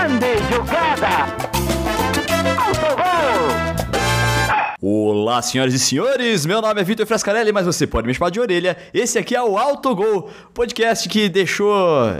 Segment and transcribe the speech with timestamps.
[0.00, 1.26] Grande jogada!
[4.80, 8.40] Olá, senhoras e senhores, meu nome é Vitor Frascarelli, mas você pode me chamar de
[8.40, 8.78] orelha.
[8.94, 11.74] Esse aqui é o Autogol, podcast que deixou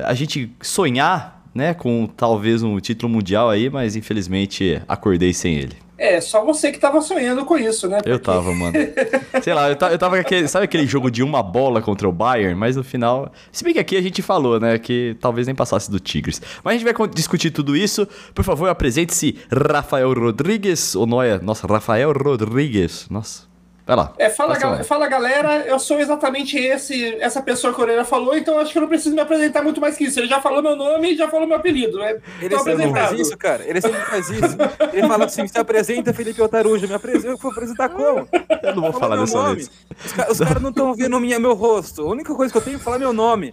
[0.05, 5.77] a gente sonhar, né, com talvez um título mundial aí, mas infelizmente acordei sem ele.
[6.01, 7.99] É, só você que tava sonhando com isso, né?
[8.07, 8.73] Eu tava, mano.
[9.45, 12.09] Sei lá, eu tava, eu tava com aquele, sabe aquele jogo de uma bola contra
[12.09, 15.47] o Bayern, mas no final, se bem que aqui a gente falou, né, que talvez
[15.47, 16.41] nem passasse do Tigres.
[16.65, 18.09] Mas a gente vai discutir tudo isso.
[18.35, 23.07] Por favor, apresente-se Rafael Rodrigues, ou Noia, nossa, Rafael Rodrigues.
[23.11, 23.50] Nossa.
[23.91, 24.13] Vai lá.
[24.19, 24.85] É, fala, lá.
[24.85, 28.79] fala galera, eu sou exatamente esse, essa pessoa que o Orelha falou, então acho que
[28.79, 30.21] eu não preciso me apresentar muito mais que isso.
[30.21, 31.99] Ele já falou meu nome e já falou meu apelido.
[31.99, 32.21] Né?
[32.41, 33.65] Ele Tô sempre faz isso, cara.
[33.67, 34.57] Ele sempre faz isso.
[34.93, 36.87] Ele fala assim: se apresenta, Felipe Otarujo.
[36.87, 38.29] Me apresenta, eu vou apresentar como?
[38.63, 39.55] Eu não vou Fala falar meu dessa nome.
[39.57, 39.71] vez.
[40.07, 42.03] Os, ca- os caras não estão vendo minha, meu rosto.
[42.03, 43.53] A única coisa que eu tenho é falar meu nome.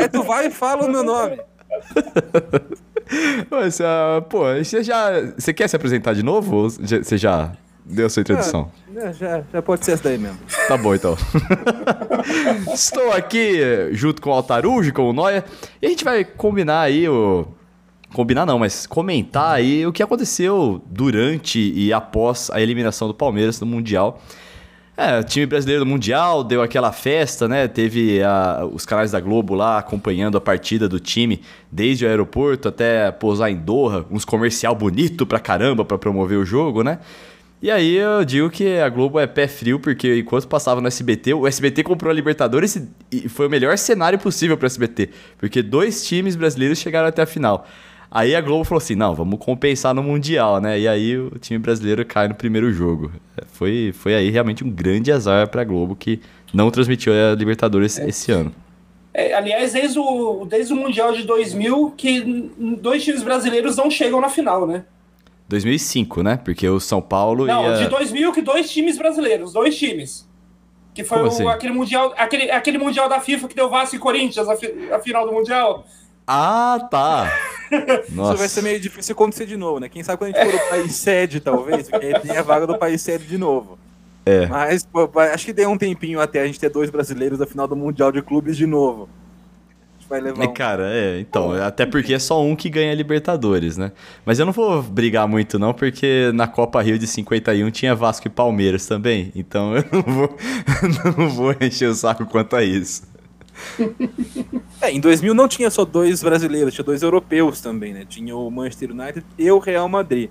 [0.00, 1.40] É tu vai e fala o meu nome.
[3.50, 5.10] Mas, ah, pô, você já.
[5.36, 6.54] Você quer se apresentar de novo?
[6.56, 6.68] Ou
[7.16, 7.50] já-
[7.88, 8.70] deu a sua introdução?
[8.94, 10.38] É, já, já pode ser essa daí mesmo.
[10.66, 11.16] Tá bom, então.
[12.72, 13.60] Estou aqui
[13.92, 15.44] junto com o Altarujo, com o Noia,
[15.80, 17.46] e a gente vai combinar aí o.
[18.14, 23.60] Combinar não, mas comentar aí o que aconteceu durante e após a eliminação do Palmeiras
[23.60, 24.22] no Mundial.
[24.96, 27.68] É, o time brasileiro no Mundial deu aquela festa, né?
[27.68, 32.66] Teve a- os canais da Globo lá acompanhando a partida do time desde o aeroporto
[32.66, 36.98] até pousar em Doha, uns comercial bonito pra caramba pra promover o jogo, né?
[37.60, 41.34] E aí eu digo que a Globo é pé frio, porque enquanto passava no SBT,
[41.34, 46.06] o SBT comprou a Libertadores e- foi o melhor cenário possível pro SBT, porque dois
[46.06, 47.66] times brasileiros chegaram até a final.
[48.10, 50.78] Aí a Globo falou assim: não, vamos compensar no Mundial, né?
[50.78, 53.10] E aí o time brasileiro cai no primeiro jogo.
[53.36, 56.20] É, Foi, foi aí realmente um grande azar pra Globo que
[56.54, 58.52] não transmitiu a Libertadores esse ano.
[59.12, 64.20] É, aliás, desde o, desde o Mundial de 2000, que dois times brasileiros não chegam
[64.20, 64.84] na final, né?
[65.48, 66.36] 2005, né?
[66.44, 67.76] Porque o São Paulo Não, e a...
[67.78, 70.28] de 2000 que dois times brasileiros, dois times.
[70.94, 71.46] Que foi o- assim?
[71.48, 74.98] aquele, mundial, aquele, aquele Mundial da FIFA que deu Vasco e Corinthians, a, fi- a
[74.98, 75.84] final do Mundial.
[76.26, 77.32] Ah, tá!
[78.10, 78.32] Nossa.
[78.34, 79.88] Isso vai ser meio difícil acontecer de novo, né?
[79.88, 82.66] Quem sabe quando a gente for o país sede, talvez, porque aí tem a vaga
[82.66, 83.78] do país sede de novo.
[84.26, 84.46] É.
[84.46, 87.66] Mas pô, acho que deu um tempinho até a gente ter dois brasileiros na final
[87.66, 89.08] do Mundial de Clubes de novo.
[90.08, 90.52] Vai levar É, um...
[90.54, 93.92] cara, é, então, até porque é só um que ganha Libertadores, né?
[94.24, 98.26] Mas eu não vou brigar muito não, porque na Copa Rio de 51 tinha Vasco
[98.26, 100.36] e Palmeiras também, então eu não vou,
[101.18, 103.02] não vou encher o saco quanto a isso.
[104.80, 108.04] É, em 2000 não tinha só dois brasileiros, tinha dois europeus também, né?
[108.08, 110.30] Tinha o Manchester United e o Real Madrid.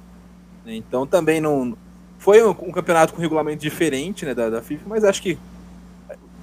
[0.66, 0.76] né?
[0.76, 1.78] Então também não.
[2.18, 5.38] Foi um, um campeonato com regulamento diferente né, da, da FIFA, mas acho que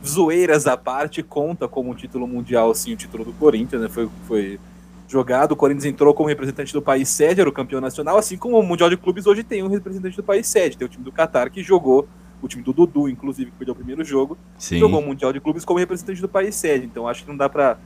[0.06, 3.88] zoeiras à parte conta como um título mundial, assim, o título do Corinthians, né?
[3.88, 4.60] Foi, foi
[5.08, 8.58] jogado, o Corinthians entrou como representante do país sede, era o campeão nacional, assim como
[8.58, 11.12] o Mundial de Clubes hoje tem um representante do país sede, tem o time do
[11.12, 12.08] Qatar que jogou,
[12.42, 14.78] o time do Dudu, inclusive, que perdeu o primeiro jogo, Sim.
[14.78, 16.86] jogou o Mundial de Clubes como representante do país sede.
[16.86, 17.78] Então acho que não dá pra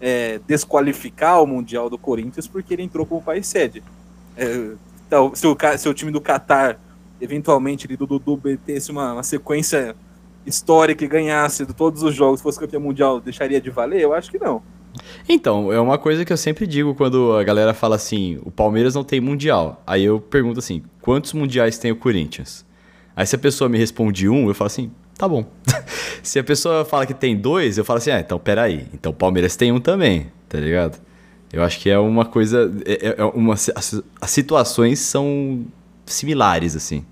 [0.00, 3.82] é, desqualificar o Mundial do Corinthians porque ele entrou como país sede.
[4.36, 4.72] É,
[5.06, 6.78] então, se, o, se o time do Qatar,
[7.20, 9.96] eventualmente, ele do Dudu metesse uma, uma sequência
[10.46, 14.00] histórica e ganhasse todos os jogos, fosse campeão mundial, deixaria de valer?
[14.00, 14.62] Eu acho que não.
[15.28, 18.94] Então, é uma coisa que eu sempre digo quando a galera fala assim, o Palmeiras
[18.94, 19.82] não tem mundial.
[19.86, 22.64] Aí eu pergunto assim, quantos mundiais tem o Corinthians?
[23.14, 25.44] Aí se a pessoa me responde um, eu falo assim, tá bom.
[26.22, 28.86] se a pessoa fala que tem dois, eu falo assim, ah, então peraí.
[28.94, 30.98] Então o Palmeiras tem um também, tá ligado?
[31.52, 32.70] Eu acho que é uma coisa.
[32.84, 35.64] É, é uma, as, as situações são
[36.04, 37.04] similares, assim.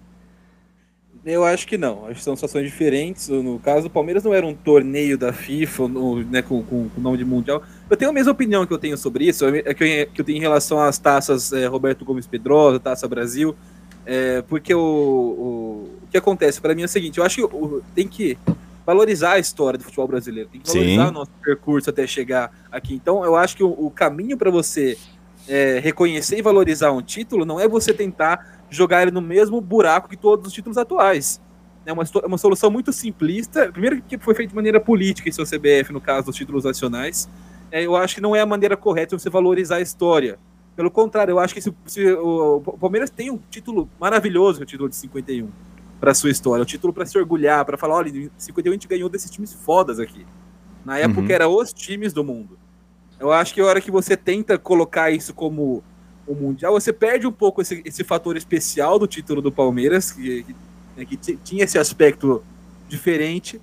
[1.27, 2.07] Eu acho que não.
[2.07, 3.29] Acho que são situações diferentes.
[3.29, 7.01] No caso, o Palmeiras não era um torneio da FIFA no- né, com, com, com
[7.01, 7.63] nome de Mundial.
[7.91, 10.25] Eu tenho a mesma opinião que eu tenho sobre isso, é que eu, que eu
[10.25, 13.57] tenho em relação às taças é, Roberto Gomes Pedrosa, Taça Brasil.
[14.07, 17.43] é, porque o, o, o que acontece para mim é o seguinte: eu acho que
[17.43, 18.39] o- tem que
[18.87, 20.79] valorizar a história do futebol brasileiro, tem que Sim.
[20.79, 22.95] valorizar o nosso percurso até chegar aqui.
[22.95, 24.97] Então, eu acho que o, o caminho para você
[25.49, 30.09] é, reconhecer e valorizar um título não é você tentar jogar ele no mesmo buraco
[30.09, 31.41] que todos os títulos atuais.
[31.85, 33.71] É uma, é uma solução muito simplista.
[33.71, 36.65] Primeiro que foi feito de maneira política, isso é o CBF, no caso dos títulos
[36.65, 37.29] nacionais.
[37.71, 40.39] É, eu acho que não é a maneira correta você valorizar a história.
[40.75, 44.63] Pelo contrário, eu acho que se, se o, o Palmeiras tem um título maravilhoso, que
[44.63, 45.49] é o título de 51,
[46.01, 46.63] para sua história.
[46.63, 49.53] O título para se orgulhar, para falar, olha, em 51 a gente ganhou desses times
[49.55, 50.27] fodas aqui.
[50.85, 51.31] Na época Uhum.
[51.31, 52.59] era os times do mundo.
[53.19, 55.83] Eu acho que a hora que você tenta colocar isso como
[56.27, 60.43] o Mundial, você perde um pouco esse, esse fator especial do título do Palmeiras, que,
[60.43, 60.57] que,
[60.97, 62.43] né, que ti- tinha esse aspecto
[62.89, 63.61] diferente,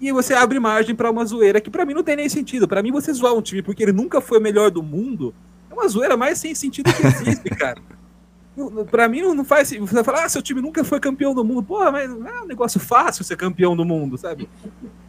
[0.00, 2.68] e você abre margem para uma zoeira que para mim não tem nem sentido.
[2.68, 5.34] Para mim, você zoar um time porque ele nunca foi o melhor do mundo
[5.70, 7.80] é uma zoeira mais sem sentido que existe, cara.
[8.90, 9.68] Pra mim não faz.
[9.70, 11.62] Você vai falar, ah, seu time nunca foi campeão do mundo.
[11.62, 14.48] Porra, mas não é um negócio fácil ser campeão do mundo, sabe?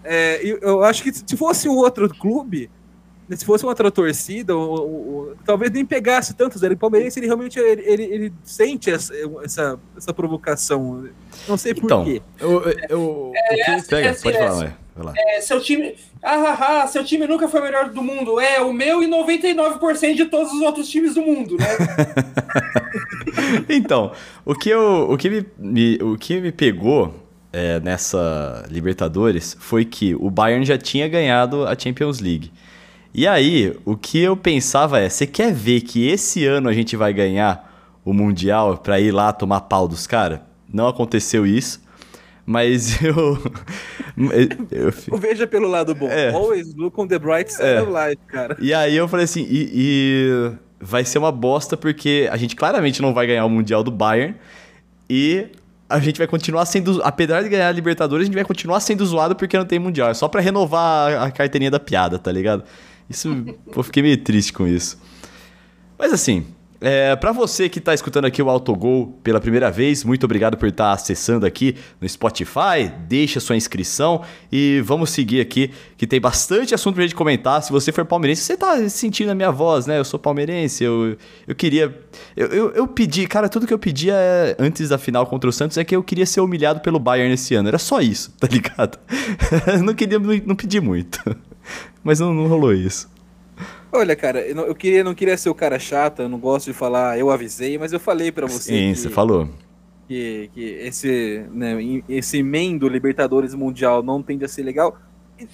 [0.03, 2.69] É, eu acho que se fosse outro clube,
[3.35, 6.63] se fosse uma outra torcida, ou, ou, talvez nem pegasse tantos.
[6.63, 9.13] Ele palmeirense, ele realmente ele, ele, ele sente essa,
[9.43, 11.09] essa, essa, provocação.
[11.47, 12.21] Não sei por então, quê.
[12.39, 14.53] Eu, eu, é, pega, pode falar,
[14.95, 15.13] vai.
[15.15, 15.95] É, seu time.
[16.23, 18.39] Ah, ah, ah, seu time nunca foi o melhor do mundo.
[18.39, 21.67] É, o meu e 99% de todos os outros times do mundo, né?
[23.69, 24.11] então,
[24.43, 27.13] o que, eu, o que, me, me o que me pegou
[27.53, 32.51] é, nessa Libertadores foi que o Bayern já tinha ganhado a Champions League.
[33.17, 36.95] E aí, o que eu pensava é: você quer ver que esse ano a gente
[36.95, 40.39] vai ganhar o Mundial para ir lá tomar pau dos caras?
[40.71, 41.81] Não aconteceu isso.
[42.45, 43.41] Mas eu.
[44.71, 46.07] eu, eu Veja pelo lado bom.
[46.07, 46.31] É.
[46.31, 47.81] Always look on the bright side é.
[47.81, 48.55] of life, cara.
[48.59, 53.01] E aí eu falei assim: e, e, vai ser uma bosta porque a gente claramente
[53.01, 54.35] não vai ganhar o Mundial do Bayern.
[55.09, 55.47] E
[55.89, 57.01] a gente vai continuar sendo.
[57.03, 60.11] Apesar de ganhar a Libertadores, a gente vai continuar sendo zoado porque não tem Mundial.
[60.11, 62.63] É só pra renovar a carteirinha da piada, tá ligado?
[63.09, 63.29] Isso.
[63.75, 64.99] eu fiquei meio triste com isso.
[65.97, 66.45] Mas assim,
[66.79, 70.67] é, para você que está escutando aqui o Autogol pela primeira vez, muito obrigado por
[70.67, 72.91] estar tá acessando aqui no Spotify.
[73.07, 74.21] Deixa sua inscrição
[74.51, 77.63] e vamos seguir aqui, que tem bastante assunto pra gente comentar.
[77.63, 79.97] Se você for palmeirense, você tá sentindo a minha voz, né?
[79.97, 81.17] Eu sou palmeirense, eu,
[81.47, 81.95] eu queria.
[82.35, 85.53] Eu, eu, eu pedi, cara, tudo que eu pedia é, antes da final contra o
[85.53, 87.69] Santos é que eu queria ser humilhado pelo Bayern esse ano.
[87.69, 88.99] Era só isso, tá ligado?
[89.83, 91.19] não queria, não, não pedi muito.
[92.07, 93.11] Mas não, não rolou isso.
[93.91, 96.67] Olha, cara, eu, não, eu queria, não queria ser o cara chato, eu não gosto
[96.67, 98.71] de falar, eu avisei, mas eu falei para você.
[98.71, 99.49] Sim, que, você falou.
[100.07, 101.75] Que, que esse, né,
[102.07, 104.97] esse emendo Libertadores Mundial não tende a ser legal.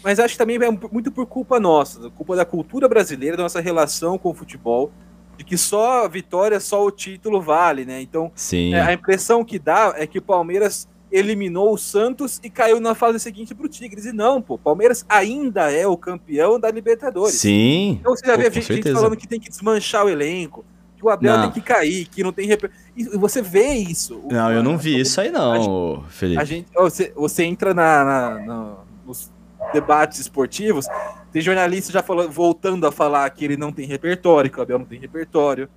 [0.03, 3.59] Mas acho que também é muito por culpa nossa, culpa da cultura brasileira, da nossa
[3.59, 4.91] relação com o futebol,
[5.35, 7.99] de que só a vitória, só o título vale, né?
[7.99, 8.75] Então, Sim.
[8.75, 12.95] É, a impressão que dá é que o Palmeiras eliminou o Santos e caiu na
[12.95, 14.05] fase seguinte pro Tigres.
[14.05, 17.35] E não, pô, Palmeiras ainda é o campeão da Libertadores.
[17.35, 17.99] Sim.
[18.01, 20.65] Então você já vê gente, gente, falando que tem que desmanchar o elenco,
[20.97, 21.43] que o Abel não.
[21.43, 22.47] tem que cair, que não tem.
[22.47, 22.69] Rep...
[22.97, 24.23] E você vê isso.
[24.31, 26.41] Não, eu não vi isso aí, não, gente, Felipe.
[26.41, 28.75] A gente, você, você entra na, na, na,
[29.05, 29.31] nos
[29.71, 30.87] debates esportivos,
[31.31, 34.79] tem jornalista já falando, voltando a falar que ele não tem repertório, que o Abel
[34.79, 35.69] não tem repertório.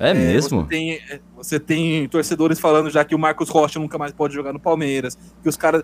[0.00, 0.62] É, é mesmo?
[0.62, 4.32] Você tem, é, você tem, torcedores falando já que o Marcos Rocha nunca mais pode
[4.32, 5.82] jogar no Palmeiras, que os caras.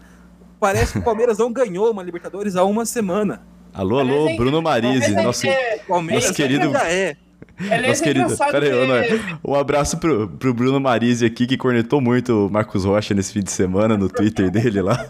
[0.58, 3.42] Parece que o Palmeiras não ganhou uma Libertadores há uma semana.
[3.74, 5.46] Alô, alô, Bruno Marise, nosso,
[5.86, 6.74] Palmeiras nosso querido.
[6.78, 7.14] É.
[7.58, 9.36] Nosso querido, peraí, que...
[9.42, 13.40] um abraço pro, pro Bruno Marise aqui, que cornetou muito o Marcos Rocha nesse fim
[13.40, 14.96] de semana no Twitter dele lá.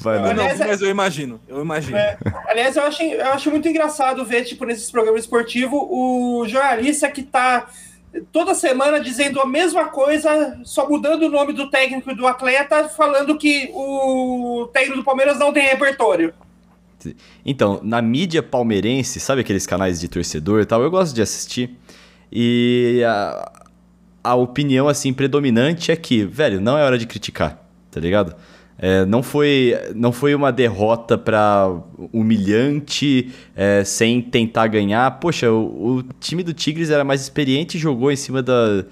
[0.00, 0.30] Vai lá.
[0.30, 1.96] Aliás, mas eu imagino, eu imagino.
[1.96, 7.10] É, aliás, eu acho, eu acho muito engraçado ver, tipo, nesses programas esportivos, o jornalista
[7.10, 7.66] que tá
[8.30, 12.88] toda semana dizendo a mesma coisa, só mudando o nome do técnico e do atleta,
[12.88, 16.32] falando que o técnico do Palmeiras não tem repertório.
[17.44, 20.82] Então, na mídia palmeirense, sabe aqueles canais de torcedor e tal?
[20.82, 21.70] Eu gosto de assistir.
[22.32, 23.52] E a,
[24.22, 28.34] a opinião, assim, predominante é que, velho, não é hora de criticar, tá ligado?
[28.76, 31.70] É, não, foi, não foi uma derrota para
[32.12, 35.10] humilhante, é, sem tentar ganhar.
[35.20, 38.84] Poxa, o, o, time do Tigres era mais experiente, jogou em cima da,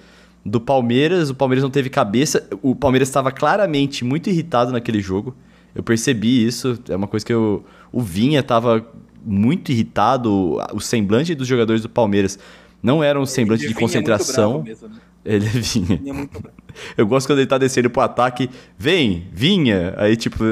[0.45, 1.31] do Palmeiras.
[1.31, 2.47] O Palmeiras não teve cabeça.
[2.63, 5.35] O Palmeiras estava claramente muito irritado naquele jogo.
[5.75, 6.79] Eu percebi isso.
[6.89, 7.65] É uma coisa que eu.
[7.93, 8.85] O Vinha estava
[9.25, 10.59] muito irritado.
[10.73, 12.39] O semblante dos jogadores do Palmeiras
[12.83, 14.63] não era um semblante de concentração.
[14.63, 14.97] Mesmo, né?
[15.25, 15.97] Ele vinha.
[15.99, 16.29] vinha
[16.97, 18.49] Eu gosto quando ele tá descendo pro ataque.
[18.79, 19.95] Vem, vinha.
[19.97, 20.43] Aí, tipo,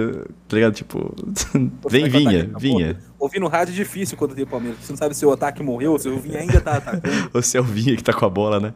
[0.47, 0.75] tá ligado?
[0.75, 1.14] Tipo,
[1.88, 2.99] vem, vinha, ataque, vinha.
[3.18, 4.78] Ouvir no rádio é difícil quando tem o Palmeiras.
[4.80, 7.30] Você não sabe se o ataque morreu ou se o vinha ainda tá atacando.
[7.32, 8.75] ou se é o vinha que tá com a bola, né?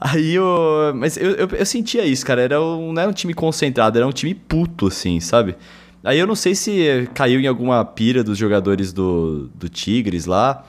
[0.00, 0.46] Aí eu.
[0.94, 2.40] Mas eu, eu, eu, sentia isso, cara.
[2.40, 5.56] Era um, não era um time concentrado, era um time puto, assim, sabe?
[6.02, 10.64] Aí eu não sei se caiu em alguma pira dos jogadores do, do Tigres lá.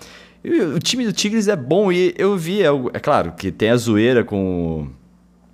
[0.75, 3.77] O time do Tigres é bom e eu vi, é, é claro, que tem a
[3.77, 4.87] zoeira com,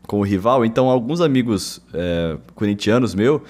[0.04, 3.44] com o rival, então alguns amigos é, corintianos meu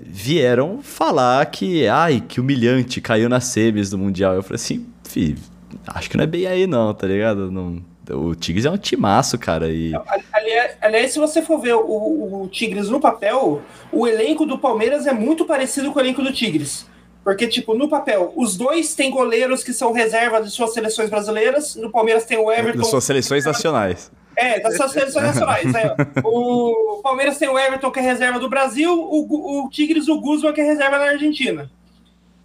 [0.00, 4.34] vieram falar que, ai, que humilhante, caiu nas semis do Mundial.
[4.34, 5.38] Eu falei assim, filho,
[5.86, 7.50] acho que não é bem aí não, tá ligado?
[7.50, 9.68] Não, o Tigres é um timaço, cara.
[9.70, 9.92] E...
[10.32, 15.06] Aliás, aliás, se você for ver o, o Tigres no papel, o elenco do Palmeiras
[15.06, 16.86] é muito parecido com o elenco do Tigres.
[17.24, 21.76] Porque, tipo, no papel, os dois têm goleiros que são reserva de suas seleções brasileiras.
[21.76, 22.80] No Palmeiras tem o Everton.
[22.80, 24.10] De suas seleções nacionais.
[24.34, 25.72] É, das suas seleções nacionais.
[25.74, 25.94] É.
[26.24, 28.92] O Palmeiras tem o Everton, que é reserva do Brasil.
[28.92, 31.70] O, o Tigres, o Guzman, que é reserva na Argentina.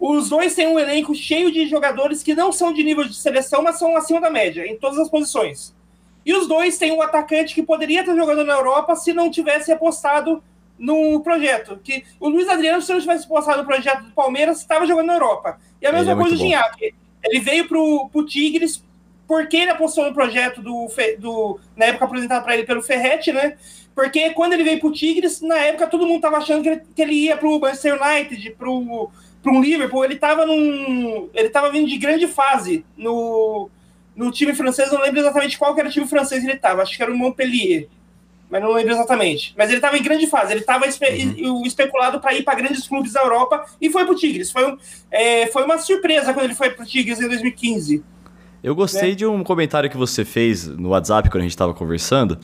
[0.00, 3.62] Os dois têm um elenco cheio de jogadores que não são de nível de seleção,
[3.62, 5.74] mas são acima da média, em todas as posições.
[6.24, 9.72] E os dois têm um atacante que poderia estar jogando na Europa se não tivesse
[9.72, 10.42] apostado
[10.78, 11.80] no projeto.
[11.82, 15.14] Que o Luiz Adriano, se não tivesse apostado no projeto do Palmeiras, estava jogando na
[15.14, 15.58] Europa.
[15.80, 16.94] E a mesma é coisa do Ginhaque.
[17.24, 18.84] Ele veio para o Tigres
[19.26, 20.88] porque ele apostou no projeto do,
[21.18, 23.58] do na época apresentado para ele pelo Ferretti, né?
[23.94, 26.82] Porque quando ele veio para o Tigres, na época todo mundo estava achando que ele,
[26.94, 28.70] que ele ia para o Manchester United, para
[29.46, 30.04] um Liverpool.
[30.04, 33.70] Ele estava num, ele estava vindo de grande fase no,
[34.16, 34.90] no time francês.
[34.90, 36.82] Não lembro exatamente qual era o time francês ele estava.
[36.82, 37.88] Acho que era o Montpellier,
[38.50, 39.54] mas não lembro exatamente.
[39.56, 40.52] Mas ele estava em grande fase.
[40.52, 41.64] Ele estava espe uhum.
[41.64, 44.50] especulado para ir para grandes clubes da Europa e foi para o Tigres.
[44.50, 44.76] Foi, um,
[45.10, 48.02] é, foi uma surpresa quando ele foi para o Tigres em 2015.
[48.62, 49.14] Eu gostei é.
[49.14, 52.38] de um comentário que você fez no WhatsApp quando a gente estava conversando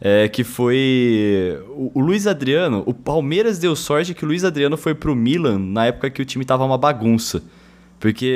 [0.00, 2.82] é, que foi o, o, Luiz Adriano.
[2.86, 6.24] O Palmeiras deu sorte que o Luiz Adriano foi pro Milan na época que o
[6.24, 7.42] time tava uma bagunça.
[7.98, 8.26] Porque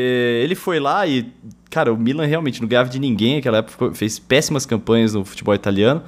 [0.43, 1.33] ele foi lá e,
[1.69, 5.55] cara, o Milan realmente não ganhava de ninguém naquela época, fez péssimas campanhas no futebol
[5.55, 6.03] italiano.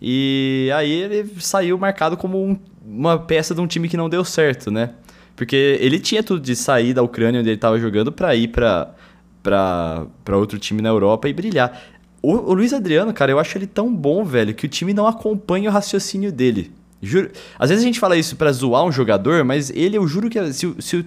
[0.00, 4.24] E aí ele saiu marcado como um, uma peça de um time que não deu
[4.24, 4.90] certo, né?
[5.36, 8.94] Porque ele tinha tudo de sair da Ucrânia onde ele estava jogando para ir para
[9.42, 11.80] para outro time na Europa e brilhar.
[12.22, 15.06] O, o, Luiz Adriano, cara, eu acho ele tão bom, velho, que o time não
[15.06, 16.72] acompanha o raciocínio dele.
[17.00, 17.30] Juro.
[17.58, 20.52] Às vezes a gente fala isso para zoar um jogador, mas ele, eu juro que
[20.52, 21.06] se, se,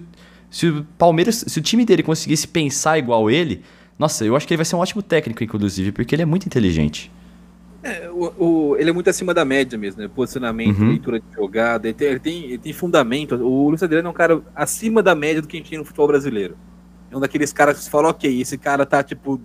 [0.50, 3.62] se o Palmeiras, se o time dele conseguisse pensar igual ele,
[3.98, 6.46] nossa, eu acho que ele vai ser um ótimo técnico, inclusive, porque ele é muito
[6.46, 7.10] inteligente.
[7.82, 10.08] É, o, o, ele é muito acima da média mesmo, né?
[10.08, 10.88] Posicionamento, uhum.
[10.88, 13.34] leitura de jogada, ele tem, ele, tem, ele tem fundamento.
[13.34, 15.84] O Luiz Adriano é um cara acima da média do que a gente tem no
[15.84, 16.56] futebol brasileiro.
[17.10, 19.40] É um daqueles caras que você fala, ok, esse cara tá, tipo,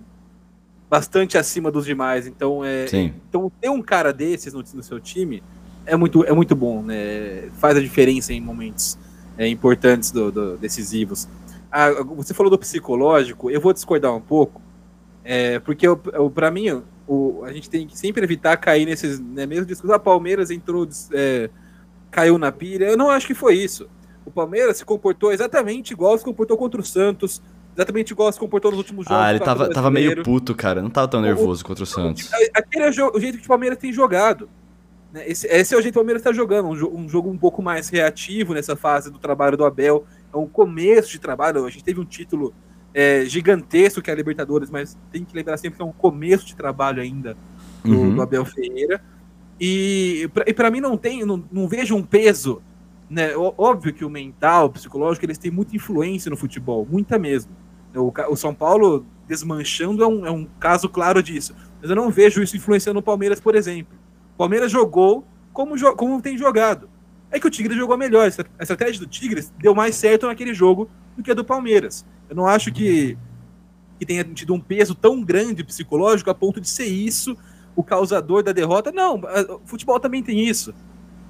[0.88, 2.26] bastante acima dos demais.
[2.26, 3.12] Então, é, Sim.
[3.28, 5.42] então ter um cara desses no, no, seu time
[5.84, 7.48] é muito, é muito bom, né?
[7.58, 8.98] Faz a diferença em momentos
[9.36, 11.28] é, importantes, do, do, decisivos.
[11.70, 14.60] Ah, você falou do psicológico, eu vou discordar um pouco,
[15.22, 15.86] é, porque
[16.34, 19.96] para mim o, a gente tem que sempre evitar cair nesses, né, mesmo discurso, a
[19.96, 21.50] ah, Palmeiras entrou, é,
[22.10, 22.86] caiu na pilha.
[22.86, 23.88] Eu não acho que foi isso.
[24.24, 27.42] O Palmeiras se comportou exatamente igual se comportou contra o Santos,
[27.78, 29.24] exatamente igual se comportou nos últimos jogos.
[29.24, 30.82] Ah, ele tava, tava meio puto, cara.
[30.82, 32.28] Não tava tão nervoso o, contra o Santos.
[32.52, 34.48] Aquele é o, jeito que o Palmeiras tem jogado.
[35.12, 35.28] Né?
[35.28, 36.68] Esse, esse, é o jeito que o Palmeiras está jogando.
[36.68, 40.04] Um, um, jogo um pouco mais reativo nessa fase do trabalho do Abel.
[40.34, 41.64] É um começo de trabalho.
[41.64, 42.52] A gente teve um título
[42.92, 46.44] é, gigantesco que é a Libertadores, mas tem que lembrar sempre que é um começo
[46.44, 47.36] de trabalho ainda
[47.84, 48.14] do, uhum.
[48.16, 49.00] do Abel Ferreira.
[49.60, 52.60] E, e para mim não tem, não, não vejo um peso.
[53.08, 53.30] Né?
[53.36, 57.52] Óbvio que o mental, o psicológico, eles têm muita influência no futebol, muita mesmo.
[58.00, 61.54] O, o São Paulo desmanchando é um, é um caso claro disso.
[61.80, 63.96] Mas eu não vejo isso influenciando o Palmeiras, por exemplo.
[64.34, 66.88] O Palmeiras jogou como, como tem jogado.
[67.30, 68.24] É que o Tigres jogou melhor.
[68.58, 72.06] A estratégia do Tigres deu mais certo naquele jogo do que a do Palmeiras.
[72.28, 73.18] Eu não acho que,
[73.98, 77.36] que tenha tido um peso tão grande psicológico a ponto de ser isso
[77.76, 78.90] o causador da derrota.
[78.90, 80.74] Não, o futebol também tem isso.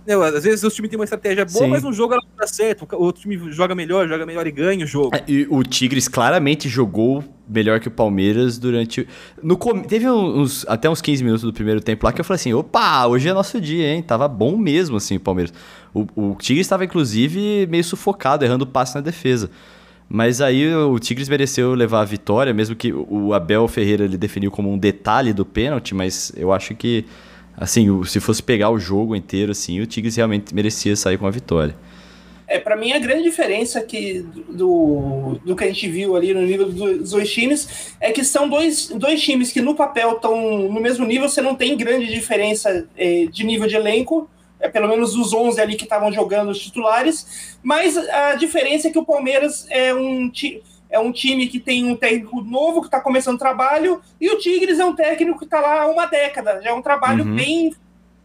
[0.07, 1.71] Né, às vezes o time tem uma estratégia boa, Sim.
[1.71, 2.87] mas no jogo ela não dá certo.
[2.95, 5.15] O outro time joga melhor, joga melhor e ganha o jogo.
[5.15, 9.07] É, e o Tigres claramente jogou melhor que o Palmeiras durante.
[9.43, 12.53] No, teve uns, até uns 15 minutos do primeiro tempo lá que eu falei assim:
[12.53, 14.03] opa, hoje é nosso dia, hein?
[14.03, 15.53] Tava bom mesmo, assim, o Palmeiras.
[15.93, 19.51] O, o Tigres estava, inclusive, meio sufocado, errando passe na defesa.
[20.09, 24.51] Mas aí o Tigres mereceu levar a vitória, mesmo que o Abel Ferreira ele definiu
[24.51, 27.05] como um detalhe do pênalti, mas eu acho que
[27.59, 31.31] assim, se fosse pegar o jogo inteiro, assim, o Tigres realmente merecia sair com a
[31.31, 31.75] vitória.
[32.47, 36.41] É, para mim a grande diferença que do, do que a gente viu ali no
[36.41, 40.81] nível dos dois times é que são dois, dois times que no papel estão no
[40.81, 45.15] mesmo nível, você não tem grande diferença é, de nível de elenco, é pelo menos
[45.15, 49.67] os 11 ali que estavam jogando os titulares, mas a diferença é que o Palmeiras
[49.69, 53.39] é um time é um time que tem um técnico novo que está começando o
[53.39, 56.61] trabalho, e o Tigres é um técnico que está lá há uma década.
[56.63, 57.37] Já é um trabalho uhum.
[57.37, 57.75] bem,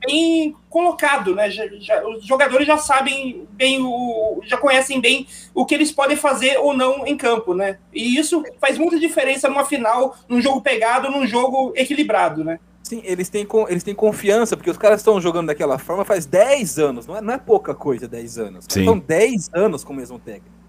[0.05, 1.49] bem colocado, né?
[1.49, 6.15] Já, já, os jogadores já sabem bem, o, já conhecem bem o que eles podem
[6.15, 7.77] fazer ou não em campo, né?
[7.93, 12.59] E isso faz muita diferença numa final, num jogo pegado, num jogo equilibrado, né?
[12.83, 16.79] Sim, eles têm, eles têm confiança, porque os caras estão jogando daquela forma faz 10
[16.79, 18.65] anos, não é, não é pouca coisa 10 anos.
[18.67, 18.81] Sim.
[18.81, 20.62] Estão 10 anos com o mesmo técnico.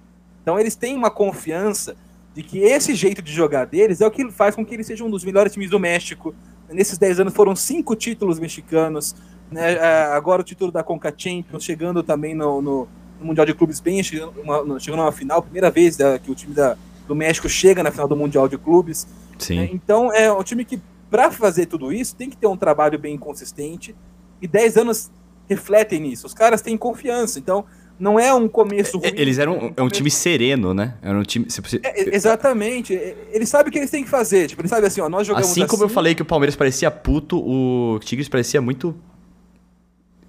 [0.45, 1.97] Então eles têm uma confiança
[2.35, 5.07] de que esse jeito de jogar deles é o que faz com que eles sejam
[5.07, 6.35] um dos melhores times do México.
[6.71, 9.17] Nesses 10 anos foram cinco títulos mexicanos.
[9.51, 9.73] Né?
[9.73, 13.81] É, agora o título da Conca Champions, chegando também no, no, no Mundial de Clubes
[13.81, 16.77] bem, chegando, uma, chegando numa final, primeira vez da, que o time da,
[17.09, 19.07] do México chega na final do Mundial de Clubes.
[19.39, 19.61] Sim.
[19.61, 19.71] Né?
[19.73, 20.79] Então é um time que,
[21.11, 23.97] para fazer tudo isso, tem que ter um trabalho bem consistente.
[24.43, 25.11] E 10 anos
[25.49, 26.27] refletem nisso.
[26.27, 27.39] Os caras têm confiança.
[27.39, 27.65] Então,
[27.99, 29.13] não é um começo ruim.
[29.15, 30.95] Eles eram um, é um time sereno, né?
[31.01, 31.47] Era um time.
[31.83, 32.93] É, exatamente.
[33.33, 34.49] Eles sabem o que eles têm que fazer.
[34.49, 35.51] Tipo, eles sabem assim, ó, nós jogamos.
[35.51, 35.91] Assim como assim.
[35.91, 38.95] eu falei que o Palmeiras parecia puto, o Tigres parecia muito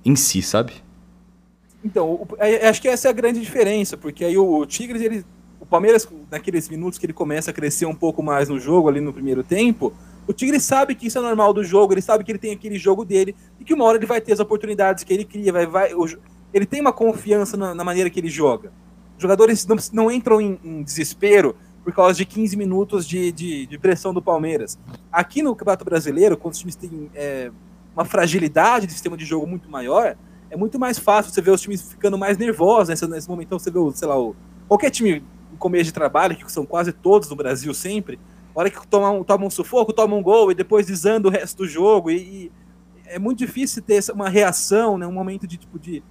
[0.04, 0.74] em si, sabe?
[1.84, 2.28] Então,
[2.68, 5.24] acho que essa é a grande diferença, porque aí o Tigres, ele,
[5.60, 9.00] o Palmeiras, naqueles minutos que ele começa a crescer um pouco mais no jogo ali
[9.00, 9.94] no primeiro tempo,
[10.28, 12.78] o Tigre sabe que isso é normal do jogo, ele sabe que ele tem aquele
[12.80, 15.68] jogo dele e que uma hora ele vai ter as oportunidades que ele cria, vai,
[15.68, 15.94] vai,
[16.56, 18.72] ele tem uma confiança na, na maneira que ele joga.
[19.18, 23.66] Os jogadores não, não entram em, em, desespero por causa de 15 minutos de, de,
[23.66, 24.80] de, pressão do Palmeiras.
[25.12, 27.52] Aqui no Campeonato Brasileiro, quando os times têm é,
[27.94, 30.16] uma fragilidade de sistema de jogo muito maior,
[30.50, 33.48] é muito mais fácil você ver os times ficando mais nervosos nesse, nesse momento.
[33.48, 34.34] Então você vê, sei lá, o,
[34.66, 35.22] qualquer time
[35.52, 38.18] no começo de trabalho, que são quase todos no Brasil sempre,
[38.56, 41.32] a hora que toma um, toma um sufoco, toma um gol e depois desanda o
[41.32, 42.10] resto do jogo.
[42.10, 42.52] E, e
[43.08, 46.02] é muito difícil ter uma reação, né, um momento de, tipo, de,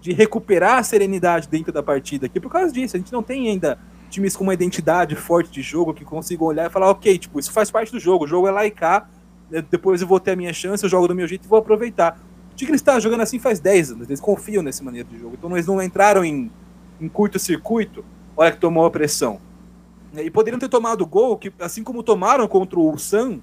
[0.00, 2.96] de recuperar a serenidade dentro da partida aqui por causa disso.
[2.96, 3.78] A gente não tem ainda
[4.08, 7.52] times com uma identidade forte de jogo que consigam olhar e falar, ok, tipo, isso
[7.52, 9.08] faz parte do jogo, o jogo é lá e cá,
[9.48, 11.58] né, depois eu vou ter a minha chance, eu jogo do meu jeito e vou
[11.58, 12.20] aproveitar.
[12.52, 15.50] O Tigre está jogando assim faz 10 anos, eles confiam nessa maneira de jogo, então
[15.52, 16.50] eles não entraram em,
[17.00, 18.04] em curto-circuito,
[18.36, 19.40] hora que tomou a pressão.
[20.12, 23.38] E poderiam ter tomado gol, que, assim como tomaram contra o Sam,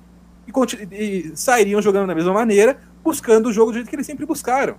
[0.45, 4.25] e, e, sairiam jogando da mesma maneira, buscando o jogo do jeito que eles sempre
[4.25, 4.75] buscaram.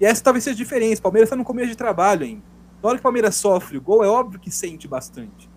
[0.00, 1.00] E essa talvez seja a diferença.
[1.00, 2.42] O Palmeiras está no começo de trabalho ainda.
[2.82, 5.48] Na hora que o Palmeiras sofre o gol, é óbvio que sente bastante.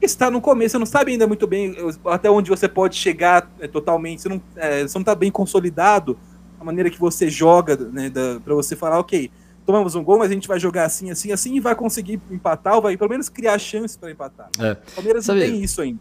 [0.00, 3.68] Está no começo, você não sabe ainda muito bem até onde você pode chegar é,
[3.68, 4.22] totalmente.
[4.22, 6.18] Você não, é, não está bem consolidado
[6.60, 8.10] a maneira que você joga, né,
[8.44, 9.30] para você falar, ok,
[9.64, 12.74] tomamos um gol, mas a gente vai jogar assim, assim, assim e vai conseguir empatar,
[12.74, 14.50] ou vai pelo menos criar chances para empatar.
[14.58, 14.72] É.
[14.72, 15.98] O Palmeiras Sabe, não tem isso ainda.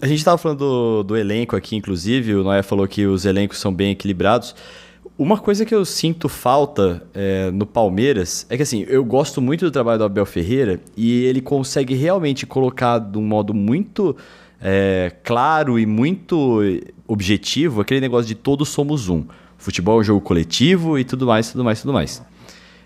[0.00, 3.58] A gente estava falando do, do, elenco aqui, inclusive, o Noé falou que os elencos
[3.58, 4.54] são bem equilibrados.
[5.18, 9.64] Uma coisa que eu sinto falta é, no Palmeiras é que assim, eu gosto muito
[9.64, 14.16] do trabalho do Abel Ferreira e ele consegue realmente colocar de um modo muito
[14.62, 16.60] é, claro e muito
[17.04, 19.24] objetivo aquele negócio de todos somos um.
[19.56, 22.22] Futebol é um jogo coletivo e tudo mais, tudo mais, tudo mais.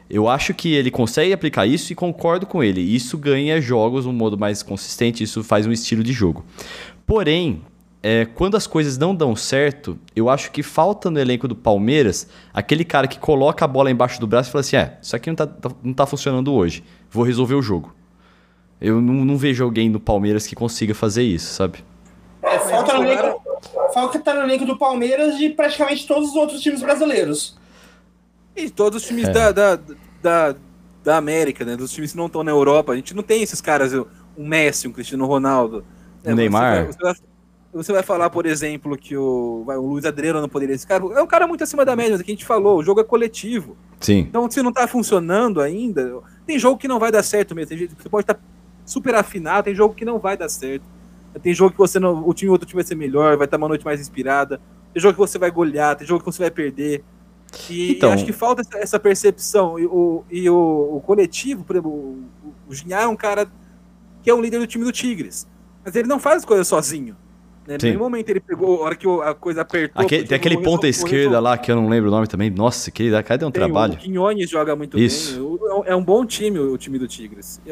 [0.09, 2.81] Eu acho que ele consegue aplicar isso e concordo com ele.
[2.81, 6.43] Isso ganha jogos um modo mais consistente, isso faz um estilo de jogo.
[7.07, 7.61] Porém,
[8.03, 12.27] é, quando as coisas não dão certo, eu acho que falta no elenco do Palmeiras
[12.53, 15.31] aquele cara que coloca a bola embaixo do braço e fala assim: é, isso aqui
[15.31, 17.95] não tá, tá não tá funcionando hoje, vou resolver o jogo.
[18.81, 21.85] Eu não, não vejo alguém no Palmeiras que consiga fazer isso, sabe?
[22.43, 23.41] É, falta, no elenco,
[23.95, 27.57] falta tá no elenco do Palmeiras de praticamente todos os outros times brasileiros.
[28.57, 29.33] E todos os times é.
[29.33, 29.79] da, da,
[30.21, 30.57] da,
[31.05, 31.77] da, América, né?
[31.77, 32.93] Dos times que não estão na Europa.
[32.93, 34.05] A gente não tem esses caras, um
[34.37, 35.85] Messi, um Cristiano Ronaldo.
[36.25, 36.87] O Neymar.
[36.87, 37.32] Você vai, você vai,
[37.73, 40.75] você vai falar, por exemplo, que o, vai, o Luiz Adriano não poderia.
[40.75, 42.79] Esse cara é um cara muito acima da média, mas é que a gente falou,
[42.79, 43.77] o jogo é coletivo.
[43.99, 44.19] Sim.
[44.19, 47.71] Então, se não tá funcionando ainda, tem jogo que não vai dar certo mesmo.
[47.71, 48.41] Tem jeito que você pode estar tá
[48.85, 50.85] super afinado, tem jogo que não vai dar certo.
[51.43, 52.29] Tem jogo que você não.
[52.29, 54.61] O time outro time vai ser melhor, vai estar tá uma noite mais inspirada.
[54.93, 57.03] Tem jogo que você vai golear, tem jogo que você vai perder.
[57.71, 59.79] E, então, e acho que falta essa, essa percepção.
[59.79, 63.51] E, o, e o, o coletivo, por exemplo, o, o Ginhar é um cara
[64.23, 65.47] que é o líder do time do Tigres.
[65.83, 67.17] Mas ele não faz as coisas sozinho.
[67.67, 67.79] Né?
[67.81, 70.03] Nenhum momento ele pegou, a hora que a coisa apertou.
[70.03, 72.51] Aquele, tem aquele ponta esquerda lá, que eu não lembro o nome também.
[72.51, 73.95] Nossa, que cadê um tem, trabalho?
[73.95, 75.59] O Quinones joga muito Isso.
[75.61, 75.83] bem.
[75.87, 77.61] É um bom time o, time do Tigres.
[77.65, 77.71] E,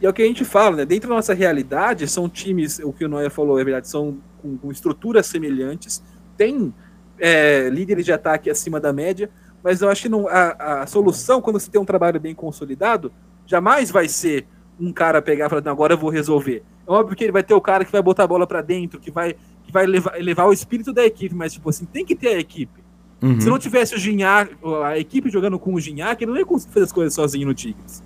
[0.00, 0.84] e é o que a gente fala, né?
[0.84, 4.56] Dentro da nossa realidade, são times, o que o Noé falou é verdade, são com,
[4.56, 6.02] com estruturas semelhantes,
[6.36, 6.72] tem
[7.18, 9.28] é, líderes de ataque acima da média,
[9.62, 13.10] mas eu acho que não, a, a solução, quando você tem um trabalho bem consolidado,
[13.46, 14.46] jamais vai ser
[14.78, 16.62] um cara pegar e falar, agora eu vou resolver.
[16.86, 19.00] É óbvio que ele vai ter o cara que vai botar a bola para dentro,
[19.00, 22.14] que vai, que vai levar, levar o espírito da equipe, mas, tipo assim, tem que
[22.14, 22.84] ter a equipe.
[23.22, 23.40] Uhum.
[23.40, 26.74] Se não tivesse o Ginhac, a equipe jogando com o Ginhac, ele não ia conseguir
[26.74, 28.02] fazer as coisas sozinho no Tigres.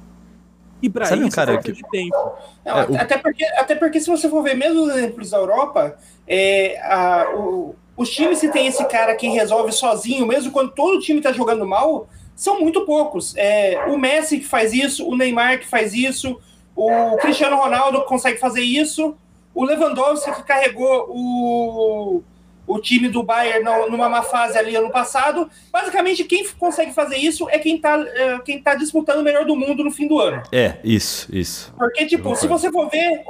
[0.82, 1.72] E para isso, um cara que...
[1.72, 2.32] de tempo.
[2.64, 3.20] Não, é, até, o...
[3.20, 7.74] porque, até porque, se você for ver mesmo os exemplos da Europa, é, a, o,
[7.96, 11.32] os times que tem esse cara que resolve sozinho, mesmo quando todo o time está
[11.32, 13.36] jogando mal, são muito poucos.
[13.36, 16.40] É, o Messi que faz isso, o Neymar que faz isso,
[16.80, 19.14] o Cristiano Ronaldo consegue fazer isso.
[19.54, 22.22] O Lewandowski que carregou o,
[22.66, 25.50] o time do Bayern numa má fase ali ano passado.
[25.70, 29.54] Basicamente, quem consegue fazer isso é quem está é, quem tá disputando o melhor do
[29.54, 30.42] mundo no fim do ano.
[30.50, 31.74] É, isso, isso.
[31.76, 33.22] Porque, tipo, se você for ver,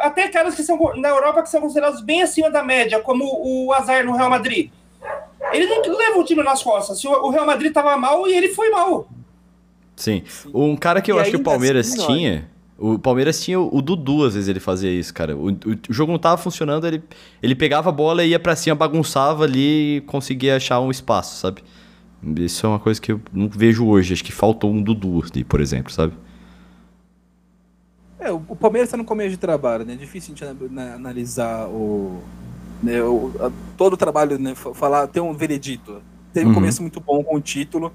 [0.00, 3.72] até caras que são na Europa que são considerados bem acima da média, como o
[3.72, 4.70] Azar no Real Madrid.
[5.52, 7.02] Ele não leva o time nas costas.
[7.02, 9.08] O Real Madrid estava mal e ele foi mal.
[9.96, 10.22] Sim.
[10.52, 12.50] Um cara que eu e acho que o Palmeiras assim, tinha.
[12.80, 15.36] O Palmeiras tinha o, Dudu, às vezes ele fazia isso, cara.
[15.36, 15.54] O, o,
[15.90, 17.02] o, jogo não tava funcionando, ele,
[17.42, 21.62] ele pegava a bola, ia para cima, bagunçava ali e conseguia achar um espaço, sabe?
[22.36, 24.14] Isso é uma coisa que eu não vejo hoje.
[24.14, 26.14] Acho que faltou um Dudu, por exemplo, sabe?
[28.18, 29.92] É, o Palmeiras está no começo de trabalho, né?
[29.92, 32.22] É difícil a gente analisar o,
[32.82, 34.54] né, o a, todo o trabalho, né?
[34.54, 36.00] Falar, ter um veredito.
[36.32, 36.52] Teve uhum.
[36.52, 37.92] um começo muito bom com o título,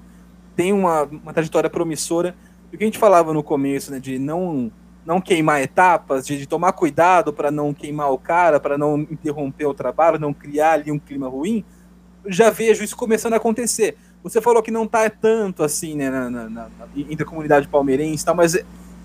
[0.54, 2.36] tem uma, uma trajetória promissora.
[2.76, 3.98] O que a gente falava no começo, né?
[3.98, 4.70] De não,
[5.06, 9.64] não queimar etapas, de, de tomar cuidado para não queimar o cara, para não interromper
[9.64, 11.64] o trabalho, não criar ali um clima ruim.
[12.26, 13.96] Já vejo isso começando a acontecer.
[14.22, 18.22] Você falou que não tá tanto assim, né, na, na, na, entre a comunidade palmeirense
[18.22, 18.54] e tal, mas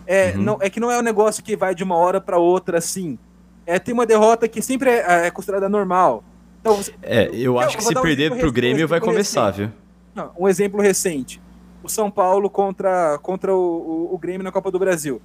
[0.06, 0.42] é, uhum.
[0.42, 3.18] não, é que não é um negócio que vai de uma hora para outra assim.
[3.66, 6.26] É, tem uma derrota que sempre é, é considerada normal.
[6.60, 9.72] Então, você, é, eu, eu acho que se um perder pro Grêmio vai começar, viu?
[10.14, 11.40] Não, um exemplo recente.
[11.84, 15.22] O São Paulo contra, contra o, o, o, Grêmio na Copa do Brasil.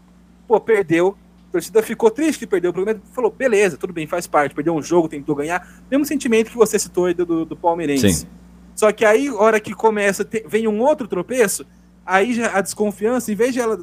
[0.49, 1.17] Pô, perdeu.
[1.49, 3.01] A torcida ficou triste que perdeu o programa.
[3.13, 4.55] Falou, beleza, tudo bem, faz parte.
[4.55, 5.69] Perdeu um jogo, tentou ganhar.
[5.91, 8.11] Mesmo sentimento que você citou aí do, do, Palmeirense.
[8.11, 8.27] Sim.
[8.75, 11.65] Só que aí, hora que começa, vem um outro tropeço,
[12.05, 13.83] aí já a desconfiança, em vez de ela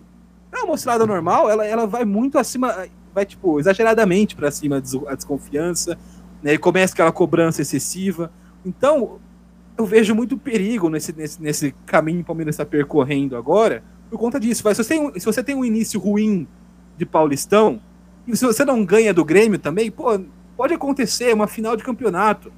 [0.51, 5.15] é uma oscilada normal, ela, ela vai muito acima, vai tipo, exageradamente para cima a
[5.15, 5.97] desconfiança,
[6.41, 6.53] né?
[6.53, 8.31] E começa aquela cobrança excessiva.
[8.65, 9.19] Então,
[9.77, 14.19] eu vejo muito perigo nesse, nesse, nesse caminho que o Palmeiras está percorrendo agora, por
[14.19, 14.61] conta disso.
[14.63, 16.47] Mas se você, tem, se você tem um início ruim
[16.97, 17.81] de Paulistão,
[18.27, 20.19] e se você não ganha do Grêmio também, pô,
[20.55, 22.51] pode acontecer, uma final de campeonato.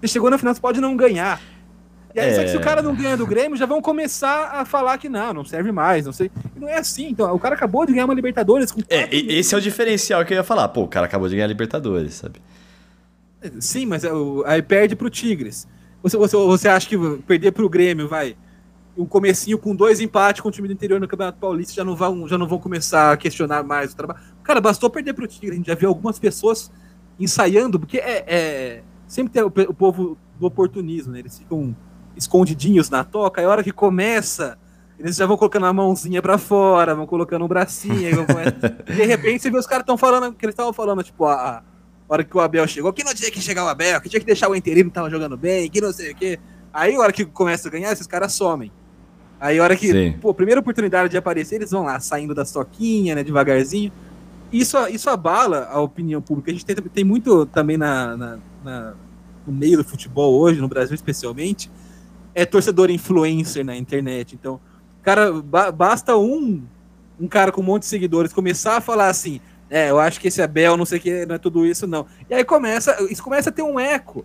[0.00, 1.40] Você chegou na final, você pode não ganhar.
[2.14, 2.34] E aí, é...
[2.34, 5.08] só que se o cara não ganha do Grêmio, já vão começar a falar que
[5.08, 6.30] não, não serve mais, não sei.
[6.54, 7.08] E não é assim.
[7.10, 8.80] Então, o cara acabou de ganhar uma Libertadores com.
[8.88, 10.68] É, esse é o diferencial que eu ia falar.
[10.68, 12.40] Pô, o cara acabou de ganhar a Libertadores, sabe?
[13.60, 14.10] Sim, mas é
[14.46, 15.68] aí perde pro Tigres.
[16.06, 18.36] Você, você, você acha que perder pro Grêmio, vai?
[18.96, 21.96] Um comecinho com dois empates com o time do interior no Campeonato Paulista já não
[21.96, 24.20] vão, já não vão começar a questionar mais o trabalho.
[24.44, 25.54] Cara, bastou perder pro Tigres.
[25.54, 26.70] A gente já viu algumas pessoas
[27.18, 31.18] ensaiando, porque é, é sempre tem o, o povo do oportunismo, né?
[31.18, 31.74] Eles ficam
[32.16, 34.56] escondidinhos na toca, é hora que começa,
[35.00, 38.36] eles já vão colocando a mãozinha pra fora, vão colocando um bracinho, vão...
[38.86, 41.62] de repente você vê os caras estão falando, que eles estavam falando, tipo, a, a,
[42.08, 44.26] hora que o Abel chegou, que não tinha que chegar o Abel, que tinha que
[44.26, 46.38] deixar o interino que tava jogando bem, que não sei o quê.
[46.72, 48.70] Aí, a hora que começa a ganhar, esses caras somem.
[49.40, 50.18] Aí, a hora que, Sim.
[50.20, 53.92] pô, primeira oportunidade de aparecer, eles vão lá, saindo da toquinha, né, devagarzinho.
[54.52, 56.50] Isso, isso abala a opinião pública.
[56.50, 58.94] A gente tem, tem muito também na, na, na
[59.46, 61.70] no meio do futebol hoje, no Brasil especialmente,
[62.34, 64.34] é torcedor influencer na internet.
[64.34, 64.60] Então,
[65.02, 66.62] cara, ba basta um,
[67.18, 70.28] um cara com um monte de seguidores começar a falar assim: é, eu acho que
[70.28, 72.06] esse Abel, não sei o que, não é tudo isso, não.
[72.28, 74.24] E aí começa, isso começa a ter um eco.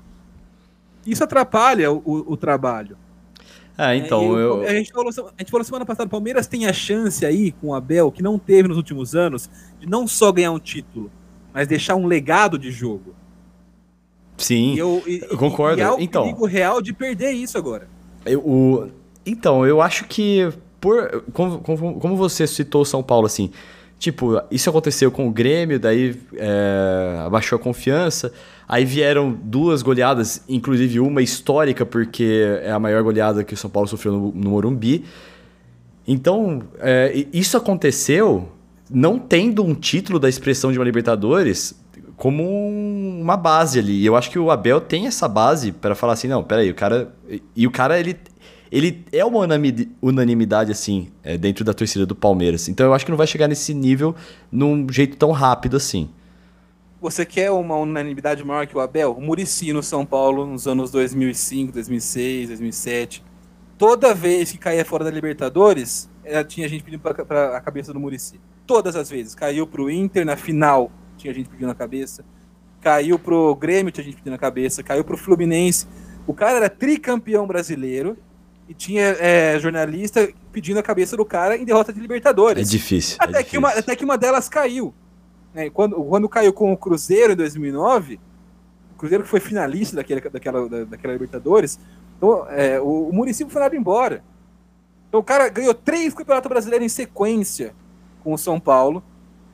[1.06, 2.98] Isso atrapalha o, o, o trabalho.
[3.78, 6.68] Ah, então, é, eu, A, gente falou, a gente falou semana passada, o Palmeiras tem
[6.68, 9.50] a chance aí com o Abel, que não teve nos últimos anos,
[9.80, 11.12] de não só ganhar um título,
[11.52, 13.16] mas deixar um legado de jogo.
[14.38, 15.80] Sim, eu, e, eu concordo.
[15.80, 17.88] E há o então, perigo real de perder isso agora.
[18.26, 18.90] Eu, o,
[19.26, 23.52] então, eu acho que por como, como, como, você citou São Paulo assim,
[24.02, 28.34] tipo, isso aconteceu com o Grêmio, daí é, abaixou a confiança,
[28.68, 33.70] aí vieram duas goleadas, inclusive uma histórica porque é a maior goleada que o São
[33.70, 35.06] Paulo sofreu no, no Morumbi.
[36.08, 38.50] Então, é, isso aconteceu
[38.90, 41.80] não tendo um título da expressão de uma Libertadores
[42.18, 44.02] como uma base ali.
[44.02, 46.76] E eu acho que o Abel tem essa base para falar assim, não, peraí, o
[46.76, 47.14] cara...
[47.56, 48.18] E o cara, ele,
[48.72, 49.46] ele é uma
[50.02, 52.70] unanimidade, assim, é, dentro da torcida do Palmeiras.
[52.70, 54.16] Então eu acho que não vai chegar nesse nível
[54.52, 56.10] num jeito tão rápido assim.
[57.02, 59.14] Você quer uma unanimidade maior que o Abel?
[59.14, 63.24] O Murici no São Paulo, nos anos 2005, 2006, 2007.
[63.78, 66.08] Toda vez que caía fora da Libertadores,
[66.48, 68.40] tinha gente pedindo para a cabeça do Murici.
[68.68, 69.34] Todas as vezes.
[69.34, 72.26] Caiu para o Inter na final tinha gente pedindo a cabeça.
[72.82, 74.82] Caiu pro Grêmio, tinha gente pedindo a cabeça.
[74.82, 75.88] Caiu pro Fluminense.
[76.26, 78.18] O cara era tricampeão brasileiro
[78.72, 82.70] e tinha é, jornalista pedindo a cabeça do cara em derrota de Libertadores.
[82.70, 83.18] É difícil.
[83.20, 83.50] Até, é difícil.
[83.50, 84.94] Que, uma, até que uma delas caiu.
[85.54, 88.18] É, quando, quando caiu com o Cruzeiro em 2009,
[88.96, 91.78] o Cruzeiro que foi finalista daquela, daquela, daquela Libertadores,
[92.18, 94.24] então, é, o, o Muricy foi mandado embora.
[95.10, 97.76] Então o cara ganhou três campeonatos brasileiros em sequência
[98.24, 99.04] com o São Paulo.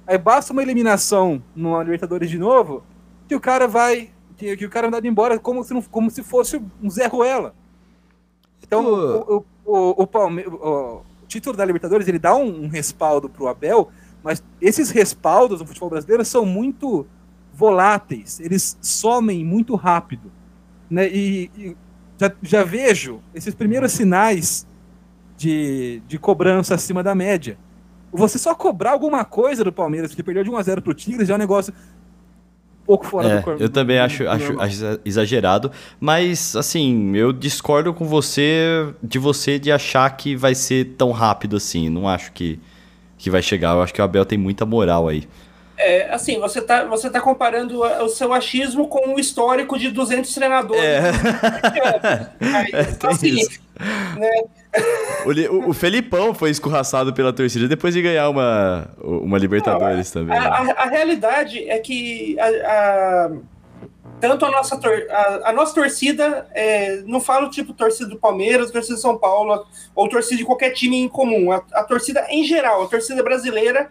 [0.06, 2.84] Aí basta uma eliminação no Libertadores de novo,
[3.28, 4.12] que o cara vai.
[4.38, 7.56] Que, que o cara vai embora como se, não, como se fosse um Zé Ruela.
[8.68, 13.44] Então, o, o, o, Palme o, título da Libertadores ele dá um, um respaldo para
[13.44, 13.90] o Abel,
[14.24, 17.08] mas esses respaldos no futebol brasileiro são muito
[17.54, 20.32] voláteis, eles somem muito rápido.
[20.90, 21.08] Né?
[21.10, 21.78] E, e
[22.18, 24.68] já, já, vejo esses primeiros sinais
[25.38, 27.58] de, de cobrança acima da média
[28.12, 31.38] você só cobrar alguma coisa do Palmeiras, que perdeu de 1x0 pro Tigres, já é
[31.38, 31.74] um negócio.
[32.88, 33.62] Pouco fora É, do corpo.
[33.62, 39.20] eu também do- acho, do acho, acho exagerado, mas assim, eu discordo com você de
[39.20, 41.90] você de achar que vai ser tão rápido assim.
[41.90, 42.60] Não acho que,
[43.18, 43.76] que vai chegar.
[43.76, 45.28] Eu acho que o Abel tem muita moral aí.
[45.78, 49.92] É, assim, você tá, você tá comparando a- o seu achismo com o histórico de
[49.92, 50.82] 200 treinadores.
[50.84, 51.02] É.
[52.42, 53.48] Mas, É, tem assim,
[54.18, 54.42] né,
[55.26, 60.36] O, o- Felipão foi escorraçado pela torcida depois de ganhar uma, uma Libertadores também.
[60.38, 60.74] a, né?
[60.78, 63.32] a- a realidade é que a, a-
[64.20, 68.72] tanto a nossa, tor- a, a nossa torcida, é, não falo tipo torcida do Palmeiras,
[68.72, 69.64] torcida de São Paulo,
[69.96, 73.90] ou torcida de qualquer time em comum, a, a torcida em geral, a torcida brasileira,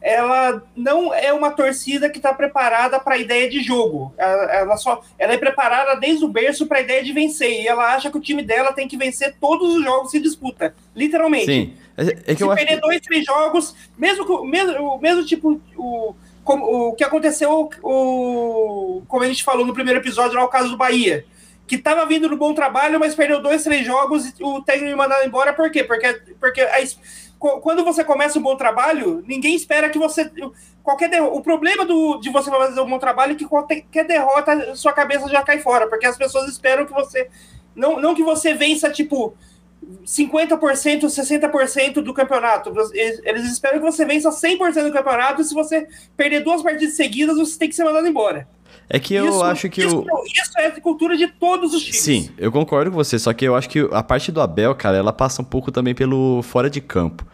[0.00, 4.14] ela não é uma torcida que está preparada para a ideia de jogo.
[4.16, 7.62] Ela, ela só, ela é preparada desde o berço para a ideia de vencer.
[7.62, 10.74] E ela acha que o time dela tem que vencer todos os jogos que disputa,
[10.94, 11.46] literalmente.
[11.46, 11.74] Sim.
[11.96, 12.80] É, é que Se perder que...
[12.80, 19.02] dois, três jogos, mesmo que mesmo, o mesmo tipo, o, como, o que aconteceu, o,
[19.08, 21.24] como a gente falou no primeiro episódio, lá o caso do Bahia,
[21.68, 25.22] que estava vindo no bom trabalho, mas perdeu dois, três jogos e o técnico mandou
[25.22, 25.84] embora, por quê?
[25.84, 26.80] Porque, porque a
[27.38, 30.28] quando você começa um bom trabalho, ninguém espera que você.
[30.82, 34.74] Qualquer derro- o problema do, de você fazer um bom trabalho é que qualquer derrota,
[34.74, 37.28] sua cabeça já cai fora, porque as pessoas esperam que você.
[37.76, 39.36] Não, não que você vença, tipo,
[40.04, 42.72] 50%, 60% do campeonato.
[42.92, 45.86] Eles, eles esperam que você vença 100% do campeonato e se você
[46.16, 48.48] perder duas partidas seguidas, você tem que ser mandado embora.
[48.90, 50.24] É que eu Isso- acho que isso, o...
[50.26, 52.00] isso é a cultura de todos os times.
[52.00, 54.96] Sim, eu concordo com você, só que eu acho que a parte do Abel, cara,
[54.96, 57.26] ela passa um pouco também pelo fora de campo.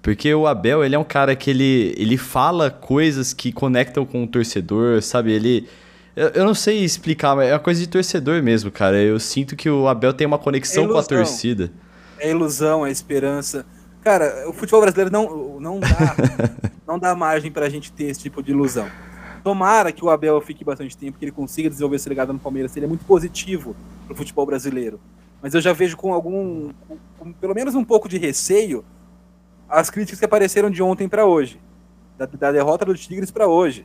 [0.00, 4.24] Porque o Abel, ele é um cara que ele, ele fala coisas que conectam com
[4.24, 5.32] o torcedor, sabe?
[5.32, 5.68] Ele.
[6.16, 9.00] Eu, eu não sei explicar, mas é uma coisa de torcedor mesmo, cara.
[9.00, 11.70] Eu sinto que o Abel tem uma conexão É com a torcida.
[12.22, 13.66] É ilusão, é esperança.
[14.00, 16.16] Cara, o futebol brasileiro não, não dá
[16.86, 18.88] não dá margem pra gente ter esse tipo de ilusão.
[19.42, 22.70] Tomara que o Abel fique bastante tempo, que ele consiga desenvolver esse legado no Palmeiras.
[22.70, 23.74] Seria muito positivo
[24.06, 25.00] pro futebol brasileiro.
[25.42, 28.84] Mas eu já vejo com algum, com, com pelo menos um pouco de receio,
[29.68, 31.60] as críticas que apareceram de ontem pra hoje,
[32.16, 33.84] da, da derrota do Tigres pra hoje.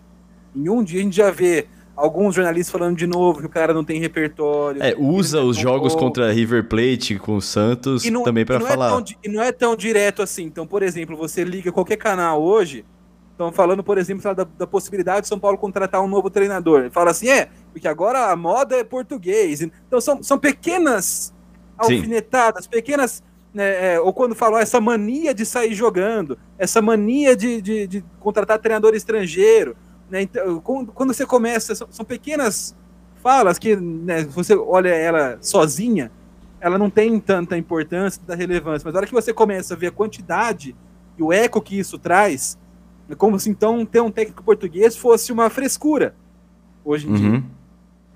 [0.55, 3.73] Em um dia a gente já vê alguns jornalistas falando de novo que o cara
[3.73, 4.81] não tem repertório.
[4.83, 8.53] É, usa os é jogos contra River Plate com o Santos E não- também e
[8.53, 8.87] não falar.
[8.87, 10.43] É tão, e não é tão direto assim.
[10.43, 12.85] Então, por exemplo, você liga qualquer canal hoje,
[13.31, 16.89] estão falando, por exemplo, da, da possibilidade de São Paulo contratar um novo treinador.
[16.91, 19.61] Fala assim, é, porque agora a moda é português.
[19.61, 21.33] Então, são, são pequenas
[21.83, 21.95] Sim.
[21.95, 23.23] alfinetadas, pequenas.
[23.53, 28.05] né, é, ou quando falam essa mania de sair jogando, essa mania de, de, de
[28.19, 29.75] contratar treinador estrangeiro.
[30.09, 32.75] Né, então, quando, você começa, são, pequenas
[33.21, 36.11] falas que, né, você olha ela sozinha,
[36.61, 39.87] ela não tem tanta importância, tanta relevância, mas na hora que você começa a ver
[39.87, 40.75] a quantidade
[41.17, 42.57] e o eco que isso traz,
[43.09, 46.15] é como se então ter um técnico português fosse uma frescura
[46.85, 47.29] hoje em dia.
[47.29, 47.43] Uhum.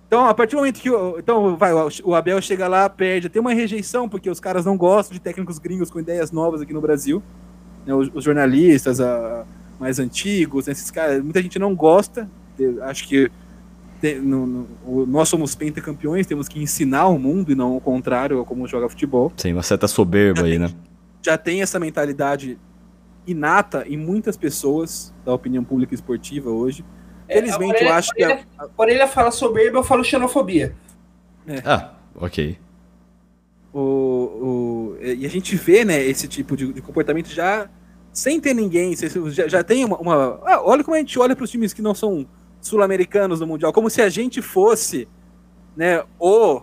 [0.08, 1.72] Então, a partir do momento que o, então, vai,
[2.04, 5.58] o Abel chega lá, perde, tem uma rejeição, porque os caras não gostam de técnicos
[5.58, 7.22] gringos com ideias novas aqui no Brasil.
[7.86, 9.46] né, os, os jornalistas a-
[9.82, 12.30] mais antigos, né, esses caras, muita gente não gosta.
[12.84, 13.32] Acho que
[14.00, 17.82] te- no- no- o- nós somos pentacampeões, temos que ensinar o mundo e não o
[17.82, 19.34] contrário, como joga futebol.
[19.36, 20.70] Sim, uma certa soberba aí, né?
[21.24, 22.60] Já tem essa mentalidade
[23.26, 26.86] inata em muitas pessoas da opinião pública esportiva hoje.
[27.28, 28.24] É, Felizmente, orelha- eu acho que.
[28.24, 30.76] a- A orelha fala soberba, eu falo xenofobia.
[31.66, 32.58] Ah, ok.
[33.74, 37.70] o, o- e a gente vê né, esse tipo de, de comportamento já
[38.14, 38.94] sem ter ninguém.
[39.32, 39.98] Já, já tem uma.
[39.98, 42.26] uma- ah, olha como a gente olha para os times que não são
[42.60, 45.08] sul-americanos no Mundial, como se a gente fosse
[45.76, 46.62] né, o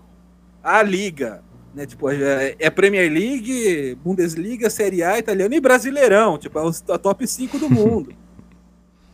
[0.62, 1.42] a liga.
[1.74, 6.36] Né, tipo, é, é Premier League, Bundesliga, Série A, italiano e Brasileirão.
[6.38, 8.12] Tipo, é a top 5 do mundo.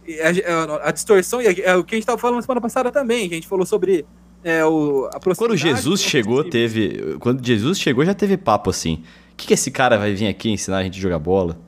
[0.06, 0.52] A,
[0.84, 3.34] a- a distorção, e é o que a gente estava falando semana passada também, que
[3.34, 4.04] a gente falou sobre
[4.42, 7.16] é, o, a Quando Jesus chegou, teve.
[7.20, 9.02] Quando Jesus chegou, já teve papo assim.
[9.32, 11.58] O que, que esse cara vai vir aqui ensinar a gente a jogar bola?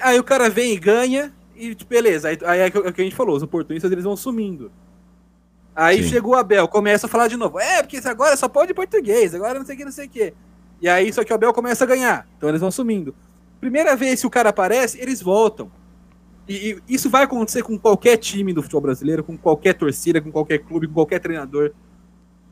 [0.00, 2.28] Aí o cara vem e ganha, e tipo, beleza.
[2.28, 4.70] Aí, aí é o que a gente falou, os oportunistas eles vão sumindo.
[5.74, 6.10] Aí Sim.
[6.10, 7.58] chegou o Abel, começa a falar de novo.
[7.58, 10.34] É, porque agora só pode português, agora não sei o que, não sei o que.
[10.80, 12.26] E aí só que o Abel começa a ganhar.
[12.36, 13.14] Então eles vão sumindo.
[13.60, 15.70] Primeira vez que o cara aparece, eles voltam.
[16.48, 20.30] E, e isso vai acontecer com qualquer time do futebol brasileiro, com qualquer torcida, com
[20.32, 21.70] qualquer clube, com qualquer treinador.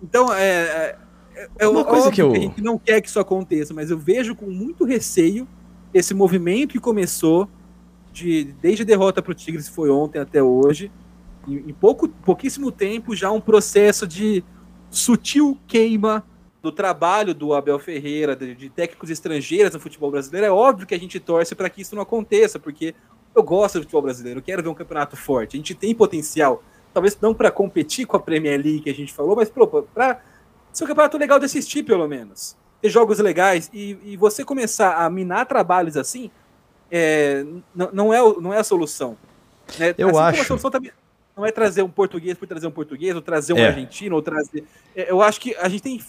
[0.03, 0.96] Então, é,
[1.35, 3.98] é, é Uma coisa que eu- a gente não quer que isso aconteça, mas eu
[3.98, 5.46] vejo com muito receio
[5.92, 7.48] esse movimento que começou
[8.12, 10.90] de desde a derrota para o Tigres foi ontem até hoje,
[11.46, 14.44] em, em pouco, pouquíssimo tempo já um processo de
[14.90, 16.24] sutil queima
[16.62, 20.46] do trabalho do Abel Ferreira, de, de técnicos estrangeiros no futebol brasileiro.
[20.46, 22.94] É óbvio que a gente torce para que isso não aconteça, porque
[23.35, 25.57] eu gosto do futebol brasileiro, eu quero ver um campeonato forte.
[25.57, 29.12] A gente tem potencial talvez não para competir com a Premier League que a gente
[29.12, 30.20] falou, mas para
[30.72, 32.57] ser um campeonato legal de assistir, pelo menos.
[32.81, 36.31] Ter jogos legais e, e você começar a minar trabalhos assim,
[36.90, 39.16] é, não, é, não é a solução.
[39.79, 39.95] Né?
[39.97, 40.40] Eu assim acho.
[40.43, 40.90] A solução também
[41.37, 43.66] não é trazer um português por trazer um português, ou trazer um é.
[43.66, 44.64] argentino, ou trazer.
[44.95, 46.01] É, eu acho que a gente tem.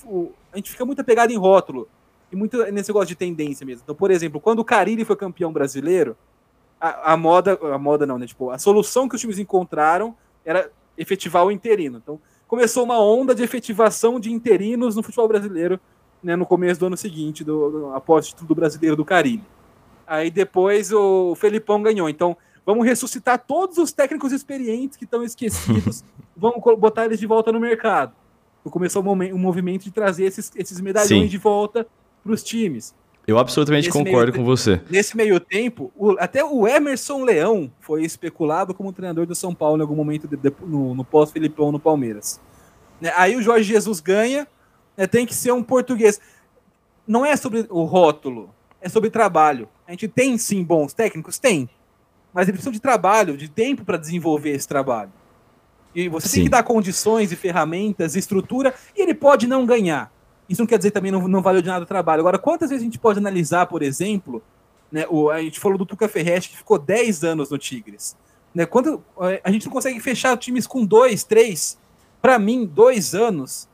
[0.51, 1.87] A gente fica muito apegado em rótulo.
[2.31, 3.81] E muito nesse negócio de tendência mesmo.
[3.83, 6.15] Então, por exemplo, quando o Carilli foi campeão brasileiro,
[6.79, 7.59] a, a, moda.
[7.73, 8.25] A moda não, né?
[8.25, 11.99] Tipo, a solução que os times encontraram era efetivar o interino.
[12.01, 15.79] Então, começou uma onda de efetivação de interinos no futebol brasileiro
[16.23, 19.43] né, no começo do ano seguinte, do, do, após o título do brasileiro do Carilli.
[20.05, 22.09] Aí depois o Felipão ganhou.
[22.09, 26.03] Então, vamos ressuscitar todos os técnicos experientes que estão esquecidos,
[26.35, 28.13] vamos botar eles de volta no mercado.
[28.59, 31.27] Então, começou um, movimento de trazer esses, esses medalhões Sim.
[31.27, 31.87] de volta
[32.23, 32.93] para os times.
[33.27, 34.81] Eu absolutamente nesse concordo com você.
[34.89, 39.77] Nesse meio tempo, o, até o Emerson Leão foi especulado como treinador do São Paulo
[39.77, 42.41] em algum momento de, de, no, no pós-Filipão no Palmeiras.
[42.99, 44.47] Né, aí o Jorge Jesus ganha,
[44.97, 46.19] né, tem que ser um português.
[47.07, 49.67] Não é sobre o rótulo, é sobre trabalho.
[49.87, 51.37] A gente tem sim bons técnicos?
[51.37, 51.69] Tem.
[52.33, 55.11] Mas eles precisam de trabalho, de tempo para desenvolver esse trabalho.
[55.93, 56.35] E você sim.
[56.35, 60.11] tem que dar condições e ferramentas, estrutura, e ele pode não ganhar.
[60.47, 62.21] Isso não quer dizer também não, não valeu de nada o trabalho.
[62.21, 64.41] Agora, quantas vezes a gente pode analisar, por exemplo,
[64.91, 68.17] né, o, a gente falou do Tuca Ferretti, que ficou 10 anos no Tigres.
[68.53, 69.01] Né, quanto,
[69.43, 71.77] a gente não consegue fechar times com dois, três.
[72.21, 73.67] Para mim, dois anos,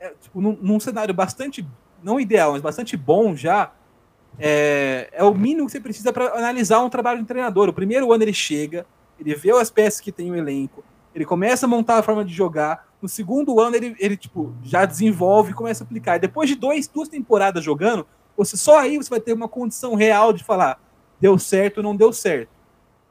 [0.00, 1.66] é, tipo, num, num, cenário bastante,
[2.02, 3.72] não ideal, mas bastante bom já,
[4.38, 7.68] é, é o mínimo que você precisa para analisar um trabalho de treinador.
[7.68, 8.86] O primeiro ano ele chega,
[9.18, 10.84] ele vê as peças que tem o elenco,
[11.14, 14.84] ele começa a montar a forma de jogar, no segundo ano, ele, ele tipo, já
[14.84, 16.16] desenvolve e começa a aplicar.
[16.16, 18.06] E depois de dois, duas temporadas jogando,
[18.36, 20.80] você só aí você vai ter uma condição real de falar
[21.20, 22.50] deu certo ou não deu certo.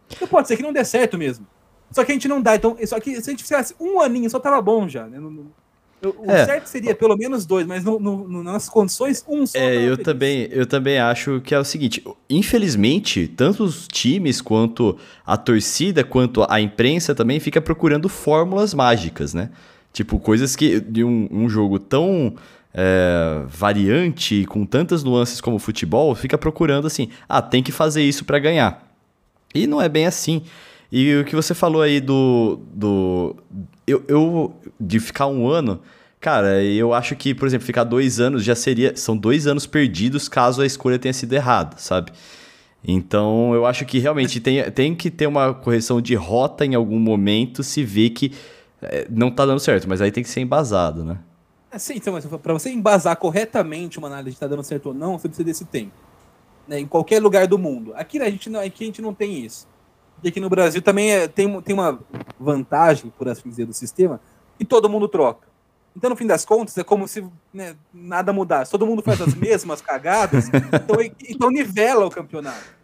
[0.09, 1.45] Então pode ser que não dê certo mesmo.
[1.91, 2.55] Só que a gente não dá.
[2.55, 5.05] Então, só que se a gente fizesse um aninho, só tava bom já.
[5.07, 5.19] Né?
[6.01, 6.45] O é.
[6.45, 9.57] certo seria pelo menos dois, mas no, no, nas condições, um só.
[9.57, 14.95] É, eu também, eu também acho que é o seguinte: infelizmente, tanto os times quanto
[15.25, 19.49] a torcida, quanto a imprensa também fica procurando fórmulas mágicas, né?
[19.91, 22.35] Tipo, coisas que de um, um jogo tão
[22.71, 28.03] é, variante, com tantas nuances como o futebol, fica procurando assim, ah, tem que fazer
[28.03, 28.87] isso para ganhar.
[29.55, 30.43] E não é bem assim.
[30.91, 32.59] E o que você falou aí do.
[32.73, 33.35] do
[33.85, 35.81] eu, eu de ficar um ano.
[36.19, 38.95] Cara, eu acho que, por exemplo, ficar dois anos já seria.
[38.95, 42.11] São dois anos perdidos caso a escolha tenha sido errada, sabe?
[42.83, 46.99] Então, eu acho que realmente tem, tem que ter uma correção de rota em algum
[46.99, 48.31] momento se vê que
[48.81, 51.17] é, não tá dando certo, mas aí tem que ser embasado, né?
[51.69, 55.17] É, sim, então, para você embasar corretamente uma análise de tá dando certo ou não,
[55.17, 55.93] você precisa desse tempo.
[56.67, 57.93] Né, em qualquer lugar do mundo.
[57.95, 59.67] Aqui a gente não, aqui a gente não tem isso.
[60.23, 61.99] E aqui no Brasil também é, tem, tem uma
[62.39, 64.19] vantagem, por assim dizer, do sistema,
[64.57, 65.47] que todo mundo troca.
[65.95, 68.71] Então, no fim das contas, é como se né, nada mudasse.
[68.71, 72.77] Todo mundo faz as mesmas cagadas, então, então nivela o campeonato.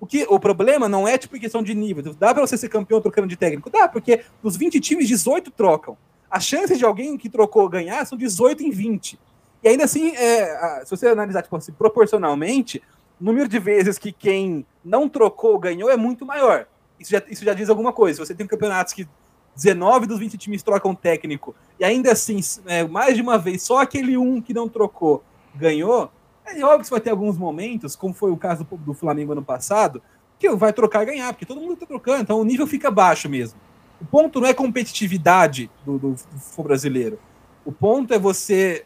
[0.00, 2.14] O, que, o problema não é tipo questão de nível.
[2.14, 3.70] Dá para você ser campeão trocando de técnico?
[3.70, 5.96] Dá, porque dos 20 times, 18 trocam.
[6.30, 9.18] As chances de alguém que trocou ganhar são 18 em 20.
[9.62, 12.82] E ainda assim, é, se você analisar tipo assim, proporcionalmente,
[13.20, 16.66] o número de vezes que quem não trocou ganhou é muito maior.
[16.98, 18.24] Isso já, isso já diz alguma coisa.
[18.24, 19.08] Você tem campeonatos que
[19.56, 23.78] 19 dos 20 times trocam técnico, e ainda assim, é, mais de uma vez, só
[23.78, 25.22] aquele um que não trocou
[25.54, 26.10] ganhou,
[26.44, 29.44] é óbvio que você vai ter alguns momentos, como foi o caso do Flamengo ano
[29.44, 30.02] passado,
[30.38, 33.28] que vai trocar e ganhar, porque todo mundo está trocando, então o nível fica baixo
[33.28, 33.58] mesmo.
[34.00, 37.18] O ponto não é competitividade do, do futebol brasileiro.
[37.64, 38.84] O ponto é você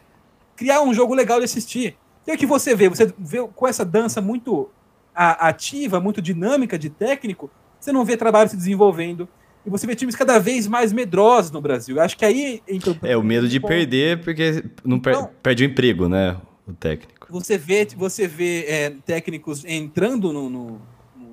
[0.55, 1.97] criar um jogo legal de assistir.
[2.25, 4.69] E o que você vê, você vê com essa dança muito
[5.13, 7.49] ativa, muito dinâmica de técnico,
[7.89, 9.27] você não vê trabalho se desenvolvendo.
[9.65, 11.97] E você vê times cada vez mais medrosos no Brasil.
[11.97, 12.61] Eu acho que aí.
[13.03, 16.37] É, o medo de perder porque não per então, perde o emprego, né?
[16.65, 20.81] O técnico você vê, você vê é, técnicos entrando no, no,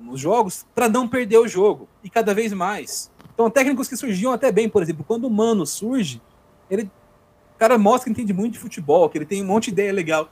[0.03, 3.11] nos jogos para não perder o jogo, e cada vez mais.
[3.33, 6.21] Então, técnicos que surgiam até bem, por exemplo, quando o Mano surge,
[6.69, 9.71] ele, o cara mostra que entende muito de futebol, que ele tem um monte de
[9.71, 10.31] ideia legal.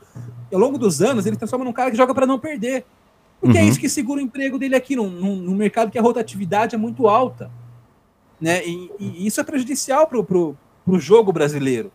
[0.52, 2.86] E ao longo dos anos, ele transforma num cara que joga para não perder.
[3.46, 3.68] Porque é uhum.
[3.68, 6.78] é isso que segura o emprego dele aqui, num, num, mercado que a rotatividade é
[6.80, 7.52] muito alta.
[8.42, 8.66] Né?
[8.66, 11.92] E, e isso é prejudicial para o jogo brasileiro.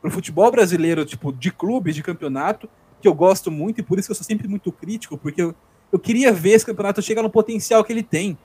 [0.00, 2.66] Para o futebol brasileiro, tipo, de clubes, de campeonato,
[2.98, 5.54] que eu gosto muito e por isso que eu sou sempre muito crítico, porque eu,
[5.92, 8.38] eu queria ver esse campeonato chegar no potencial que ele tem.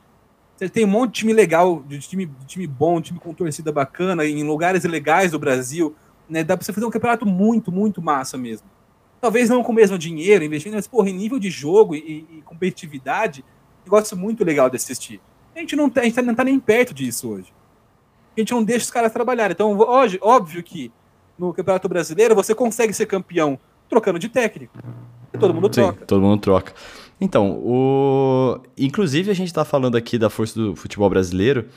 [0.59, 3.33] Ele tem um monte de time legal, de time, de time bom, de time com
[3.33, 5.95] torcida bacana, em lugares legais do Brasil.
[6.29, 6.43] Né?
[6.43, 8.67] Dá pra você fazer um campeonato muito, muito massa mesmo.
[9.21, 12.41] Talvez não com o mesmo dinheiro, investindo, mas, porra, em nível de jogo e, e
[12.43, 13.45] competitividade,
[13.85, 15.21] negócio muito legal de assistir.
[15.55, 17.53] A gente não tá, a gente não tá nem perto disso hoje.
[18.35, 19.53] a gente não deixa os caras trabalharem.
[19.53, 20.91] Então, hoje, óbvio que
[21.37, 23.59] no Campeonato Brasileiro você consegue ser campeão
[23.89, 24.77] trocando de técnico.
[25.33, 26.05] E todo mundo Sim, troca.
[26.05, 26.73] todo mundo troca.
[27.19, 28.59] Então, o...
[28.77, 31.67] inclusive a gente está falando aqui da força do futebol brasileiro,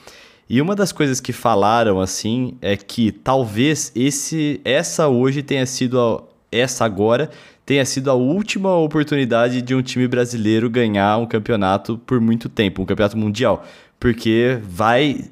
[0.48, 6.00] e uma das coisas que falaram assim é que talvez esse essa hoje tenha sido
[6.00, 6.22] a...
[6.56, 7.30] essa agora
[7.66, 12.82] tenha sido a última oportunidade de um time brasileiro ganhar um campeonato por muito tempo,
[12.82, 13.64] um campeonato mundial,
[13.98, 15.24] porque vai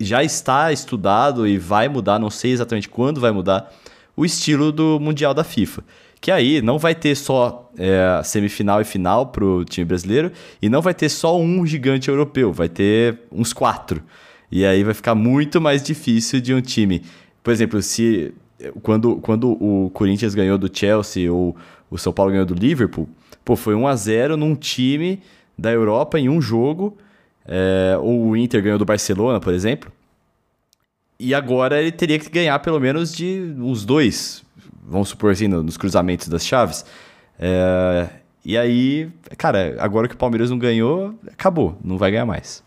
[0.00, 3.72] já está estudado e vai mudar, não sei exatamente quando vai mudar,
[4.16, 5.82] o estilo do Mundial da FIFA.
[6.20, 10.68] Que aí não vai ter só é, semifinal e final para o time brasileiro e
[10.68, 14.02] não vai ter só um gigante europeu, vai ter uns quatro.
[14.50, 17.02] E aí vai ficar muito mais difícil de um time.
[17.42, 18.34] Por exemplo, se
[18.82, 21.56] quando, quando o Corinthians ganhou do Chelsea ou
[21.90, 23.08] o São Paulo ganhou do Liverpool,
[23.44, 25.22] pô, foi 1 a 0 num time
[25.56, 26.96] da Europa em um jogo
[27.48, 29.90] é, ou o Inter ganhou do Barcelona, por exemplo.
[31.18, 34.44] E agora ele teria que ganhar pelo menos de uns dois,
[34.84, 36.84] vamos supor assim, nos cruzamentos das chaves.
[37.38, 38.08] É,
[38.44, 42.62] e aí, cara, agora que o Palmeiras não ganhou, acabou, não vai ganhar mais.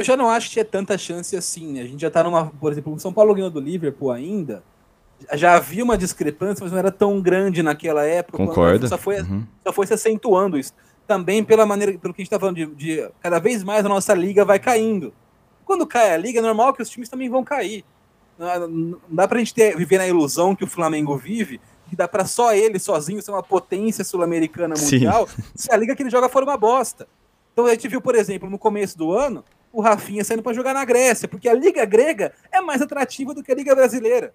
[0.00, 1.82] Eu já não acho que é tanta chance assim, né?
[1.82, 2.46] A gente já tá numa.
[2.46, 4.62] Por exemplo, o São Paulo ganhou do Liverpool ainda.
[5.34, 8.38] Já havia uma discrepância, mas não era tão grande naquela época.
[8.38, 8.88] Concordo.
[8.88, 9.44] Só foi, uhum.
[9.62, 10.72] só foi se acentuando isso
[11.06, 13.88] também pela maneira, pelo que a gente está falando de, de, cada vez mais a
[13.88, 15.12] nossa liga vai caindo.
[15.64, 17.84] Quando cai a liga, é normal que os times também vão cair.
[18.38, 21.96] Não, não dá para a gente ter, viver na ilusão que o Flamengo vive, que
[21.96, 25.42] dá para só ele sozinho ser uma potência sul-americana mundial, Sim.
[25.52, 27.08] se a liga que ele joga for uma bosta.
[27.52, 30.74] Então a gente viu, por exemplo, no começo do ano, o Rafinha saindo para jogar
[30.74, 34.34] na Grécia, porque a liga grega é mais atrativa do que a liga brasileira.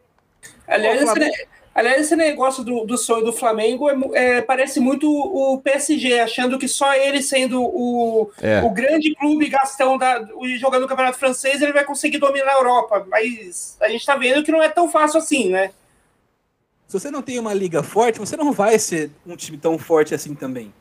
[0.68, 1.34] Aliás, Flamengo...
[1.76, 6.58] Aliás, esse negócio do, do sonho do Flamengo é, é, parece muito o PSG, achando
[6.58, 8.62] que só ele sendo o, é.
[8.62, 10.26] o grande clube gastão da,
[10.58, 13.06] jogando no Campeonato Francês, ele vai conseguir dominar a Europa.
[13.10, 15.72] Mas a gente está vendo que não é tão fácil assim, né?
[16.88, 20.16] Se você não tem uma liga forte, você não vai ser um time tão forte
[20.16, 20.74] assim também.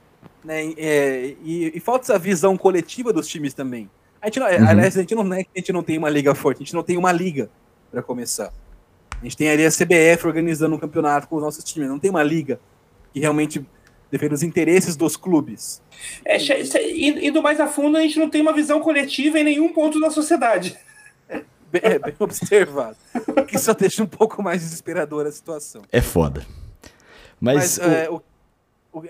[0.44, 0.74] Né?
[0.76, 3.90] É, e, e, falta essa visão coletiva dos times também.
[4.24, 4.68] A gente não, uhum.
[4.68, 6.72] Aliás, a gente não, é que a gente não tem uma liga forte, a gente
[6.72, 7.50] não tem uma liga
[7.90, 8.50] para começar.
[9.20, 12.10] A gente tem ali a CBF organizando um campeonato com os nossos times, não tem
[12.10, 12.58] uma liga
[13.12, 13.62] que realmente
[14.10, 15.82] defenda os interesses dos clubes.
[16.24, 16.38] É,
[17.22, 20.10] indo mais a fundo, a gente não tem uma visão coletiva em nenhum ponto da
[20.10, 20.74] sociedade.
[21.70, 22.96] Bem, é, bem observado.
[23.48, 25.82] que só deixa um pouco mais desesperadora a situação.
[25.90, 26.46] É foda.
[27.40, 27.78] Mas.
[27.78, 27.82] Mas o...
[27.82, 28.22] É, o,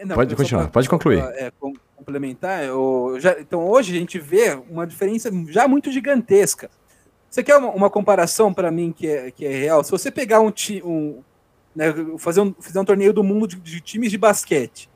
[0.07, 1.19] não, pode continuar, pra, pode concluir.
[1.19, 1.53] É,
[2.05, 6.71] complementar, eu, já, então hoje a gente vê uma diferença já muito gigantesca
[7.35, 9.83] você quer uma, uma comparação para mim que é, que é real?
[9.83, 11.21] Se você pegar um time, um,
[11.75, 14.89] né, fazer um, fazer um torneio do mundo de, de, times de basquete,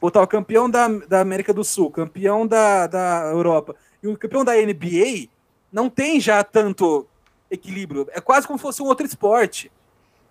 [0.00, 4.44] botar o campeão da, da América do Sul, campeão da, da Europa e o campeão
[4.44, 5.28] da NBA,
[5.72, 7.06] não tem já tanto
[7.48, 8.08] equilíbrio.
[8.10, 9.70] É quase como se fosse um outro esporte.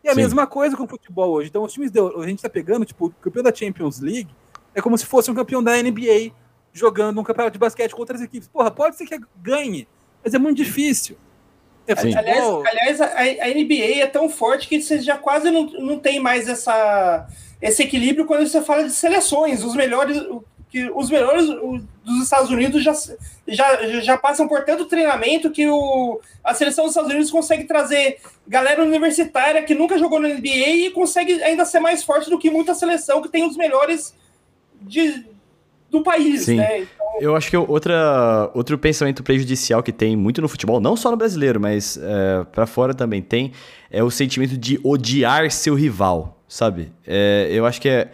[0.04, 0.18] E a Sim.
[0.18, 1.48] mesma coisa com o futebol hoje.
[1.48, 4.36] Então, os times de, a gente está pegando, tipo, o campeão da Champions League
[4.76, 6.32] é como se fosse um campeão da NBA
[6.74, 8.48] jogando um campeonato de basquete com outras equipes.
[8.48, 9.88] Porra, pode ser que ganhe,
[10.24, 11.16] mas é muito difícil.
[11.86, 16.00] É, aliás, aliás a, a, NBA é tão forte que você já quase não, não
[16.00, 17.28] tem mais essa,
[17.62, 19.64] esse equilíbrio quando você fala de seleções.
[19.64, 20.18] Os melhores,
[20.70, 22.94] que os melhores dos Estados Unidos já,
[23.48, 28.18] já, já passam por tanto treinamento que o, a seleção dos Estados Unidos consegue trazer
[28.48, 32.50] galera universitária que nunca jogou na NBA e consegue ainda ser mais forte do que
[32.50, 34.16] muita seleção que tem os melhores
[34.84, 35.26] de,
[35.90, 36.58] do país, Sim.
[36.58, 36.82] né?
[36.82, 37.04] Então...
[37.20, 41.18] Eu acho que outra, outro pensamento prejudicial que tem muito no futebol, não só no
[41.18, 43.52] brasileiro, mas é, para fora também tem,
[43.92, 46.92] é o sentimento de odiar seu rival, sabe?
[47.06, 48.12] É, eu acho que é,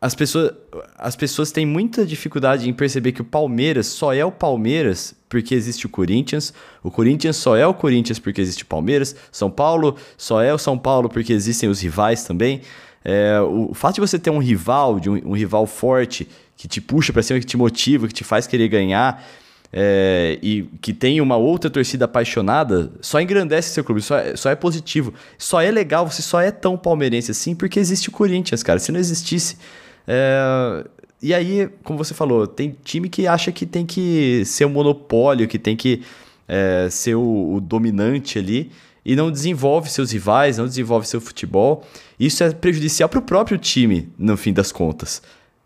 [0.00, 0.52] as, pessoas,
[0.96, 5.54] as pessoas têm muita dificuldade em perceber que o Palmeiras só é o Palmeiras porque
[5.54, 9.96] existe o Corinthians, o Corinthians só é o Corinthians porque existe o Palmeiras, São Paulo
[10.16, 12.62] só é o São Paulo porque existem os rivais também.
[13.04, 16.66] É, o, o fato de você ter um rival, de um, um rival forte que
[16.66, 19.24] te puxa para cima, que te motiva, que te faz querer ganhar.
[19.70, 24.50] É, e que tem uma outra torcida apaixonada, só engrandece seu clube, só é, só
[24.50, 25.12] é positivo.
[25.36, 28.78] Só é legal, você só é tão palmeirense assim porque existe o Corinthians, cara.
[28.78, 29.58] Se não existisse.
[30.06, 30.84] É,
[31.20, 35.46] e aí, como você falou, tem time que acha que tem que ser um monopólio,
[35.46, 36.02] que tem que
[36.46, 38.70] é, ser o, o dominante ali
[39.08, 41.82] e não desenvolve seus rivais, não desenvolve seu futebol.
[42.20, 45.22] Isso é prejudicial para o próprio time, no fim das contas.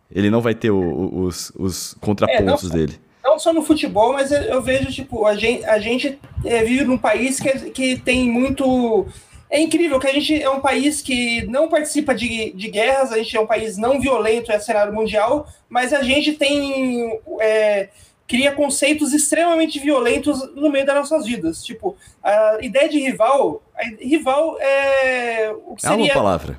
[0.08, 3.00] Ele não vai ter o, os, os contrapontos é, não, dele.
[3.24, 6.96] Não só no futebol, mas eu vejo, tipo, a gente, a gente é, vive num
[6.96, 9.08] país que, que tem muito.
[9.50, 13.18] É incrível que a gente é um país que não participa de, de guerras, a
[13.18, 17.18] gente é um país não violento, é cenário mundial, mas a gente tem.
[17.40, 17.88] É,
[18.32, 21.62] cria conceitos extremamente violentos no meio das nossas vidas.
[21.62, 23.62] Tipo, a ideia de rival,
[24.00, 25.96] rival é o que seria...
[25.96, 26.58] É uma palavra.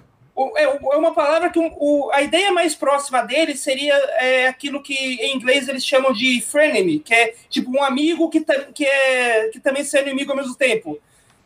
[0.56, 4.94] É, é uma palavra que o, a ideia mais próxima dele seria é, aquilo que
[4.94, 9.60] em inglês eles chamam de frenemy, que é tipo um amigo que, que, é, que
[9.60, 11.00] também é inimigo ao mesmo tempo.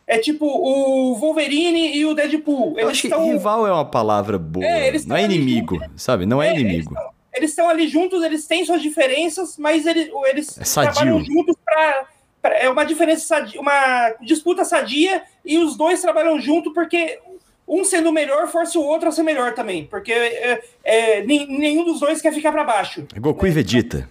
[0.06, 2.72] É tipo o Wolverine e o Deadpool.
[2.72, 4.64] Eles Eu acho que rival é uma palavra boa.
[4.64, 6.26] É, não é inimigo, sabe?
[6.26, 6.94] Não é, é inimigo.
[6.94, 12.06] Eles estão ali juntos, eles têm suas diferenças, mas eles, eles é trabalham juntos para
[12.42, 17.18] é uma diferença sadia, uma disputa sadia e os dois trabalham junto porque
[17.66, 22.00] um sendo melhor força o outro a ser melhor também, porque é, é, nenhum dos
[22.00, 23.06] dois quer ficar para baixo.
[23.14, 24.08] É Goku e Vegeta.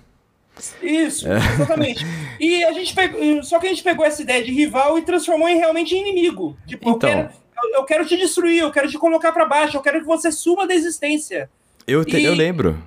[0.81, 1.37] Isso, é.
[1.37, 2.05] exatamente.
[2.39, 5.47] E a gente pegou, só que a gente pegou essa ideia de rival e transformou
[5.47, 6.57] em realmente em inimigo.
[6.67, 7.29] Tipo, então, eu, quero,
[7.75, 10.67] eu, quero te destruir, eu quero te colocar para baixo, eu quero que você suma
[10.67, 11.49] da existência.
[11.87, 12.77] Eu, te, e, eu lembro.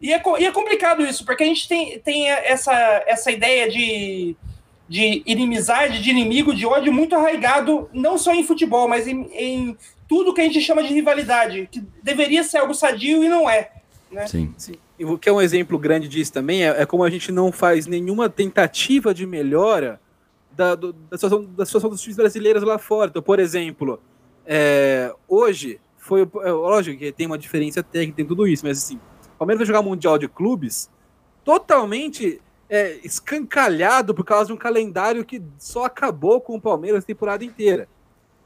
[0.00, 2.72] E é, e é complicado isso, porque a gente tem, tem essa,
[3.06, 4.36] essa ideia de
[4.88, 9.76] de inimizade, de inimigo, de ódio muito arraigado, não só em futebol, mas em, em
[10.08, 13.72] tudo que a gente chama de rivalidade, que deveria ser algo sadio e não é.
[14.10, 14.26] Né?
[14.26, 14.54] Sim.
[14.56, 14.74] Sim.
[14.98, 17.50] E o que é um exemplo grande disso também é, é como a gente não
[17.50, 20.00] faz nenhuma tentativa de melhora
[20.52, 23.10] da, do, da, situação, da situação dos times brasileiros lá fora.
[23.10, 24.00] Então, por exemplo,
[24.46, 26.22] é, hoje foi.
[26.22, 28.98] É, lógico que tem uma diferença técnica, tem tudo isso, mas assim,
[29.36, 30.90] o Palmeiras vai jogar Mundial de Clubes
[31.44, 37.06] totalmente é, escancalhado por causa de um calendário que só acabou com o Palmeiras a
[37.06, 37.86] temporada inteira.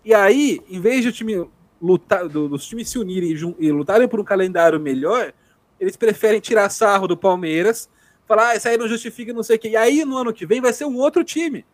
[0.05, 1.49] E aí, em vez de o time
[1.81, 5.33] lutar, do, dos times se unirem e, e, lutarem por um calendário melhor,
[5.79, 7.89] eles preferem tirar sarro do Palmeiras,
[8.27, 9.69] falar, ah, isso aí não justifica, não sei o quê.
[9.69, 11.65] E aí, no ano que vem, vai ser um outro time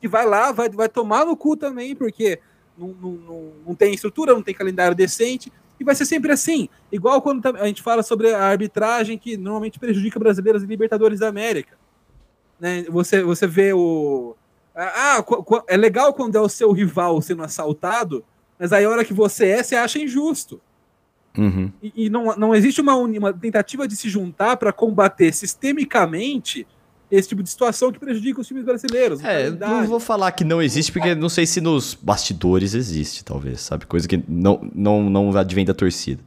[0.00, 2.38] que vai lá, vai, vai tomar no cu também, porque
[2.78, 5.52] não, não, não, não tem estrutura, não tem calendário decente,
[5.82, 6.68] e vai ser sempre assim.
[6.90, 11.28] Igual quando a gente fala sobre a arbitragem que normalmente prejudica brasileiros e Libertadores da
[11.28, 11.76] América
[12.62, 12.84] né?
[12.88, 14.36] Você, você vê o.
[14.74, 15.22] Ah,
[15.66, 18.24] é legal quando é o seu rival sendo assaltado,
[18.56, 20.60] mas aí a hora que você é, você acha injusto.
[21.36, 21.72] Uhum.
[21.82, 26.66] E, e, não, não existe uma, uma tentativa de se juntar para combater sistemicamente
[27.12, 29.22] esse tipo de situação que prejudica os times brasileiros.
[29.22, 33.60] É, não vou falar que não existe, porque não sei se nos bastidores existe, talvez,
[33.60, 33.84] sabe?
[33.84, 36.22] Coisa que não, não, não advém da torcida.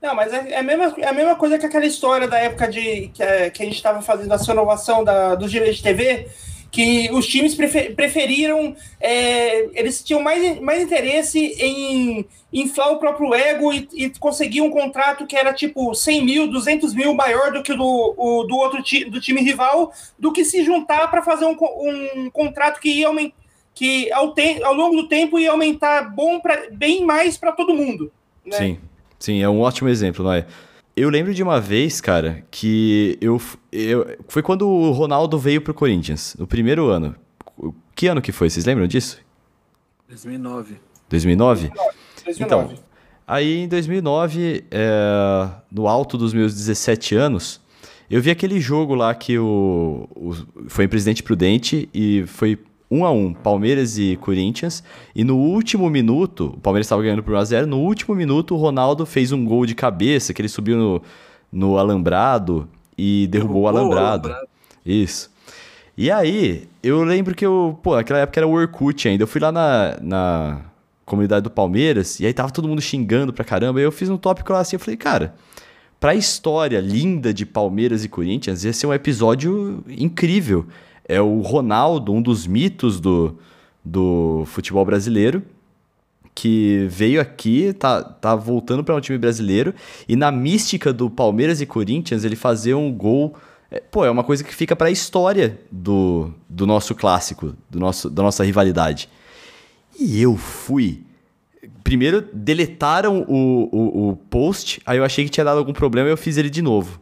[0.00, 2.68] Não, mas é, é, a mesma, é a mesma coisa que aquela história da época
[2.68, 6.28] de que, é, que a gente estava fazendo a renovação da, do direito de TV,
[6.76, 13.34] que os times prefer, preferiram, é, eles tinham mais, mais interesse em inflar o próprio
[13.34, 17.62] ego e, e, conseguir um contrato que era tipo 100 mil, 200 mil maior do
[17.62, 21.46] que do, o, do outro ti, do time rival, do que se juntar para fazer
[21.46, 21.56] um,
[22.14, 23.34] um contrato que ia aumentar,
[23.74, 27.72] que ao, te, ao longo do tempo ia aumentar bom pra, bem mais para todo
[27.72, 28.12] mundo.
[28.44, 28.52] Né?
[28.58, 28.78] Sim.
[29.18, 30.44] Sim, é um ótimo exemplo, não é?
[30.96, 33.38] Eu lembro de uma vez, cara, que eu,
[33.70, 34.16] eu.
[34.28, 37.14] Foi quando o Ronaldo veio pro Corinthians, no primeiro ano.
[37.94, 38.48] Que ano que foi?
[38.48, 39.18] Vocês lembram disso?
[40.08, 40.76] 2009.
[41.10, 41.70] 2009?
[42.24, 42.42] 2009.
[42.42, 42.74] Então,
[43.26, 47.60] aí em 2009, é, no alto dos meus 17 anos,
[48.08, 50.34] eu vi aquele jogo lá que o, o
[50.68, 52.58] foi em Presidente Prudente e foi
[52.90, 54.82] um a um, Palmeiras e Corinthians.
[55.14, 57.64] E no último minuto, o Palmeiras estava ganhando por 1x0.
[57.64, 61.02] No último minuto, o Ronaldo fez um gol de cabeça, que ele subiu no,
[61.52, 64.28] no alambrado e derrubou, derrubou o alambrado.
[64.28, 64.48] alambrado.
[64.84, 65.30] Isso.
[65.96, 69.22] E aí, eu lembro que eu, pô, naquela época era o Orkut ainda.
[69.22, 70.60] Eu fui lá na, na
[71.06, 73.80] comunidade do Palmeiras e aí tava todo mundo xingando pra caramba.
[73.80, 75.34] E eu fiz um tópico lá assim, eu falei, cara,
[75.98, 80.66] pra história linda de Palmeiras e Corinthians, ia ser um episódio incrível
[81.08, 83.38] é o Ronaldo, um dos mitos do,
[83.84, 85.42] do futebol brasileiro,
[86.34, 89.72] que veio aqui, tá, tá voltando para um time brasileiro,
[90.06, 93.34] e na mística do Palmeiras e Corinthians, ele fazer um gol.
[93.70, 97.80] É, pô, é uma coisa que fica para a história do, do nosso clássico, do
[97.80, 99.08] nosso, da nossa rivalidade.
[99.98, 101.02] E eu fui.
[101.82, 106.12] Primeiro, deletaram o, o, o post, aí eu achei que tinha dado algum problema e
[106.12, 107.00] eu fiz ele de novo.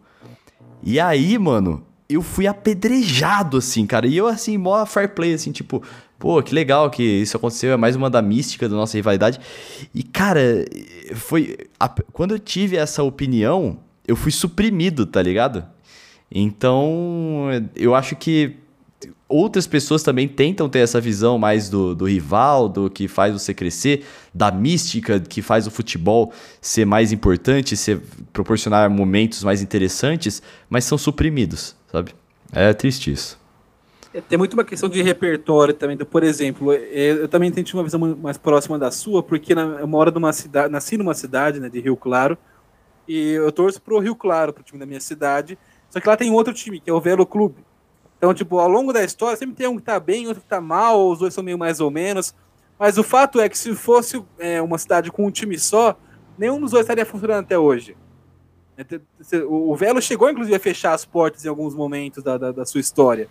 [0.83, 4.07] E aí, mano, eu fui apedrejado, assim, cara.
[4.07, 5.83] E eu, assim, mó fair play, assim, tipo,
[6.19, 7.73] pô, que legal que isso aconteceu.
[7.73, 9.41] É mais uma da mística da nossa rivalidade.
[9.95, 10.65] E, cara,
[11.15, 11.57] foi.
[11.79, 15.65] A, quando eu tive essa opinião, eu fui suprimido, tá ligado?
[16.31, 18.57] Então, eu acho que
[19.29, 23.55] outras pessoas também tentam ter essa visão mais do, do rival, do que faz você
[23.55, 28.01] crescer, da mística que faz o futebol ser mais importante, ser,
[28.33, 32.13] proporcionar momentos mais interessantes, mas são suprimidos sabe?
[32.53, 33.39] É triste isso.
[34.13, 35.97] É, tem muito uma questão de repertório também.
[35.97, 40.11] Por exemplo, é, eu também tenho uma visão mais próxima da sua, porque eu moro
[40.11, 42.37] numa cidade, nasci numa cidade né, de Rio Claro,
[43.07, 45.57] e eu torço pro Rio Claro, pro time da minha cidade.
[45.89, 47.65] Só que lá tem outro time, que é o Velo Clube.
[48.17, 50.61] Então, tipo, ao longo da história, sempre tem um que tá bem, outro que tá
[50.61, 52.35] mal, os dois são meio mais ou menos.
[52.79, 55.97] Mas o fato é que se fosse é, uma cidade com um time só,
[56.37, 57.97] nenhum dos dois estaria funcionando até hoje.
[59.49, 62.81] O Velo chegou, inclusive, a fechar as portas em alguns momentos da, da, da, sua
[62.81, 63.29] história.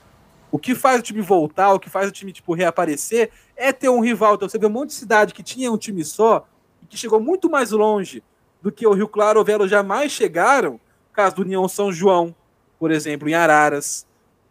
[0.50, 3.90] O que faz o time voltar, o que faz o time tipo, reaparecer, é ter
[3.90, 4.36] um rival.
[4.36, 6.48] Então você vê um monte de cidade que tinha um time só
[6.82, 8.24] e que chegou muito mais longe
[8.62, 10.80] do que o Rio Claro ou o Velo jamais chegaram.
[11.12, 12.34] Caso do União São João,
[12.80, 14.08] por exemplo, em Araras.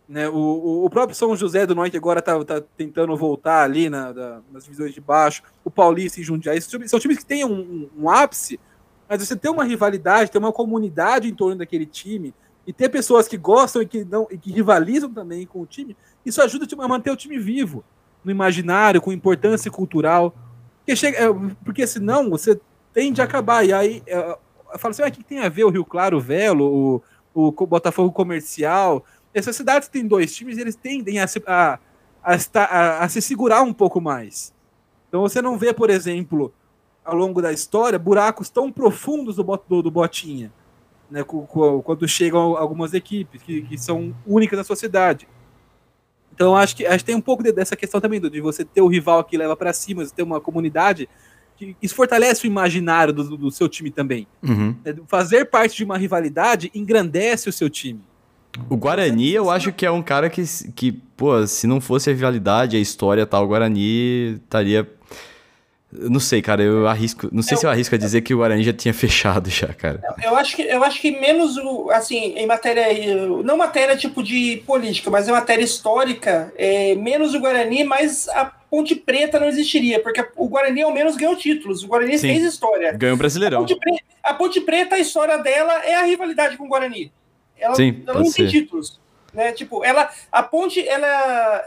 [0.08, 0.28] Né?
[0.28, 4.40] O, o, próprio São José do Norte agora está tá tentando voltar ali na, da,
[4.50, 5.42] nas divisões de baixo.
[5.64, 6.60] O Paulista e Jundiaí.
[6.60, 8.58] São times que têm um, um, ápice
[9.08, 12.34] mas você ter uma rivalidade, ter uma comunidade em torno daquele time
[12.66, 15.94] e ter pessoas que gostam e que não e que rivalizam também com o time,
[16.24, 17.84] isso ajuda a manter o time vivo
[18.24, 20.34] no imaginário, com importância cultural.
[20.78, 21.26] Porque, chega, é,
[21.62, 22.58] porque senão você
[22.94, 23.66] tende a acabar.
[23.66, 26.16] E aí é, eu falo assim: ah, o que tem a ver o Rio Claro,
[26.16, 27.02] o Velo,
[27.34, 29.04] o, o Botafogo Comercial?
[29.34, 31.78] Essas cidades têm dois times, eles tendem a se, a,
[32.22, 34.52] a, a, a se segurar um pouco mais.
[35.08, 36.52] Então você não vê, por exemplo,
[37.04, 40.52] ao longo da história buracos tão profundos do, do, do Botinha,
[41.10, 45.28] né, quando chegam algumas equipes que, que são únicas na sociedade.
[46.34, 48.80] Então acho que, acho que tem um pouco de, dessa questão também de você ter
[48.80, 51.08] o rival que leva para cima, você ter uma comunidade
[51.56, 54.26] que isso fortalece o imaginário do, do seu time também.
[54.42, 54.74] Uhum.
[54.84, 58.02] É, fazer parte de uma rivalidade engrandece o seu time.
[58.68, 60.42] O Guarani, eu acho que é um cara que,
[60.74, 64.86] que, pô, se não fosse a rivalidade, a história tal, o Guarani estaria
[65.92, 67.28] não sei, cara, eu arrisco.
[67.30, 69.68] Não sei eu, se eu arrisco a dizer que o Guarani já tinha fechado já,
[69.68, 70.00] cara.
[70.22, 71.90] Eu acho que, eu acho que menos o.
[71.90, 72.86] Assim, em matéria.
[73.44, 78.46] Não matéria tipo de política, mas em matéria histórica, é, menos o Guarani, mas a
[78.46, 81.84] Ponte Preta não existiria, porque o Guarani ao menos ganhou títulos.
[81.84, 82.92] O Guarani Sim, fez história.
[82.92, 83.58] Ganhou brasileirão.
[83.58, 87.12] A Ponte, Preta, a Ponte, Preta, a história dela é a rivalidade com o Guarani.
[87.62, 88.42] Ela, Sim, ela não ser.
[88.42, 89.00] tem títulos.
[89.32, 89.52] Né?
[89.52, 90.10] Tipo, ela.
[90.30, 91.64] A Ponte, ela.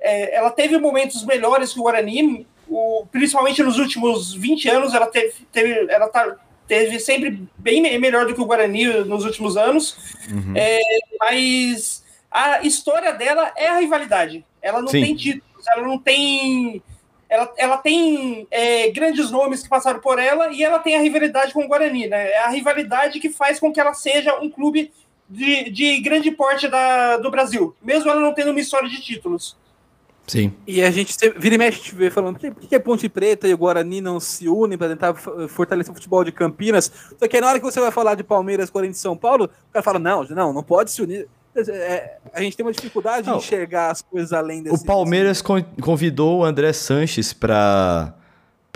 [0.00, 5.06] É, ela teve momentos melhores que o Guarani, o, principalmente nos últimos 20 anos, ela
[5.06, 9.96] teve, teve ela tá, teve sempre bem melhor do que o Guarani nos últimos anos.
[10.30, 10.52] Uhum.
[10.54, 10.80] É,
[11.18, 14.44] mas a história dela é a rivalidade.
[14.60, 15.02] Ela não Sim.
[15.02, 16.82] tem títulos, ela não tem.
[17.28, 21.52] Ela, ela tem é, grandes nomes que passaram por ela e ela tem a rivalidade
[21.52, 22.06] com o Guarani.
[22.06, 22.30] Né?
[22.30, 24.92] É a rivalidade que faz com que ela seja um clube
[25.28, 29.56] de, de grande porte da, do Brasil, mesmo ela não tendo uma história de títulos.
[30.26, 30.52] Sim.
[30.66, 33.46] E a gente vira e mexe, a gente vê falando por que, que Ponte Preta
[33.46, 35.14] e o Guarani não se unem para tentar
[35.48, 36.90] fortalecer o futebol de Campinas.
[37.16, 39.72] Só que na hora que você vai falar de Palmeiras, Corinthians e São Paulo, o
[39.72, 41.28] cara fala: não, não, não pode se unir.
[41.56, 44.82] É, a gente tem uma dificuldade não, de enxergar as coisas além desse.
[44.82, 45.40] O Palmeiras
[45.80, 48.14] convidou o André Sanches para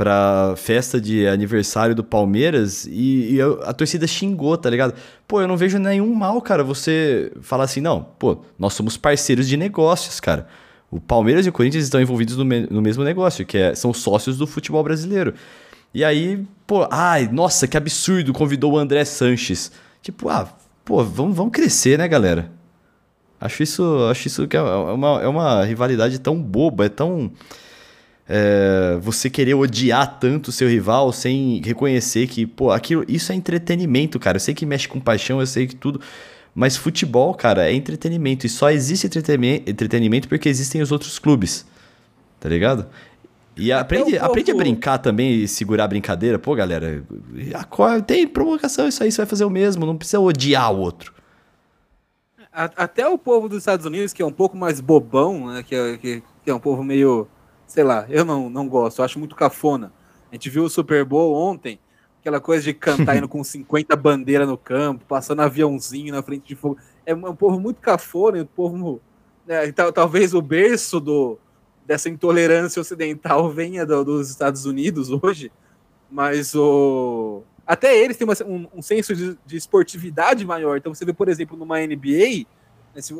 [0.00, 4.94] pra festa de aniversário do Palmeiras e, e a torcida xingou, tá ligado?
[5.28, 9.46] Pô, eu não vejo nenhum mal, cara, você falar assim, não, pô, nós somos parceiros
[9.46, 10.46] de negócios, cara.
[10.90, 13.92] O Palmeiras e o Corinthians estão envolvidos no, me no mesmo negócio, que é, são
[13.92, 15.34] sócios do futebol brasileiro.
[15.92, 19.70] E aí, pô, ai, nossa, que absurdo, convidou o André Sanches.
[20.00, 20.48] Tipo, ah,
[20.82, 22.50] pô, vamos, vamos crescer, né, galera?
[23.38, 27.30] Acho isso, acho isso que é uma, é uma rivalidade tão boba, é tão.
[28.32, 33.34] É, você querer odiar tanto o seu rival sem reconhecer que, pô, aquilo, isso é
[33.34, 34.36] entretenimento, cara.
[34.36, 36.00] Eu sei que mexe com paixão, eu sei que tudo.
[36.54, 38.46] Mas futebol, cara, é entretenimento.
[38.46, 41.66] E só existe entretenimento porque existem os outros clubes.
[42.38, 42.86] Tá ligado?
[43.56, 46.38] E aprende, aprende a brincar também e segurar a brincadeira.
[46.38, 47.04] Pô, galera,
[48.06, 51.12] tem provocação, isso aí você vai fazer o mesmo, não precisa odiar o outro.
[52.52, 55.96] Até o povo dos Estados Unidos, que é um pouco mais bobão, né, que, é,
[55.98, 57.28] que, que é um povo meio,
[57.70, 59.92] sei lá, eu não, não gosto, eu acho muito cafona.
[60.30, 61.78] A gente viu o Super Bowl ontem,
[62.20, 66.54] Aquela coisa de cantar indo com 50 bandeiras no campo, passando aviãozinho na frente de
[66.54, 66.76] fogo.
[67.06, 69.00] É um povo muito cafona, um povo.
[69.46, 71.38] Né, talvez o berço do,
[71.86, 75.50] dessa intolerância ocidental venha do, dos Estados Unidos hoje,
[76.10, 77.42] mas o.
[77.66, 80.76] Até eles têm uma, um, um, senso de, de, esportividade maior.
[80.76, 82.44] Então você vê, por exemplo, numa NBA,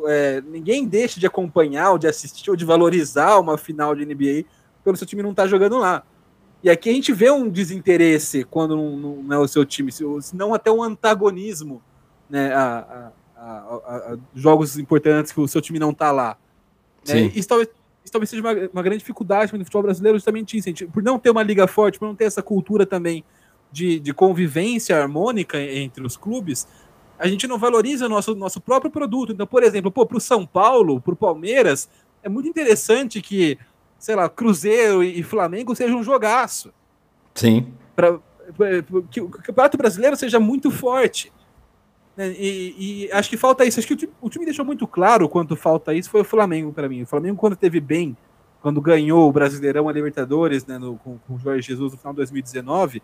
[0.07, 4.45] é, ninguém deixa de acompanhar, ou de assistir, ou de valorizar uma final de NBA
[4.83, 6.03] pelo seu time não estar tá jogando lá.
[6.63, 10.03] E aqui a gente vê um desinteresse quando não, não é o seu time, se
[10.33, 11.81] não até um antagonismo,
[12.29, 16.37] né, a, a, a, a, jogos importantes que o seu time não está lá.
[17.07, 17.31] Né?
[17.33, 17.69] Isso, talvez,
[18.03, 21.17] isso talvez seja uma, uma grande dificuldade no futebol brasileiro, justamente isso, gente, por não
[21.17, 23.23] ter uma liga forte, por não ter essa cultura também
[23.71, 26.67] de, de convivência harmônica entre os clubes,
[27.21, 29.31] a gente não valoriza o nosso, nosso próprio produto.
[29.31, 31.87] Então, por exemplo, para o São Paulo, para o Palmeiras,
[32.23, 33.57] é muito interessante que
[34.01, 36.73] sei lá, Cruzeiro e Flamengo seja um jogaço.
[37.35, 37.71] Sim.
[37.95, 38.19] Para
[39.11, 41.31] que o Campeonato Brasileiro seja muito forte.
[42.17, 43.79] Né, e, e, acho que falta isso.
[43.79, 46.73] Acho que o time, o time, deixou muito claro quanto falta isso foi o Flamengo
[46.73, 47.03] para mim.
[47.03, 48.17] O Flamengo, quando teve bem,
[48.59, 52.13] quando ganhou o Brasileirão, a Libertadores, né, no, com, com o Jorge Jesus no final
[52.13, 53.03] de 2019,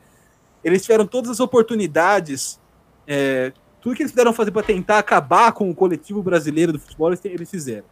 [0.64, 2.60] eles tiveram todas as oportunidades,
[3.06, 3.54] é,
[3.88, 7.24] tudo que eles puderam fazer para tentar acabar com o coletivo brasileiro do futebol, eles,
[7.24, 7.86] eles fizeram.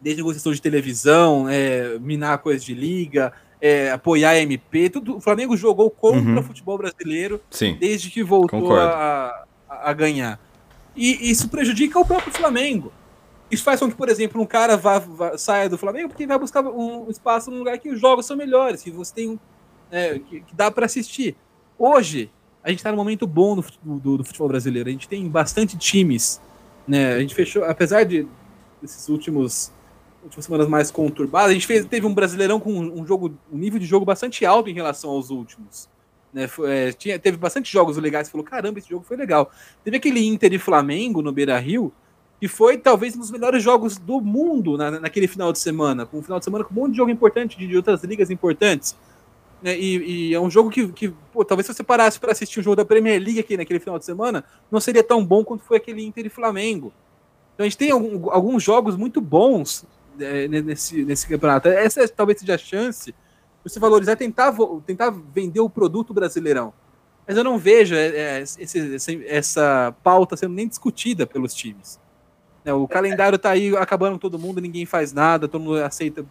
[0.00, 5.16] Desde negociação de televisão, é, minar coisas de liga, é, apoiar a MP, tudo.
[5.16, 6.38] O Flamengo jogou contra uhum.
[6.38, 7.76] o futebol brasileiro Sim.
[7.80, 10.38] desde que voltou a, a, ganhar.
[10.94, 12.92] E isso prejudica o próprio Flamengo.
[13.50, 16.38] Isso faz com que, por exemplo, um cara vá, vá, saia do Flamengo porque vai
[16.38, 19.40] buscar um espaço num lugar que os jogos são melhores, que você tem
[19.90, 21.34] é, que, que, dá para assistir.
[21.76, 22.30] Hoje,
[22.62, 24.88] a gente está num momento bom do, do, do, futebol brasileiro.
[24.88, 26.40] A gente tem bastante times.
[26.86, 27.14] Né?
[27.14, 28.26] A gente fechou, apesar de
[28.82, 29.72] esses últimos
[30.22, 33.78] últimas semanas mais conturbadas, a gente fez, teve um brasileirão com um jogo, um nível
[33.78, 35.88] de jogo bastante alto em relação aos últimos.
[36.32, 36.46] Né?
[36.46, 38.28] Foi, é, tinha, teve bastante jogos legais.
[38.28, 39.50] Falou, caramba, esse jogo foi legal.
[39.84, 41.92] Teve aquele Inter e Flamengo no Beira Rio,
[42.40, 46.04] que foi talvez um dos melhores jogos do mundo na, naquele final de semana.
[46.04, 48.30] Com um final de semana com um monte de jogo importante de, de outras ligas
[48.30, 48.96] importantes.
[49.62, 52.60] Né, e, e, é um jogo que, que pô, talvez se você parasse para assistir
[52.60, 55.64] o jogo da Premier League aqui naquele final de semana, não seria tão bom quanto
[55.64, 56.92] foi aquele Inter e Flamengo.
[57.54, 59.84] Então a gente tem algum, alguns jogos muito bons
[60.20, 61.68] é, nesse, nesse campeonato.
[61.68, 63.16] Essa é, talvez seja a chance de
[63.64, 64.54] você valorizar tentar,
[64.86, 66.72] tentar vender o produto brasileirão.
[67.26, 72.00] Mas eu não vejo é, é esse, essa, pauta sendo nem discutida pelos times.
[72.64, 76.24] Né, o calendário está aí acabando todo mundo, ninguém faz nada, todo mundo aceita.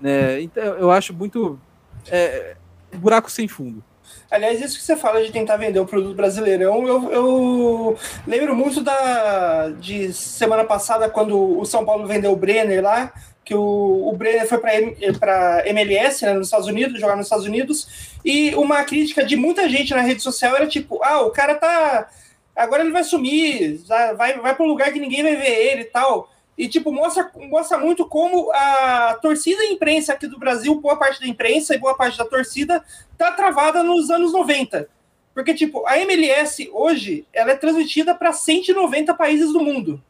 [0.00, 0.40] Né?
[0.40, 1.60] Então eu acho muito.
[2.08, 2.56] É,
[2.94, 3.82] buraco sem fundo.
[4.30, 8.80] Aliás, isso que você fala de tentar vender o produto brasileirão, eu, eu lembro muito
[8.80, 13.12] da de semana passada, quando o São Paulo vendeu o Brenner lá,
[13.44, 18.16] que o, o Brenner foi para MLS, né, nos Estados Unidos, jogar nos Estados Unidos,
[18.24, 22.08] e uma crítica de muita gente na rede social era tipo, ah, o cara tá.
[22.56, 23.82] Agora ele vai sumir,
[24.16, 26.31] vai, vai para um lugar que ninguém vai ver ele e tal.
[26.56, 31.20] E, tipo, mostra, mostra muito como a torcida e imprensa aqui do Brasil, boa parte
[31.20, 32.84] da imprensa e boa parte da torcida,
[33.16, 34.88] tá travada nos anos 90.
[35.34, 40.02] Porque, tipo, a MLS hoje, ela é transmitida para 190 países do mundo.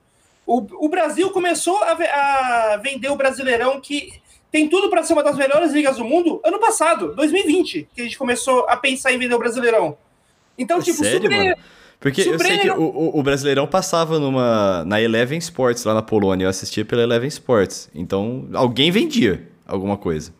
[0.45, 4.21] O, o Brasil começou a, a vender o Brasileirão, que
[4.51, 8.05] tem tudo para ser uma das melhores ligas do mundo, ano passado, 2020, que a
[8.05, 9.97] gente começou a pensar em vender o Brasileirão.
[10.59, 11.57] Então, é tipo, sério, super, mano?
[12.03, 16.47] Porque eu sei que o, o, Brasileirão passava numa na Eleven Sports lá na Polônia.
[16.47, 17.89] Eu assistia pela Eleven Sports.
[17.95, 20.35] Então, alguém vendia alguma coisa.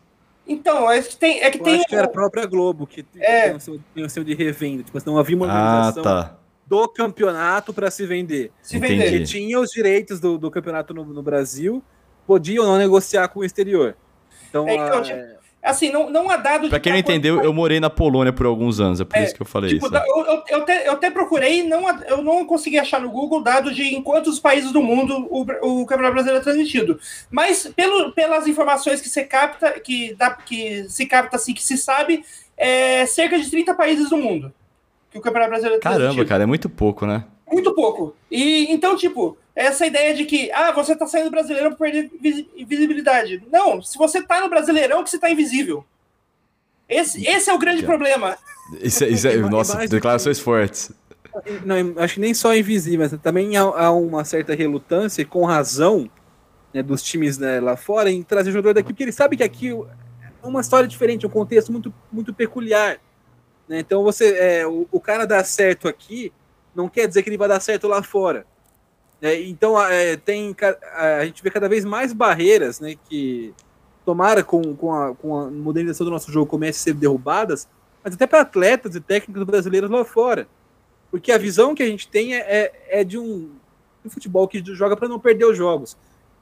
[0.45, 1.41] Então, é que tem.
[1.41, 3.55] É que eu tem acho que era a própria Globo que é.
[3.95, 4.83] tem o seu de revenda.
[4.83, 6.37] Tipo, não havia uma ah, organização ah, tá.
[6.67, 8.51] do campeonato para se vender.
[8.61, 9.09] Se vender.
[9.09, 11.81] Que tinha os direitos do, do campeonato no, no, Brasil,
[12.27, 13.95] podiam não negociar com o exterior.
[14.49, 15.32] Então, é, então a,
[15.63, 18.81] Assim, não, não há dado Pra quem não entendeu, eu morei na Polônia por alguns
[18.81, 19.95] anos, é por é, isso que eu falei tipo, isso.
[19.95, 23.73] Eu, eu, eu, até, eu até procurei, não, eu não consegui achar no Google dados
[23.73, 25.41] de em quantos países do mundo o,
[25.81, 26.99] o Campeonato Brasileiro é transmitido.
[27.31, 31.77] Mas pelo, pelas informações que você capta, que, dá, que se capta assim, que se
[31.77, 32.25] sabe,
[32.57, 34.53] é cerca de 30 países do mundo
[35.09, 36.09] que o Campeonato Brasileiro é transmitido.
[36.09, 37.23] Caramba, cara, é muito pouco, né?
[37.53, 38.15] Muito pouco.
[38.31, 42.09] E então, tipo, essa ideia de que, ah, você tá saindo do Brasileirão por perder
[42.65, 43.43] visibilidade.
[43.51, 45.85] Não, se você tá no Brasileirão, que você tá invisível.
[46.89, 48.35] Esse, esse é o grande problema.
[48.81, 50.91] Isso, é, isso é, nossa, declarações fortes.
[51.63, 56.09] Não, acho que nem só invisível, mas também há, há uma certa relutância, com razão,
[56.73, 59.43] né, dos times né, lá fora, em trazer o jogador daqui, porque ele sabe que
[59.43, 62.99] aqui é uma história diferente, um contexto muito, muito peculiar.
[63.67, 63.79] Né?
[63.79, 66.31] Então você, é, o, o cara dá certo aqui,
[66.75, 68.45] não quer dizer que ele vai dar certo lá fora.
[69.21, 70.55] É, então é, tem
[70.95, 73.53] a gente vê cada vez mais barreiras, né, que
[74.05, 77.67] tomara com, com, a, com a modernização do nosso jogo comece a ser derrubadas,
[78.03, 80.47] mas até para atletas e técnicos brasileiros lá fora.
[81.09, 83.51] Porque a visão que a gente tem é, é, é de um,
[84.03, 85.95] um futebol que joga para não perder os jogos.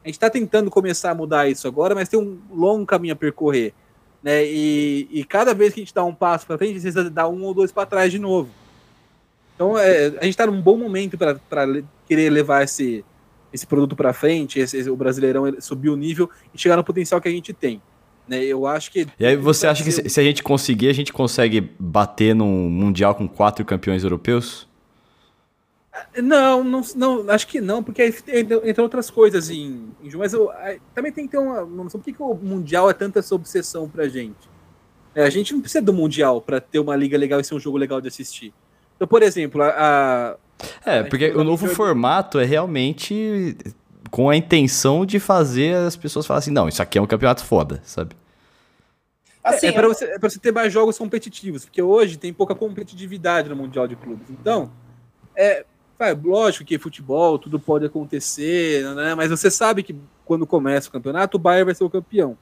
[0.03, 3.17] A gente está tentando começar a mudar isso agora, mas tem um longo caminho a
[3.17, 3.73] percorrer.
[4.23, 4.43] Né?
[4.45, 7.43] E, e cada vez que a gente dá um passo para frente, precisa dar um
[7.43, 8.49] ou dois para trás de novo.
[9.62, 13.05] Então, é, a gente está num bom momento para querer levar esse,
[13.53, 17.22] esse produto para frente, esse, esse, o Brasileirão subir o nível e chegar no potencial
[17.22, 17.80] que a gente tem.
[18.28, 18.43] Né?
[18.43, 19.05] Eu acho que.
[19.20, 22.72] E aí você acha que se, se a gente conseguir, a gente consegue bater num
[22.72, 24.68] Mundial com quatro campeões europeus?
[26.18, 30.49] Não, não, não, acho que não, porque entre outras coisas em, em mas eu,
[30.95, 33.88] também tem que ter uma, noção por que, que o Mundial é tanta essa obsessão
[33.88, 34.49] pra gente.
[35.14, 37.59] É, a gente não precisa do Mundial para ter uma liga legal e ser um
[37.59, 38.51] jogo legal de assistir.
[39.02, 40.38] Então, por exemplo, a.
[40.86, 43.58] é, a porque o novo formato é realmente
[44.12, 47.43] com a intenção de fazer as pessoas falarem assim: não, isso aqui é um campeonato
[47.43, 48.16] foda, sabe?
[49.43, 52.54] Assim, é, é para você, é você, ter mais jogos competitivos, porque hoje tem pouca
[52.54, 54.30] competitividade no Mundial de Clubes.
[54.30, 54.72] Então,
[55.36, 55.66] é,
[56.24, 59.16] lógico que futebol, tudo pode acontecer, né?
[59.16, 62.38] mas você sabe que quando começa o campeonato, o Bayern vai ser o campeão.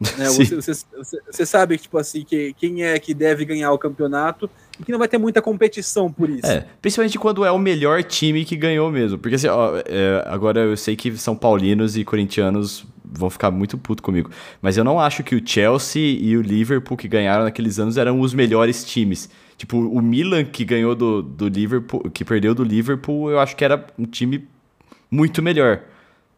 [0.00, 0.28] Né?
[0.30, 4.48] Você, você, você, você, sabe tipo assim, que quem é que deve ganhar o campeonato
[4.78, 6.46] e que não vai ter muita competição por isso.
[6.46, 9.18] É, principalmente quando é o melhor time que ganhou mesmo.
[9.18, 13.76] Porque assim, ó, é, agora eu sei que São Paulinos e corintianos vão ficar muito
[13.76, 14.30] puto comigo.
[14.62, 18.20] Mas eu não acho que o Chelsea e o Liverpool que ganharam naqueles anos eram
[18.20, 19.28] os melhores times.
[19.56, 23.64] Tipo, o Milan que ganhou do, do Liverpool, que perdeu do Liverpool, eu acho que
[23.64, 24.46] era um time
[25.10, 25.82] muito melhor,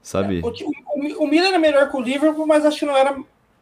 [0.00, 0.38] sabe?
[0.38, 3.14] É, o, o, o, Milan era melhor que o Liverpool, mas acho que não era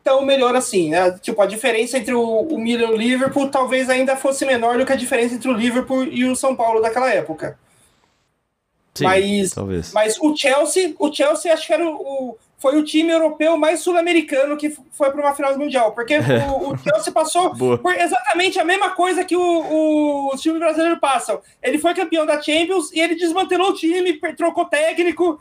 [0.09, 1.11] tão melhor assim, né?
[1.21, 4.87] Tipo, a diferença entre o, o Milan e o Liverpool talvez ainda fosse menor do
[4.87, 7.59] que a diferença entre o Liverpool e o São Paulo daquela época.
[8.95, 9.93] Sim, mas, talvez.
[9.93, 14.57] mas o Chelsea, o Chelsea acho que era o, foi o time europeu mais sul-americano
[14.57, 18.65] que foi para uma final do Mundial, porque o, o Chelsea passou por exatamente a
[18.65, 21.39] mesma coisa que o, o, os times brasileiros passam.
[21.63, 25.39] Ele foi campeão da Champions e ele desmantelou o time, trocou técnico.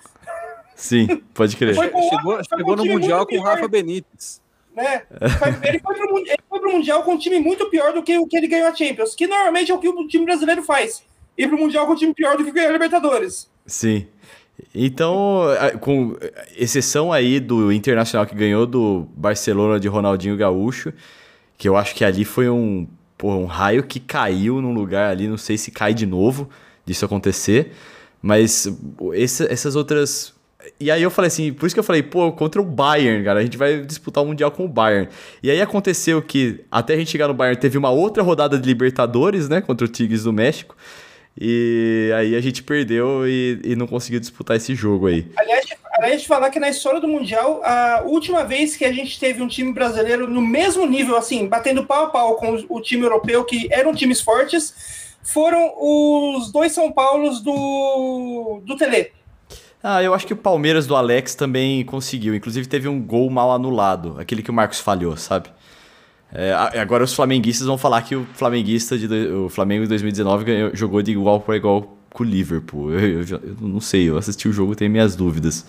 [0.76, 1.74] Sim, pode crer.
[1.74, 4.46] Chegou, chegou no Mundial com o Rafa Benítez.
[4.78, 5.02] Né?
[5.64, 8.28] ele, foi pro, ele foi pro Mundial com um time muito pior do que o
[8.28, 11.04] que ele ganhou a Champions, que normalmente é o que o time brasileiro faz.
[11.36, 13.50] Ir pro Mundial com um time pior do que ganhar a Libertadores.
[13.66, 14.06] Sim.
[14.74, 15.46] Então,
[15.82, 16.16] com
[16.56, 20.94] exceção aí do Internacional que ganhou do Barcelona de Ronaldinho Gaúcho,
[21.58, 25.28] que eu acho que ali foi um, pô, um raio que caiu num lugar ali,
[25.28, 26.48] não sei se cai de novo
[26.86, 27.72] disso acontecer,
[28.22, 28.68] mas
[29.14, 30.37] esse, essas outras.
[30.80, 33.40] E aí eu falei assim, por isso que eu falei, pô, contra o Bayern, cara,
[33.40, 35.10] a gente vai disputar o Mundial com o Bayern.
[35.42, 38.68] E aí aconteceu que, até a gente chegar no Bayern, teve uma outra rodada de
[38.68, 40.76] Libertadores, né, contra o Tigres do México.
[41.40, 45.28] E aí a gente perdeu e, e não conseguiu disputar esse jogo aí.
[45.38, 49.20] Aliás, aliás, de falar que na história do Mundial, a última vez que a gente
[49.20, 53.04] teve um time brasileiro no mesmo nível, assim, batendo pau a pau com o time
[53.04, 54.74] europeu, que eram times fortes,
[55.22, 59.12] foram os dois São Paulos do, do Tele.
[59.82, 62.36] Ah, eu acho que o Palmeiras do Alex também conseguiu.
[62.36, 65.50] Inclusive teve um gol mal anulado, aquele que o Marcos falhou, sabe?
[66.34, 70.76] É, agora os flamenguistas vão falar que o flamenguista de o Flamengo de 2019 ganhou,
[70.76, 72.92] jogou de igual para igual com o Liverpool.
[72.92, 75.66] Eu, eu, eu, não sei, eu assisti o jogo e tenho minhas dúvidas.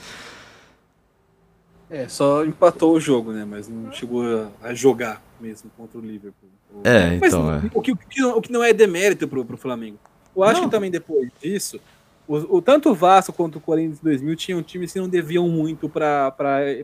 [1.91, 3.45] É, só empatou o jogo, né?
[3.45, 6.51] Mas não chegou a jogar mesmo contra o Liverpool.
[6.85, 7.45] É, então.
[7.45, 7.71] Mas, é.
[7.73, 9.99] O, que, o, que, o que não é demérito pro, pro Flamengo.
[10.37, 10.69] Eu acho não.
[10.69, 11.81] que também depois disso,
[12.29, 15.89] o, o, tanto o Vasco quanto o Corinthians 2000 tinham times que não deviam muito
[15.89, 16.31] para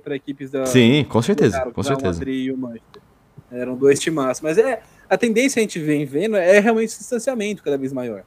[0.06, 0.64] equipes da.
[0.64, 1.60] Sim, com certeza.
[1.70, 2.12] com certeza.
[2.12, 3.02] Madrid e o Manchester.
[3.52, 4.42] Eram dois timaços.
[4.42, 8.24] Mas é, a tendência a gente vem vendo é realmente esse distanciamento cada vez maior.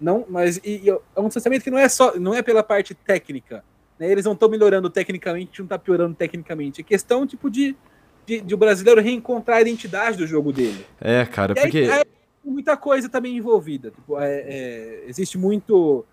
[0.00, 2.94] Não, mas e, e é um distanciamento que não é só, não é pela parte
[2.94, 3.64] técnica.
[3.98, 4.10] Né?
[4.10, 6.80] Eles não estão melhorando tecnicamente, não está piorando tecnicamente.
[6.80, 7.76] É questão tipo de,
[8.26, 10.84] de, de, o brasileiro reencontrar a identidade do jogo dele.
[11.00, 12.02] É, cara, e porque aí,
[12.44, 13.90] muita coisa também envolvida.
[13.90, 16.04] Tipo, é, é, existe muito.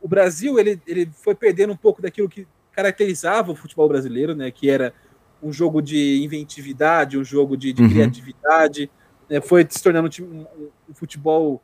[0.00, 4.50] O, Brasil ele, ele foi perdendo um pouco daquilo que caracterizava o futebol brasileiro, né?
[4.50, 4.92] Que era
[5.42, 7.88] um jogo de inventividade, um jogo de, de uhum.
[7.88, 8.90] criatividade,
[9.28, 10.46] né, foi se tornando um, um,
[10.90, 11.62] um, futebol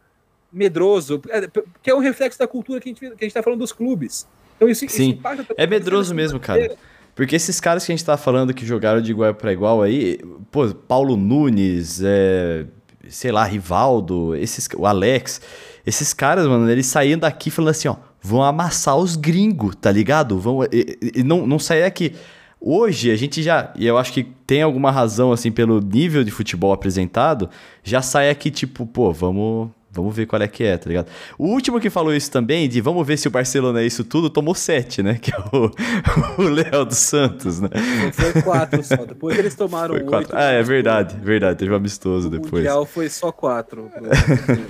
[0.53, 1.49] medroso, é,
[1.83, 4.29] que é um reflexo da cultura que a gente está falando dos clubes.
[4.57, 5.23] Então isso, Sim, isso
[5.57, 6.77] é medroso mesmo, cara.
[7.15, 10.19] Porque esses caras que a gente tá falando que jogaram de igual para igual aí,
[10.51, 12.67] pô, Paulo Nunes, é,
[13.09, 15.41] sei lá, Rivaldo, esses, o Alex,
[15.87, 20.39] esses caras, mano, eles saíam daqui falando assim, ó, vão amassar os gringos, tá ligado?
[20.39, 22.15] Vão, e, e não, não sair aqui.
[22.61, 26.31] Hoje a gente já, e eu acho que tem alguma razão assim pelo nível de
[26.31, 27.51] futebol apresentado,
[27.83, 31.07] já sai aqui tipo, pô, vamos Vamos ver qual é que é, tá ligado?
[31.39, 34.29] O último que falou isso também, de vamos ver se o Barcelona é isso tudo,
[34.29, 35.19] tomou sete, né?
[35.25, 37.71] Que é o, Léo dos Santos, né?
[38.13, 38.97] Foi quatro só.
[39.07, 40.37] Depois eles tomaram foi quatro.
[40.37, 41.59] Ah, é verdade, verdade.
[41.59, 42.53] Teve um amistoso o depois.
[42.53, 43.91] O Mundial foi só quatro.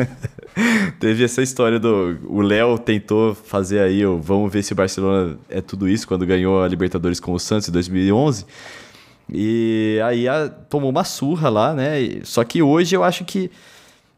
[1.01, 2.19] Teve essa história do.
[2.27, 6.25] O Léo tentou fazer aí, o, vamos ver se o Barcelona é tudo isso, quando
[6.25, 8.45] ganhou a Libertadores com o Santos em 2011.
[9.33, 12.21] E aí a, tomou uma surra lá, né?
[12.23, 13.51] Só que hoje eu acho que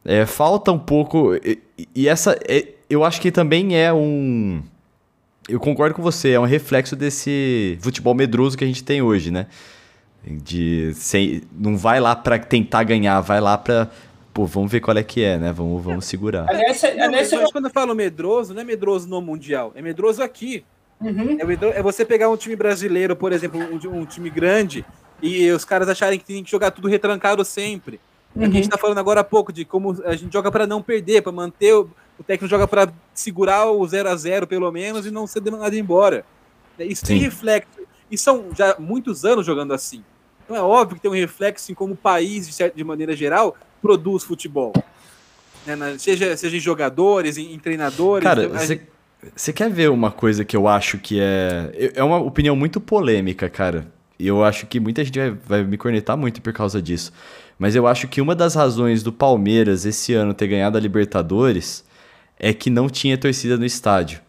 [0.06, 1.34] é, falta um pouco.
[1.34, 1.60] E,
[1.94, 2.38] e essa.
[2.48, 4.62] É, eu acho que também é um.
[5.48, 9.30] Eu concordo com você, é um reflexo desse futebol medroso que a gente tem hoje,
[9.30, 9.46] né?
[10.24, 13.90] De sem, não vai lá para tentar ganhar, vai lá para
[14.36, 15.52] pô, vamos ver qual é que é, né?
[15.52, 16.46] Vamos, vamos segurar.
[16.48, 20.62] Aliás, aliás, não, quando eu falo medroso, não é medroso no mundial, é medroso aqui.
[21.00, 21.38] Uhum.
[21.40, 24.84] É, medroso, é, você pegar um time brasileiro, por exemplo, um, um, time grande,
[25.22, 27.98] e os caras acharem que tem que jogar tudo retrancado sempre.
[28.36, 28.44] Uhum.
[28.44, 31.22] a gente tá falando agora há pouco de como a gente joga para não perder,
[31.22, 35.10] para manter o, o técnico joga para segurar o 0 a 0 pelo menos e
[35.10, 36.24] não ser demandado embora.
[36.78, 37.14] Isso Sim.
[37.14, 37.70] tem reflexo.
[38.10, 40.02] E são já muitos anos jogando assim.
[40.44, 43.56] Então é óbvio que tem um reflexo em como o país, de, de maneira geral,
[43.82, 44.72] produz futebol.
[45.66, 48.22] né, na- seja, seja em jogadores, em, em treinadores.
[48.22, 48.84] Cara, a gente-
[49.34, 51.92] você quer ver uma coisa que eu acho que é.
[51.96, 53.88] É uma opinião muito polêmica, cara.
[54.18, 57.12] E eu acho que muita gente vai, vai me cornetar muito por causa disso.
[57.58, 61.84] Mas eu acho que uma das razões do Palmeiras esse ano ter ganhado a Libertadores
[62.38, 64.20] é que não tinha torcida no estádio.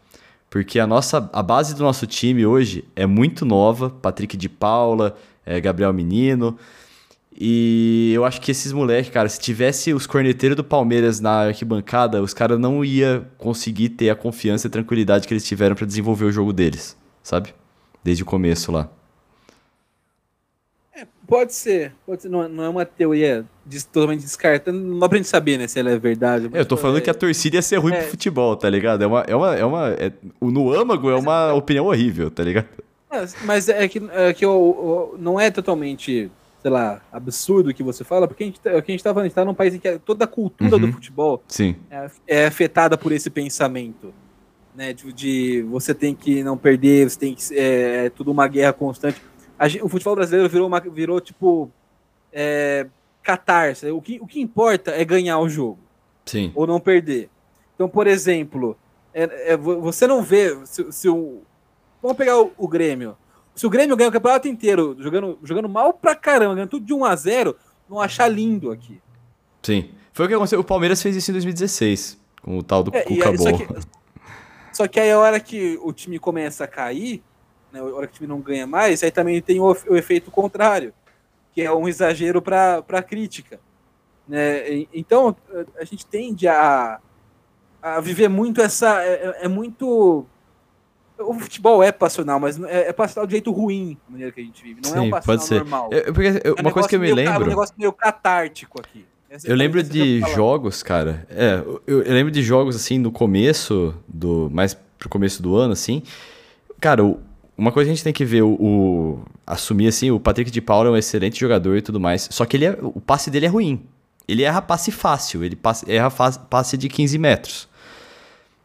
[0.50, 5.16] Porque a nossa a base do nosso time hoje é muito nova, Patrick de Paula,
[5.46, 6.58] eh, Gabriel Menino.
[7.40, 12.24] E eu acho que esses moleques, cara, se tivesse os corneteiros do Palmeiras na arquibancada,
[12.24, 16.26] os caras não ia conseguir ter a confiança e tranquilidade que eles tiveram pra desenvolver
[16.26, 17.54] o jogo deles, sabe?
[18.04, 18.90] Desde o começo lá.
[21.28, 22.30] Pode ser, pode ser.
[22.30, 24.80] Não, é- não é uma teoria des- totalmente descartando.
[24.80, 26.50] Não dá pra gente saber, né, se ela é verdade.
[26.54, 27.98] Eu tô falando que a torcida ia ser ruim é.
[28.02, 29.04] pro futebol, tá ligado?
[29.04, 29.22] É uma.
[29.28, 32.68] É uma, é uma é- o no âmago é uma opinião horrível, tá ligado?
[33.44, 34.52] Mas, é que, é que o-
[35.14, 36.30] o- não é totalmente,
[36.62, 39.04] sei lá, absurdo o que você fala, porque a gente, tá- o que a gente
[39.04, 40.82] tá falando, a gente tá num país em que toda a cultura Uhum.
[40.82, 41.76] do futebol Sim.
[41.90, 44.14] é, é afetada por esse pensamento.
[44.76, 47.42] Né, de, de você tem que não perder, você tem que.
[47.58, 49.20] É, é tudo uma guerra constante.
[49.60, 51.72] A gen- o futebol brasileiro virou, uma, virou tipo.
[52.32, 52.88] É,
[53.24, 53.90] catarse.
[53.92, 55.80] O que, o que importa é ganhar o jogo
[56.26, 56.52] Sim.
[56.56, 57.30] ou não perder.
[57.76, 58.78] Então, por exemplo,
[59.14, 61.42] é- é, vo- você não vê se, se o.
[62.02, 63.18] Vamos pegar o, o Grêmio.
[63.56, 66.94] Se o Grêmio ganha o campeonato inteiro, jogando, jogando mal pra caramba, ganhando tudo de
[66.94, 67.56] 1 a 0
[67.90, 69.02] não achar lindo aqui.
[69.64, 69.90] Sim.
[70.14, 70.60] Foi o que aconteceu.
[70.60, 73.68] O Palmeiras fez isso em 2016, com o tal do É, Cuca aí, só, que,
[74.74, 77.24] só que aí a hora que o time começa a cair,
[77.84, 80.30] né, a hora que o time não ganha mais, aí também tem o, o efeito
[80.32, 80.94] contrário,
[81.54, 83.60] que é um exagero para a crítica.
[84.28, 84.86] Né?
[84.94, 85.36] Então
[85.80, 87.00] a- gente tende a,
[87.82, 89.02] a viver muito essa.
[89.04, 90.26] É, é- é muito.
[91.20, 94.44] O futebol é passional, mas é, é passional de jeito ruim, a maneira que a
[94.44, 94.82] gente vive.
[94.86, 95.56] Não é um Sim, passional pode ser.
[95.60, 95.90] normal.
[95.92, 97.46] É, porque, eu- É um uma coisa que eu me meio lembro.
[97.46, 99.06] um negócio meio catártico aqui.
[99.30, 101.26] Essa- Eu lembro eu de jogos, cara.
[101.30, 101.56] É,
[101.88, 104.50] eu, eu lembro de jogos assim no começo do.
[104.52, 106.04] Mais pro começo do ano, assim.
[106.80, 107.20] Cara, o-
[107.58, 110.62] uma coisa que a gente tem que ver, o, o- assumir assim, o Patrick de
[110.62, 112.28] Paula é um excelente jogador e tudo mais.
[112.32, 113.82] Só que ele é, o passe dele é ruim.
[114.28, 117.68] Ele erra passe fácil, ele passe, erra passe de 15 metros.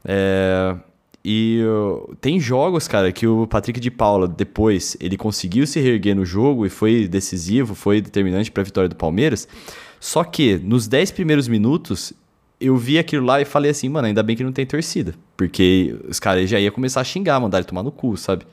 [0.05, 0.75] É,
[1.25, 1.61] e
[2.21, 6.67] tem jogos, cara, que o Patrick de Paula, depois, ele conseguiu se reerguer no jogo
[6.67, 9.47] e foi decisivo, foi determinante para a vitória do Palmeiras.
[10.01, 12.13] Só que nos 10 primeiros minutos,
[12.61, 15.15] eu vi aquilo lá e falei assim, mano, ainda bem que não tem torcida.
[15.37, 18.45] Porque os caras já iam começar a xingar, mandar ele tomar no cu, sabe?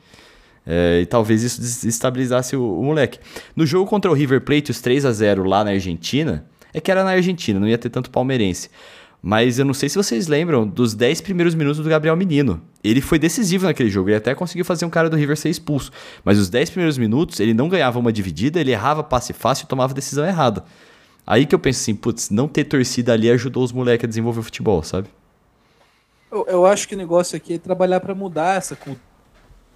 [0.72, 3.18] É, e talvez isso desestabilizasse o, o moleque.
[3.56, 6.92] No jogo contra o River Plate, os 3 a 0 lá na Argentina, é que
[6.92, 8.70] era na Argentina, não ia ter tanto palmeirense.
[9.20, 12.62] Mas eu não sei se vocês lembram dos 10 primeiros minutos do Gabriel Menino.
[12.84, 15.90] Ele foi decisivo naquele jogo, ele até conseguiu fazer um cara do River ser expulso.
[16.24, 19.66] Mas os 10 primeiros minutos, ele não ganhava uma dividida, ele errava passe fácil e
[19.66, 20.64] tomava decisão errada.
[21.26, 24.38] Aí que eu penso assim, putz, não ter torcida ali ajudou os moleques a desenvolver
[24.38, 25.08] o futebol, sabe?
[26.30, 29.09] Eu, eu acho que o negócio aqui é trabalhar para mudar essa cultura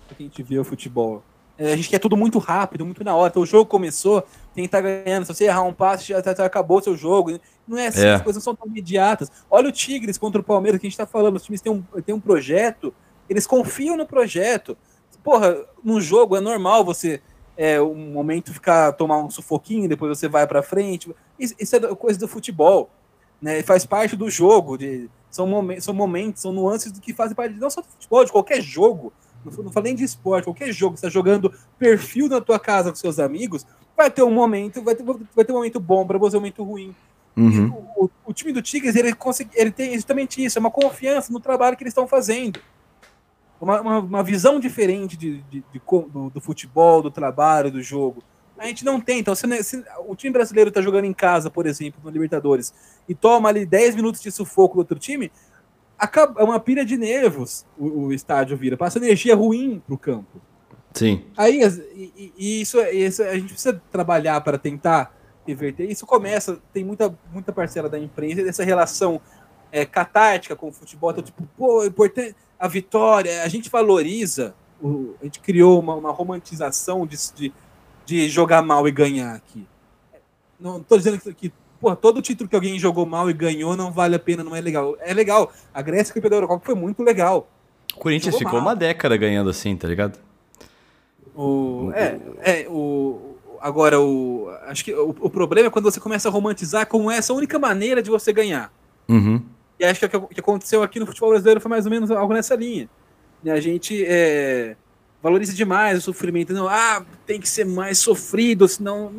[0.09, 1.23] que a gente vê o futebol.
[1.57, 3.31] É, a gente quer tudo muito rápido, muito na hora.
[3.31, 4.23] Então o jogo começou,
[4.55, 5.25] tem que estar ganhando.
[5.25, 7.39] Se você errar um passe, já, já acabou o seu jogo.
[7.67, 8.15] Não é assim, É.
[8.15, 9.31] as coisas não são tão imediatas.
[9.51, 11.37] Olha o Tigres contra o Palmeiras, que a gente tá falando.
[11.37, 12.93] Os times têm um, têm um projeto,
[13.31, 14.77] eles confiam no projeto.
[15.23, 17.23] Porra, num jogo é normal você,
[17.57, 21.15] é, um momento, ficar tomar um sufoquinho, depois você vai para frente.
[21.39, 22.91] Isso, isso é coisa do futebol.
[23.41, 23.63] Né?
[23.63, 24.77] Faz parte do jogo.
[24.77, 28.25] De, são, momen são momentos, são nuances do que fazem parte não só do futebol,
[28.25, 29.13] de qualquer jogo.
[29.45, 32.91] Não, não falo nem de esporte, qualquer jogo, você está jogando perfil na tua casa
[32.91, 33.67] com seus amigos,
[33.97, 36.63] vai ter um momento, vai ter, vai ter um momento bom para você, um momento
[36.63, 36.95] ruim.
[37.37, 37.69] Uhum.
[37.97, 41.33] O, o, o, time do Tigres, ele, consegui, ele tem exatamente isso, é uma confiança
[41.33, 42.61] no trabalho que eles estão fazendo.
[43.61, 45.83] Uma, uma, uma, visão diferente de, de, de
[46.13, 48.23] do, do, futebol, do trabalho, do jogo.
[48.59, 49.21] A gente não tem.
[49.21, 52.73] Então, se, se o time brasileiro está jogando em casa, por exemplo, no Libertadores,
[53.09, 55.33] e toma ali 10 minutos de sufoco do outro time,
[55.99, 58.77] acaba, é uma pilha de nervos o, o estádio vira.
[58.77, 60.41] Passa energia ruim pro campo.
[60.93, 61.25] Sim.
[61.37, 61.61] Aí,
[61.95, 65.13] e, e isso, isso, a gente precisa trabalhar para tentar
[65.47, 65.91] reverter.
[65.91, 69.21] Isso começa, tem muita, muita parcela da imprensa dessa relação
[69.73, 71.11] é, catártica com o futebol.
[71.11, 73.43] Então, tipo, pô, é importante a vitória.
[73.43, 77.53] A gente valoriza, o, a gente criou uma, uma romantização de, de,
[78.07, 79.67] de, jogar mal e ganhar aqui.
[80.59, 81.53] Não estou dizendo que, que
[81.85, 84.61] pô, todo título que alguém jogou mal e ganhou não vale a pena, não é
[84.61, 84.97] legal.
[85.01, 85.53] É legal.
[85.73, 87.51] A Grécia campeã da Eurocopa foi muito legal.
[87.95, 88.69] O Corinthians jogou ficou mal.
[88.71, 90.19] uma década ganhando assim, tá ligado?
[91.35, 96.29] O, é, é, o, agora, o, acho que o, o, problema é quando você começa
[96.29, 98.73] a romantizar como essa única maneira de você ganhar.
[99.09, 99.43] Uhum.
[99.79, 102.33] E acho que o que aconteceu aqui no futebol brasileiro foi mais ou menos algo
[102.33, 102.89] nessa linha.
[103.43, 104.77] E a gente é,
[105.23, 106.53] valoriza demais o sofrimento.
[106.55, 109.13] Não, ah, tem que ser mais sofrido, senão.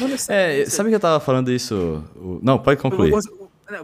[0.00, 2.04] Não é, sabe que eu tava falando isso?
[2.42, 3.12] Não, pode concluir.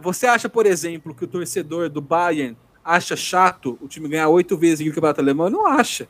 [0.01, 4.57] Você acha, por exemplo, que o torcedor do Bayern acha chato o time ganhar oito
[4.57, 5.49] vezes no campeonato alemão?
[5.49, 6.07] Não acha.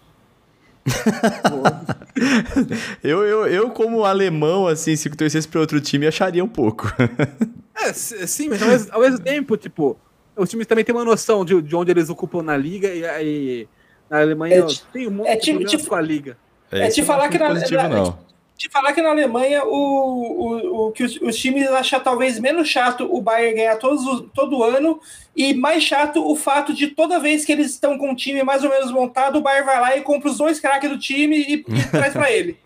[3.03, 6.91] eu, eu, eu, como alemão, assim, se torcesse para outro time, acharia um pouco.
[7.75, 9.97] é, sim, mas ao mesmo, ao mesmo, tempo, tipo,
[10.35, 13.67] os times também têm uma noção de, de onde eles ocupam na liga e, e
[14.09, 16.37] na Alemanha é, tem um monte é, de tipo, com a liga.
[16.71, 18.17] É, é te falar que na, positivo, na,
[18.57, 22.67] te falar que na Alemanha o, o, o que os, os, times acham talvez menos
[22.67, 24.99] chato o Bayern ganhar todos, todo ano
[25.35, 28.63] e mais chato o fato de toda vez que eles estão com um time mais
[28.63, 31.53] ou menos montado, o Bayern vai lá e compra os dois craques do time e,
[31.53, 32.57] e traz para ele.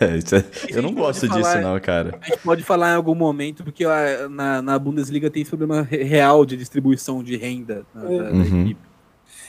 [0.00, 2.18] É, eu não gosto falar, disso, não, cara.
[2.20, 3.84] A gente pode falar em algum momento, porque
[4.28, 8.42] na, na Bundesliga tem problema real de distribuição de renda na, uhum.
[8.42, 8.87] da equipe.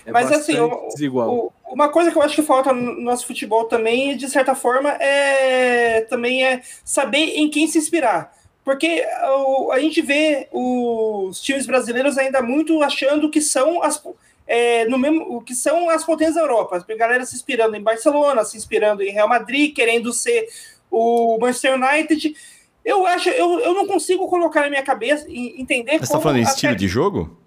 [0.06, 3.66] É Mas assim, o, o, uma coisa que eu acho que falta no nosso futebol
[3.66, 8.34] também, de certa forma, é também é saber em quem se inspirar.
[8.64, 9.04] Porque
[9.38, 14.02] o, a gente vê os times brasileiros ainda muito achando que são as
[14.46, 16.84] é, no mesmo que são as potências da Europa.
[16.88, 20.48] A galera se inspirando em Barcelona, se inspirando em Real Madrid, querendo ser
[20.90, 22.36] o Manchester United.
[22.84, 26.00] Eu acho, eu, eu não consigo colocar na minha cabeça e entender.
[26.00, 27.38] Você está falando em estilo de jogo?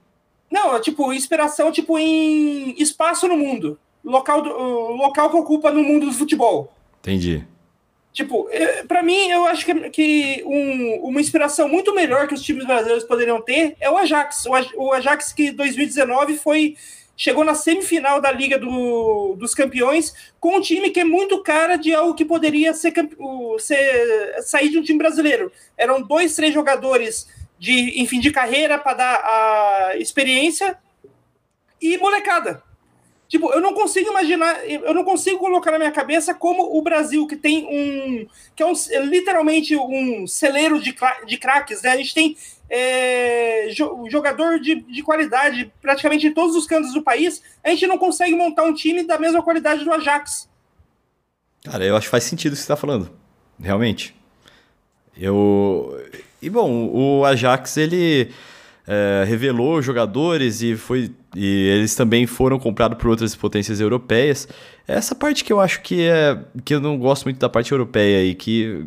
[0.53, 3.79] Não, tipo, inspiração tipo em espaço no mundo.
[4.05, 6.71] Local, do, local que ocupa no mundo do futebol.
[7.01, 7.47] Entendi.
[8.13, 12.43] Tipo, é, para mim, eu acho que, que um, uma inspiração muito melhor que os
[12.43, 14.45] times brasileiros poderiam ter é o Ajax.
[14.77, 16.77] O, Ajax que 2019 foi
[17.17, 21.77] chegou na semifinal da Liga do, dos Campeões com um time que é muito cara
[21.77, 22.93] de algo que poderia ser,
[23.59, 25.51] ser sair de um time brasileiro.
[25.79, 27.27] Eram dois, três jogadores
[27.63, 30.77] de, enfim, de carreira para dar a experiência
[31.81, 32.61] e molecada.
[33.29, 37.25] Tipo, eu não consigo imaginar, eu não consigo colocar na minha cabeça como o Brasil,
[37.25, 38.27] que tem um.
[38.57, 38.73] que é um,
[39.05, 40.93] literalmente um celeiro de,
[41.25, 41.91] de craques, né?
[41.91, 42.37] A gente tem
[42.69, 43.69] é,
[44.11, 48.35] jogador de, de qualidade praticamente em todos os cantos do país, a gente não consegue
[48.35, 50.51] montar um time da mesma qualidade do Ajax.
[51.65, 53.09] Cara, eu acho que faz sentido o que você está falando.
[53.61, 54.17] Realmente.
[55.17, 55.97] Eu,
[56.43, 58.31] e bom, o Ajax ele
[58.87, 64.47] é, revelou jogadores e foi e eles também foram comprados por outras potências europeias.
[64.87, 68.23] Essa parte que eu acho que é que eu não gosto muito da parte europeia
[68.25, 68.85] e que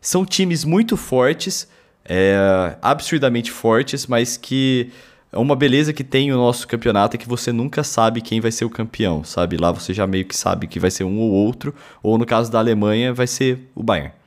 [0.00, 1.68] são times muito fortes,
[2.04, 4.90] é, absurdamente fortes, mas que
[5.32, 8.52] é uma beleza que tem o nosso campeonato é que você nunca sabe quem vai
[8.52, 9.56] ser o campeão, sabe?
[9.56, 12.50] Lá você já meio que sabe que vai ser um ou outro, ou no caso
[12.50, 14.19] da Alemanha vai ser o Bayern.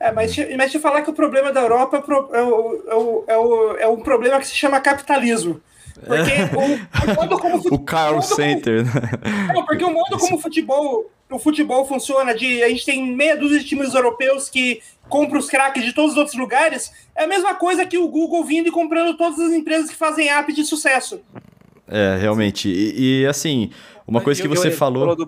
[0.00, 2.94] É, mas, te, mas te falar que o problema da Europa é, é, o, é,
[2.94, 5.60] o, é, o, é um problema que se chama capitalismo.
[6.06, 8.86] Porque o, o modo como o Carl Center.
[8.90, 13.14] Como, não, porque o modo como o futebol, o futebol funciona, de a gente tem
[13.14, 17.24] meia dúzia de times europeus que compram os craques de todos os outros lugares, é
[17.24, 20.50] a mesma coisa que o Google vindo e comprando todas as empresas que fazem app
[20.50, 21.20] de sucesso.
[21.86, 22.70] É, realmente.
[22.70, 23.70] E, e assim,
[24.06, 25.02] uma coisa que você eu, falou.
[25.02, 25.26] falou do,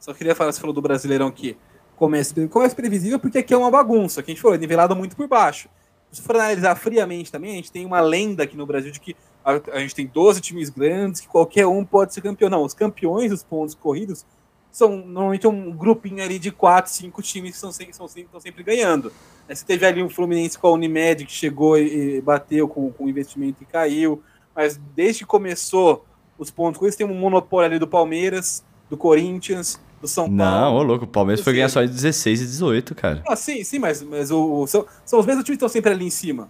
[0.00, 1.56] só queria falar, você falou do Brasileirão aqui
[2.00, 5.14] começo, começo previsível porque aqui é uma bagunça, que a gente falou, é nivelado muito
[5.14, 5.68] por baixo.
[6.10, 9.14] Se for analisar friamente também, a gente tem uma lenda aqui no Brasil de que
[9.44, 12.48] a, a gente tem 12 times grandes, que qualquer um pode ser campeão.
[12.48, 14.24] Não, os campeões dos pontos corridos
[14.72, 18.62] são normalmente um grupinho ali de 4, 5 times que são sempre, são estão sempre
[18.62, 19.12] ganhando.
[19.46, 23.62] Você teve ali um Fluminense com a Unimed que chegou e bateu com, com investimento
[23.62, 24.22] e caiu.
[24.56, 26.06] Mas desde que começou
[26.38, 30.36] os pontos corridos, tem um monopólio ali do Palmeiras, do Corinthians, do São Paulo.
[30.36, 33.22] Não, ô louco, o Palmeiras foi ganhar só em 16 e 18, cara.
[33.28, 35.92] Ah, sim, sim, mas, mas o, o são, são os mesmos times que estão sempre
[35.92, 36.48] ali em cima.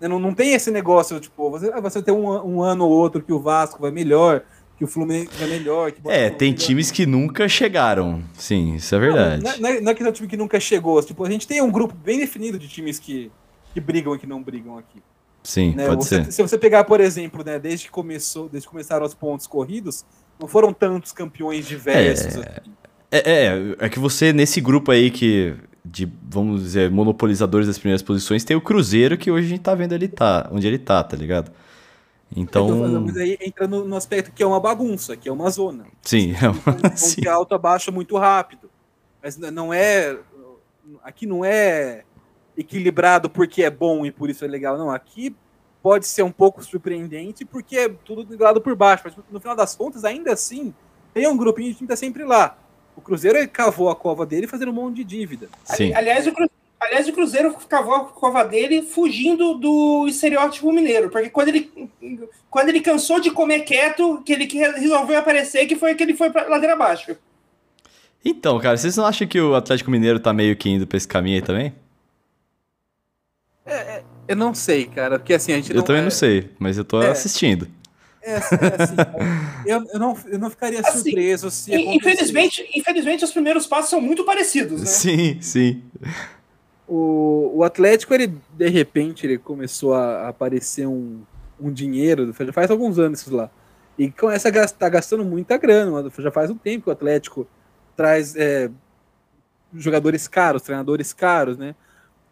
[0.00, 2.90] Né, não, não tem esse negócio, tipo, você, ah, você tem um, um ano ou
[2.90, 4.42] outro que o Vasco vai melhor,
[4.76, 5.92] que o Fluminense vai melhor.
[6.06, 6.64] É, tem melhor.
[6.64, 8.22] times que nunca chegaram.
[8.34, 9.42] Sim, isso é verdade.
[9.42, 11.02] Não, não, é, não é que é um time que nunca chegou.
[11.02, 13.30] Tipo, a gente tem um grupo bem definido de times que,
[13.72, 15.02] que brigam e que não brigam aqui.
[15.42, 15.86] Sim, né?
[15.86, 16.32] pode você, ser.
[16.32, 20.04] Se você pegar, por exemplo, né, desde que começou, desde que começaram os pontos corridos,
[20.38, 22.36] não foram tantos campeões diversos.
[22.36, 22.62] É,
[23.24, 25.54] é, é, é que você, nesse grupo aí que.
[25.88, 29.72] De, vamos dizer, monopolizadores das primeiras posições, tem o Cruzeiro que hoje a gente tá
[29.72, 31.52] vendo ele tá, onde ele tá, tá ligado?
[32.34, 33.02] Então.
[33.02, 35.86] Mas aí entra no, no, aspecto que é uma bagunça, que é uma zona.
[36.02, 36.96] Sim, é uma...
[36.96, 37.20] Sim.
[37.20, 38.68] que alto abaixa muito rápido.
[39.22, 40.18] Mas não é.
[41.02, 42.02] Aqui não é
[42.56, 44.76] equilibrado porque é bom e por isso é legal.
[44.76, 45.34] Não, aqui
[45.82, 49.04] pode ser um pouco surpreendente porque é tudo nivelado por baixo.
[49.04, 50.74] Mas no final das contas, ainda assim,
[51.14, 52.58] tem um grupinho que tá sempre lá.
[52.96, 55.48] O Cruzeiro cavou a cova dele fazendo um monte de dívida.
[55.64, 55.92] Sim.
[55.94, 61.28] Aliás, o Cruzeiro, aliás, o Cruzeiro cavou a cova dele fugindo do estereótipo mineiro, porque
[61.30, 61.70] quando ele,
[62.50, 66.30] quando ele cansou de comer quieto, que ele resolveu aparecer, que foi que ele foi
[66.30, 67.16] para ladeira abaixo.
[68.24, 71.06] Então, cara, vocês não acham que o Atlético Mineiro tá meio que indo pra esse
[71.06, 71.72] caminho aí também?
[73.64, 76.10] É, é, eu não sei, cara, porque assim a gente Eu não também é- não
[76.10, 77.10] sei, mas eu tô É.
[77.10, 77.68] assistindo.
[78.26, 78.96] É, assim, é assim,
[79.64, 81.72] eu, eu, não, eu não ficaria Assim, surpreso se.
[81.74, 84.86] Infelizmente, infelizmente, os primeiros passos são muito parecidos, né?
[84.86, 85.84] Sim, sim.
[86.88, 91.22] O, o Atlético, ele, de repente, ele começou a aparecer um,
[91.60, 93.48] um dinheiro, já faz alguns anos isso lá,
[93.96, 97.46] e começa a gastar, gastando muita grana, já faz um tempo que o Atlético
[97.96, 98.70] traz é,
[99.74, 101.74] jogadores caros, treinadores caros, né?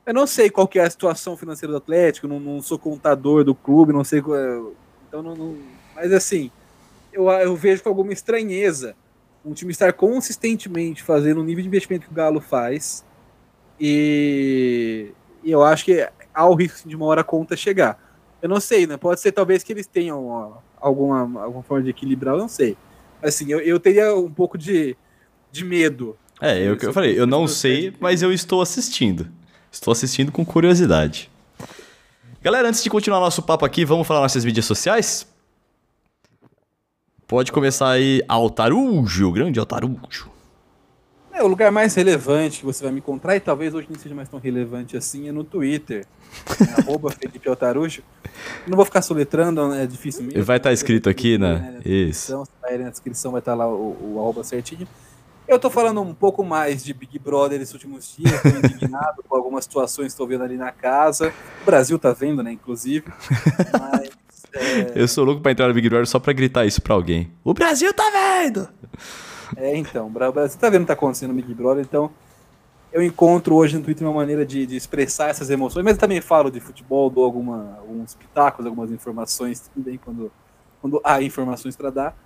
[0.06, 3.42] Eu não sei qual que é a situação financeira do Atlético, não, não sou contador
[3.42, 4.60] do clube, não sei qual é-
[5.08, 5.56] então não, não-
[5.94, 6.50] mas assim,
[7.12, 8.94] eu, eu vejo com alguma estranheza
[9.44, 13.04] um time estar consistentemente fazendo o nível de investimento que o Galo faz,
[13.78, 15.12] e,
[15.42, 17.98] e eu acho que há o risco assim, de uma hora a conta chegar.
[18.40, 18.96] Eu não sei, né?
[18.96, 22.76] Pode ser talvez que eles tenham ó, alguma, alguma forma de equilibrar, eu não sei.
[23.22, 24.96] Assim, eu, eu teria um pouco de,
[25.50, 26.16] de medo.
[26.40, 29.28] É, eu, eu falei, eu não sei, mas eu estou assistindo.
[29.70, 31.30] Estou assistindo com curiosidade.
[32.42, 35.26] Galera, antes de continuar nosso papo aqui, vamos falar nossas mídias sociais?
[37.26, 40.30] Pode começar aí, Altarujo, grande Altarujo.
[41.32, 44.14] É, o lugar mais relevante que você vai me encontrar, e talvez hoje não seja
[44.14, 46.06] mais tão relevante assim, é no Twitter.
[46.60, 48.02] É arroba Felipe Altarujo.
[48.66, 50.44] Não vou ficar soletrando, é difícil mesmo.
[50.44, 51.80] Vai estar escrito aqui, né?
[51.84, 52.46] Na Isso.
[52.60, 54.86] tá aí na descrição vai estar lá o, o arroba certinho.
[55.46, 59.36] Eu tô falando um pouco mais de Big Brother esses últimos dias, tô indignado com
[59.36, 61.32] algumas situações que estou vendo ali na casa.
[61.62, 63.06] O Brasil tá vendo, né, inclusive.
[63.78, 64.10] Mas,
[64.54, 67.30] é, Eu sou louco pra entrar no Big Brother só pra gritar isso pra alguém.
[67.42, 68.68] O Brasil tá vendo!
[69.56, 72.10] É, então, o Brasil tá vendo o que tá acontecendo no Big Brother, então
[72.92, 76.20] eu encontro hoje no Twitter uma maneira de, de expressar essas emoções, mas eu também
[76.20, 80.30] falo de futebol, dou alguma, alguns pitacos, algumas informações também quando,
[80.80, 82.16] quando há informações para dar.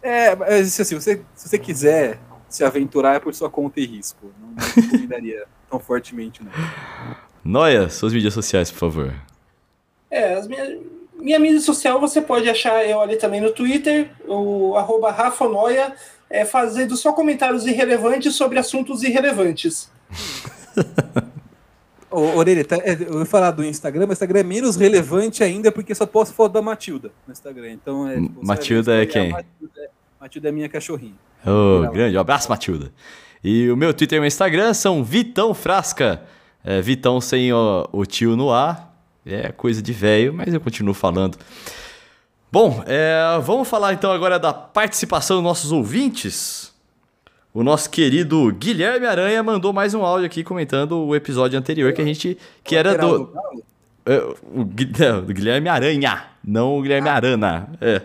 [0.00, 4.32] É, mas assim, você, se você quiser se aventurar é por sua conta e risco.
[4.40, 6.52] Não, não recomendaria tão fortemente, não.
[7.44, 9.14] Noia, suas mídias sociais, por favor.
[10.08, 10.78] É, as minha,
[11.18, 15.94] minha mídia social você pode achar eu ali também no Twitter, o arroba Rafa Noia,
[16.28, 19.90] é, fazendo só comentários irrelevantes sobre assuntos irrelevantes.
[22.10, 25.42] Ô, Orelha, tá- é, eu ia falar do Instagram, mas o Instagram é menos relevante
[25.42, 27.72] ainda porque só posso foto da Matilda no Instagram.
[27.72, 29.30] Então, é, tipo, Matilda é quem?
[29.32, 29.88] Matilda, é-
[30.20, 31.14] Matilda é minha cachorrinha.
[31.44, 31.92] Legal.
[31.92, 32.92] grande, um abraço, Matilda.
[33.42, 36.22] E o meu Twitter e o meu Instagram são Vitão Frasca.
[36.64, 38.93] É, Vitão sem o, o tio no ar.
[39.26, 41.38] É coisa de velho, mas eu continuo falando.
[42.52, 46.72] Bom, é, vamos falar então agora da participação dos nossos ouvintes.
[47.52, 52.02] O nosso querido Guilherme Aranha mandou mais um áudio aqui comentando o episódio anterior que
[52.02, 52.36] a gente.
[52.62, 53.32] que era do.
[54.04, 54.64] É, o,
[55.24, 57.70] do Guilherme Aranha, não o Guilherme Arana.
[57.80, 58.02] É.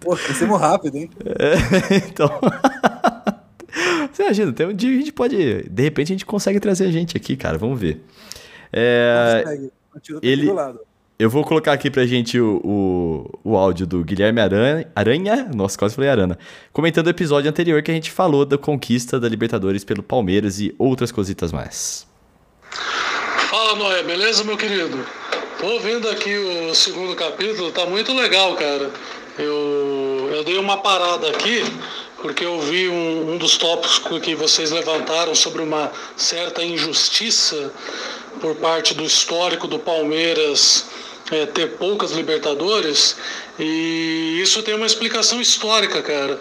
[0.00, 1.10] Pô, crescemos rápido, hein?
[1.24, 2.28] É, então.
[4.12, 5.62] Você imagina, tem um dia que a gente pode.
[5.68, 7.58] De repente a gente consegue trazer a gente aqui, cara.
[7.58, 8.04] Vamos ver.
[8.72, 9.72] É, Consegue.
[10.00, 10.80] Tá ele- aqui do lado.
[11.18, 15.50] eu vou colocar aqui pra gente o, o, o áudio do Guilherme Aranha, Aranha.
[15.54, 16.38] Nossa, quase falei Arana.
[16.72, 20.74] Comentando o episódio anterior que a gente falou da conquista da Libertadores pelo Palmeiras e
[20.78, 22.06] outras cositas mais.
[23.50, 25.04] Fala Noé, beleza meu querido?
[25.58, 28.90] Tô ouvindo aqui o segundo capítulo, tá muito legal, cara.
[29.38, 31.62] Eu, eu dei uma parada aqui
[32.20, 37.70] porque eu vi um, um dos tópicos que vocês levantaram sobre uma certa injustiça
[38.40, 40.86] por parte do histórico do Palmeiras
[41.30, 43.16] é, ter poucas Libertadores
[43.58, 46.38] e isso tem uma explicação histórica, cara.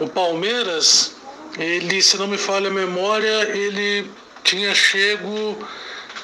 [0.00, 1.12] O Palmeiras,
[1.58, 4.10] ele, se não me falha a memória, ele
[4.44, 5.58] tinha chego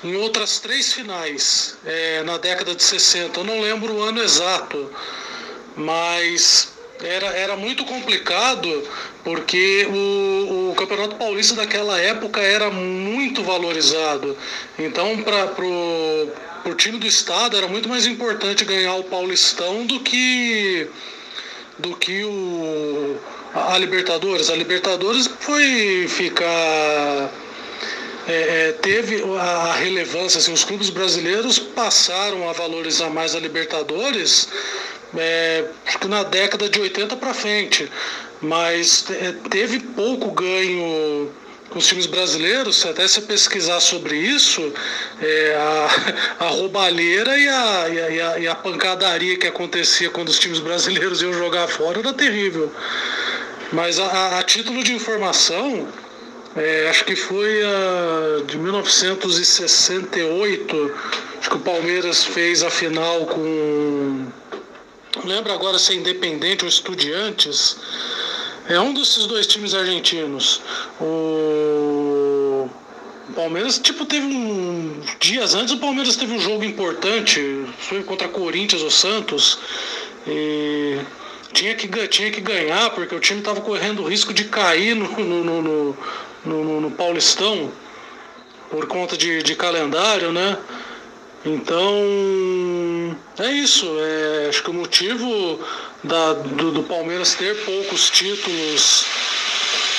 [0.03, 3.40] em outras três finais é, na década de 60.
[3.40, 4.90] Eu não lembro o ano exato,
[5.77, 8.83] mas era, era muito complicado
[9.25, 14.37] porque o, o Campeonato Paulista daquela época era muito valorizado.
[14.79, 20.89] Então, para o time do estado era muito mais importante ganhar o Paulistão do que
[21.79, 23.16] do que o
[23.55, 24.51] a, a Libertadores.
[24.51, 27.31] A Libertadores foi ficar
[28.29, 34.49] é, é, teve a relevância, assim, os clubes brasileiros passaram a valorizar mais a Libertadores
[35.16, 37.90] é, acho que na década de 80 para frente,
[38.40, 41.30] mas é, teve pouco ganho
[41.70, 44.72] com os times brasileiros, até se pesquisar sobre isso,
[45.20, 45.89] é, a,
[46.47, 51.20] a roubalheira e a, e, a, e, a, pancadaria que acontecia quando os times brasileiros
[51.22, 52.72] iam jogar fora era terrível.
[53.70, 55.86] Mas a, título de informação,
[56.56, 57.60] é, acho que foi
[58.47, 60.94] de 1968,
[61.39, 64.26] acho que o Palmeiras fez a final com.
[65.19, 67.77] Não lembro agora se é Independente ou Estudiantes.
[68.69, 70.61] É um desses dois times argentinos.
[71.01, 72.69] O,
[73.35, 75.01] Palmeiras, tipo, teve um.
[75.20, 79.59] Dias antes o Palmeiras teve um jogo importante, foi contra Corinthians ou Santos.
[80.27, 80.99] E
[81.53, 85.09] tinha que, tinha que ganhar, porque o time estava correndo o risco de cair no,
[85.19, 85.97] no, no,
[86.45, 87.70] no, no Paulistão
[88.70, 90.59] por conta de, de calendário, né?
[91.44, 93.86] Então é isso.
[93.98, 95.60] É, acho que o motivo
[96.02, 99.05] da, do, do Palmeiras ter poucos títulos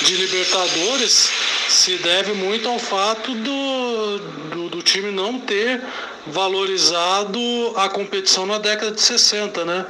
[0.02, 1.30] de Libertadores
[1.68, 4.18] se deve muito ao fato do,
[4.50, 5.80] do, do, time não ter
[6.26, 7.38] valorizado
[7.76, 9.86] a competição na década de 60, né?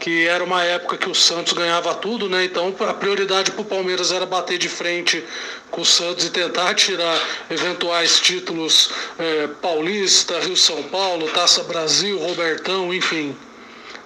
[0.00, 2.44] Que era uma época que o Santos ganhava tudo, né?
[2.44, 5.22] Então a prioridade para o Palmeiras era bater de frente
[5.70, 7.20] com o Santos e tentar tirar
[7.50, 13.36] eventuais títulos é, Paulista, Rio São Paulo, Taça Brasil, Robertão, enfim.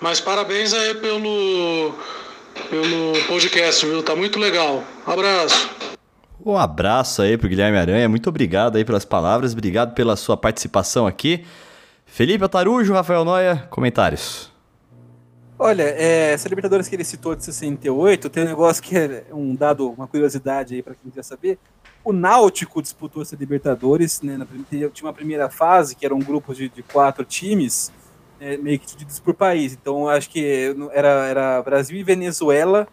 [0.01, 1.95] Mas parabéns aí pelo,
[2.69, 4.03] pelo podcast, viu?
[4.03, 4.85] Tá muito legal.
[5.07, 5.71] Abraço.
[6.45, 8.09] Um abraço aí pro Guilherme Aranha.
[8.09, 11.47] Muito obrigado aí pelas palavras, obrigado pela sua participação aqui.
[12.05, 14.54] Felipe Atarujo, Rafael Noia, comentários.
[15.67, 19.55] Olha, é, essa Libertadores que ele citou de 68, tem um negócio que é um
[19.55, 21.59] dado, uma curiosidade aí para quem quer saber.
[22.05, 26.55] O Náutico disputou essa Libertadores, né, na, tinha uma primeira fase, que era um grupo
[26.55, 27.91] de, de quatro times,
[28.39, 29.73] é, meio que divididos por país.
[29.73, 32.87] Então, acho que era, era Brasil e Venezuela,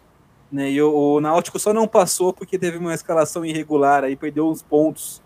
[0.50, 0.70] né?
[0.70, 4.62] E o, o, Náutico só não passou porque teve uma escalação irregular, aí perdeu uns
[4.62, 5.20] pontos,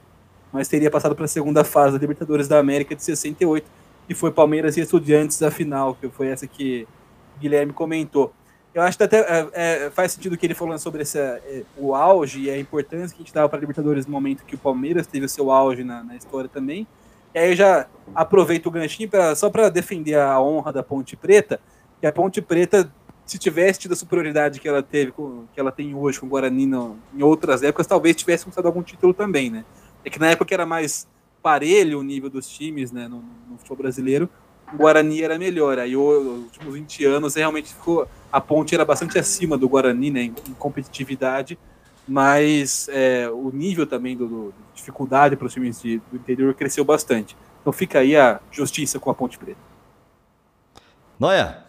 [0.52, 3.64] mas teria passado para a segunda fase da Libertadores da América de 68,
[4.08, 6.88] e foi Palmeiras e Estudiantes a final, que foi essa que
[7.38, 8.32] Guilherme comentou.
[8.74, 11.62] Eu acho que até é, é, faz sentido o que ele falou sobre essa, é,
[11.78, 14.54] o auge e a importância que a gente dava para a Libertadores no momento que
[14.54, 16.86] o Palmeiras teve o seu auge na, na história também.
[17.34, 21.16] E aí eu já aproveito o ganchinho pra, só para defender a honra da Ponte
[21.16, 21.58] Preta,
[22.00, 22.92] que a Ponte Preta
[23.24, 26.66] se tivesse tido a superioridade que ela teve, que ela tem hoje com o Guarani
[26.66, 29.64] no, em outras épocas, talvez tivesse conquistado algum título também, né?
[30.04, 31.08] É que na época era mais
[31.42, 34.28] parelho o nível dos times, né, no, no futebol brasileiro,
[34.72, 35.78] o Guarani era melhor.
[35.78, 40.22] Aí, os últimos 20 anos, realmente ficou, a ponte era bastante acima do Guarani, né,
[40.22, 41.58] em, em competitividade,
[42.06, 46.84] mas é, o nível também do, do dificuldade para os times de, do interior cresceu
[46.84, 47.36] bastante.
[47.60, 49.58] Então fica aí a justiça com a Ponte Preta.
[51.18, 51.66] Noia,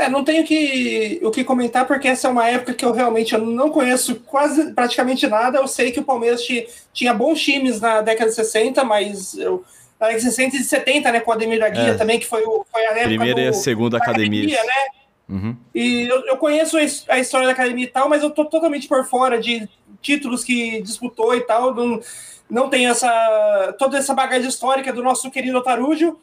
[0.00, 3.34] é, não tenho que, o que comentar, porque essa é uma época que eu realmente
[3.34, 5.58] eu não conheço quase praticamente nada.
[5.58, 9.62] Eu sei que o Palmeiras tinha, tinha bons times na década de 60, mas eu,
[10.00, 11.94] na década de 60 e 70, né, com a Ademir da Guia é.
[11.94, 14.42] também, que foi, o, foi a época Primeira do, e a segunda academia.
[14.42, 15.00] academia né?
[15.28, 15.56] Uhum.
[15.74, 16.76] E eu, eu, conheço
[17.08, 19.68] a história da academia e tal, mas eu tô totalmente por fora de
[20.02, 21.72] títulos que disputou e tal.
[21.72, 22.00] Não,
[22.48, 26.18] não tenho essa, toda essa bagagem histórica do nosso querido Otarujo.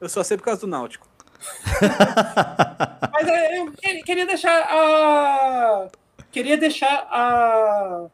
[0.00, 1.06] Eu só sei por causa do Náutico.
[3.12, 3.72] Mas é, eu
[4.04, 5.88] queria deixar a.
[6.30, 8.06] Queria deixar a.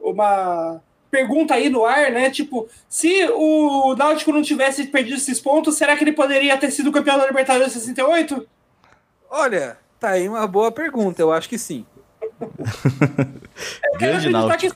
[0.00, 0.82] Uma
[1.12, 2.30] pergunta aí no ar, né?
[2.30, 6.90] Tipo, se o Náutico não tivesse perdido esses pontos, será que ele poderia ter sido
[6.90, 8.48] campeão da Libertadores 68?
[9.30, 11.84] Olha, tá aí uma boa pergunta, eu acho que sim.
[14.00, 14.74] Grande Náutico.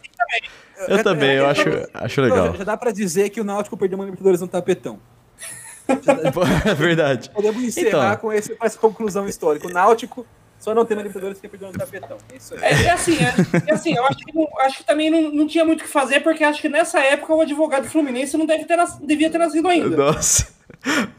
[0.87, 1.63] Eu também, eu acho,
[1.95, 2.55] acho legal.
[2.55, 5.01] Já dá pra dizer que o Náutico perdeu uma Libertadores no tapetão.
[6.67, 7.31] é verdade.
[7.31, 8.17] Podemos encerrar então.
[8.19, 9.67] com, esse, com essa conclusão histórica.
[9.67, 10.27] O Náutico
[10.59, 12.19] só não tem uma Libertadores que perdeu no tapetão.
[12.33, 12.61] É isso aí.
[12.63, 15.47] É, é assim, é, é, assim, eu acho que, não, acho que também não, não
[15.47, 18.65] tinha muito o que fazer, porque acho que nessa época o advogado Fluminense não deve
[18.65, 19.97] ter nas, devia ter nascido ainda.
[19.97, 20.55] Nossa.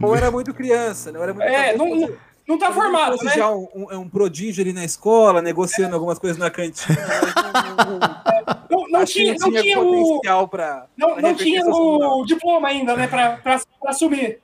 [0.01, 2.09] Ou era muito criança, não era muito É, não, não,
[2.47, 3.33] não tá formado, né?
[3.35, 5.93] já um, um, um, prodígio ali na escola, negociando é.
[5.93, 6.97] algumas coisas na cantina.
[8.69, 12.69] não, não, não tinha, não tinha, tinha o pra, não, pra não tinha o diploma
[12.69, 14.39] ainda, né, para assumir.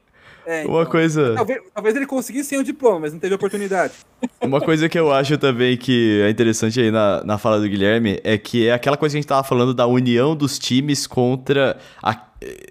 [0.45, 1.33] É, então, uma coisa.
[1.35, 3.93] Talvez, talvez, ele conseguisse sem o diploma, mas não teve oportunidade.
[4.41, 8.19] Uma coisa que eu acho também que é interessante aí na, na fala do Guilherme
[8.23, 11.77] é que é aquela coisa que a gente tava falando da união dos times contra,
[12.01, 12.15] a,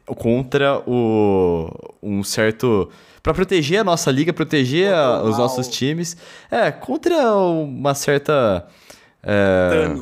[0.06, 1.70] contra o,
[2.02, 2.90] um certo.
[3.22, 6.16] Para proteger a nossa liga, proteger a, os nossos times.
[6.50, 8.66] É, contra uma certa.
[9.22, 9.94] É,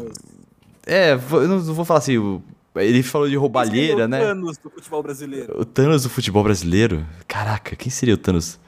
[0.87, 2.41] é, eu não vou falar assim,
[2.77, 4.21] ele falou de roubalheira, né?
[4.21, 5.61] O Thanos do futebol brasileiro.
[5.61, 7.07] O Thanos do futebol brasileiro?
[7.27, 8.59] Caraca, quem seria o Thanos?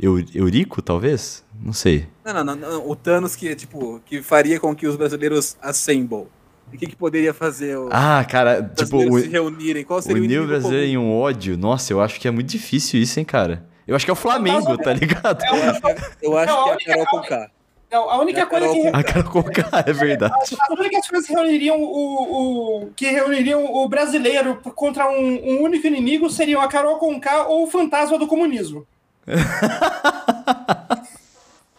[0.00, 1.44] Eurico, talvez?
[1.60, 2.08] Não sei.
[2.24, 6.26] Não, não, não, não, O Thanos que, tipo, que faria com que os brasileiros assemble.
[6.72, 9.84] O que, que poderia fazer o Ah, cara, tipo, o, se reunirem?
[9.84, 11.56] Qual seria unir o brasileiro em um ódio?
[11.56, 13.64] Nossa, eu acho que é muito difícil isso, hein, cara?
[13.86, 15.44] Eu acho que é o Flamengo, tá ligado?
[15.44, 15.80] Eu acho,
[16.22, 17.50] eu acho que é a Carol Conká.
[17.94, 18.88] Não, a única coisa que.
[18.88, 20.34] A Carol Conká, é verdade.
[20.42, 25.62] As, as únicas coisas que reuniriam o, o, que reuniriam o brasileiro contra um, um
[25.62, 28.84] único inimigo seriam a Carol Conká ou o fantasma do comunismo.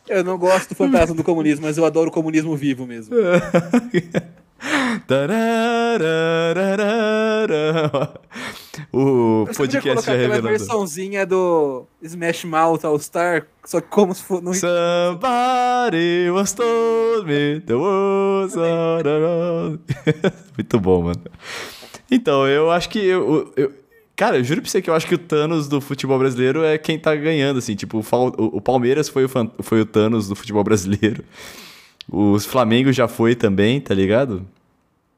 [0.08, 3.14] eu não gosto do fantasma do comunismo, mas eu adoro o comunismo vivo mesmo.
[8.92, 10.48] O podcast colocar já aquela revelando.
[10.50, 14.44] versãozinha do Smash Mouth All Star, só que como se fosse.
[14.44, 14.54] No...
[14.54, 19.00] Somebody was told me was a...
[20.58, 21.22] Muito bom, mano.
[22.10, 23.72] Então, eu acho que eu, eu-
[24.16, 26.78] Cara, eu juro pra você que eu acho que o Thanos do futebol brasileiro é
[26.78, 27.76] quem tá ganhando, assim.
[27.76, 29.30] Tipo, o, Palmeiras foi o,
[29.60, 31.22] foi o Thanos do futebol brasileiro.
[32.10, 34.48] Os Flamengo já foi também, tá ligado?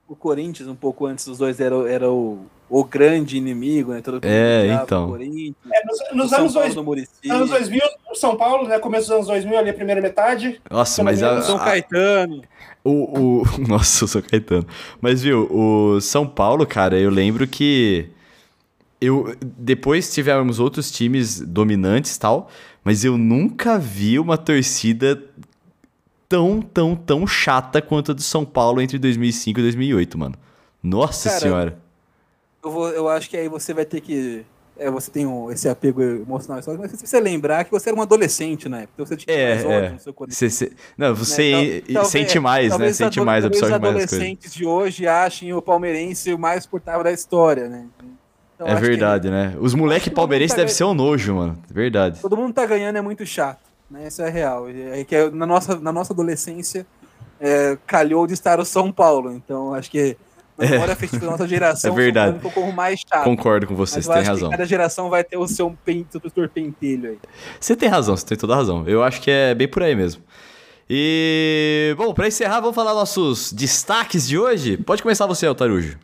[0.08, 4.02] O Corinthians, um pouco antes dos dois, era, era o, o grande inimigo, né?
[4.02, 5.06] Todo mundo É, então.
[5.06, 7.82] o Corinthians, É, nos, nos o São anos, Paulo dois, no anos 2000,
[8.12, 8.80] o São Paulo, né?
[8.80, 10.62] Começo dos anos 2000, ali a primeira metade.
[10.72, 12.42] Nossa, mas a, São a- Caetano.
[12.84, 13.44] O, o...
[13.68, 14.66] Nossa, eu sou Caetano.
[15.02, 18.10] Mas, viu, o São Paulo, cara, eu lembro que.
[19.00, 22.50] Eu, depois tivemos outros times dominantes e tal,
[22.84, 25.22] mas eu nunca vi uma torcida
[26.30, 30.36] tão, tão, tão chata quanto a do São Paulo entre 2005 e 2008, mano.
[30.84, 31.78] Nossa Cara, senhora.
[32.64, 34.46] Eu, vou- eu acho que aí você vai ter que.
[34.80, 38.70] É, você tem um- esse apego emocional, mas você lembrar que você era um adolescente
[38.70, 39.90] na época, então você tinha É, mais ódio é.
[39.90, 40.38] no seu coração.
[40.38, 42.94] Cê, cê- não, você Né, tal- talvez- sente mais, né?
[42.94, 44.12] Sente mais, absorve mais as coisas.
[44.14, 47.88] adolescentes de hoje achem o palmeirense o mais portável da história, né?
[48.56, 49.56] Então, É verdade, né?
[49.60, 51.58] Os moleque palmeirenses tá devem ser um nojo, mano.
[51.72, 52.20] Verdade.
[52.22, 54.08] Todo mundo tá ganhando é muito chato, né?
[54.08, 54.68] Isso é real.
[54.70, 56.86] É que é- na nossa, na nossa adolescência
[57.40, 60.18] é, calhou de estar o São Paulo, então acho que
[60.58, 62.30] na memória afetiva da nossa geração É verdade.
[62.30, 63.24] o São Paulo como mais chato.
[63.24, 64.50] Concordo com você, Mas você eu tem acho razão.
[64.50, 67.20] que cada geração vai ter o seu, pen, seu tutor pentelho aí.
[67.60, 68.84] Você tem razão, você tem toda a razão.
[68.88, 70.24] Eu acho que é bem por aí mesmo.
[70.90, 74.78] E, bom, pra encerrar, vamos falar nossos destaques de hoje.
[74.78, 75.98] Pode começar você, Altarujo.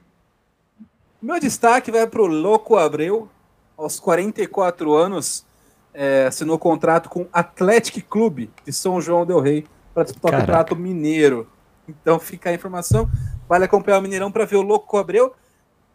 [1.21, 3.29] Meu destaque vai pro Louco Abreu,
[3.77, 5.45] aos 44 anos,
[5.93, 10.43] é, assinou contrato com Athletic Clube de São João del Rei para disputar Caraca.
[10.43, 11.47] o Campeonato Mineiro.
[11.87, 13.09] Então fica a informação.
[13.47, 15.33] Vale acompanhar o Mineirão para ver o Louco Abreu.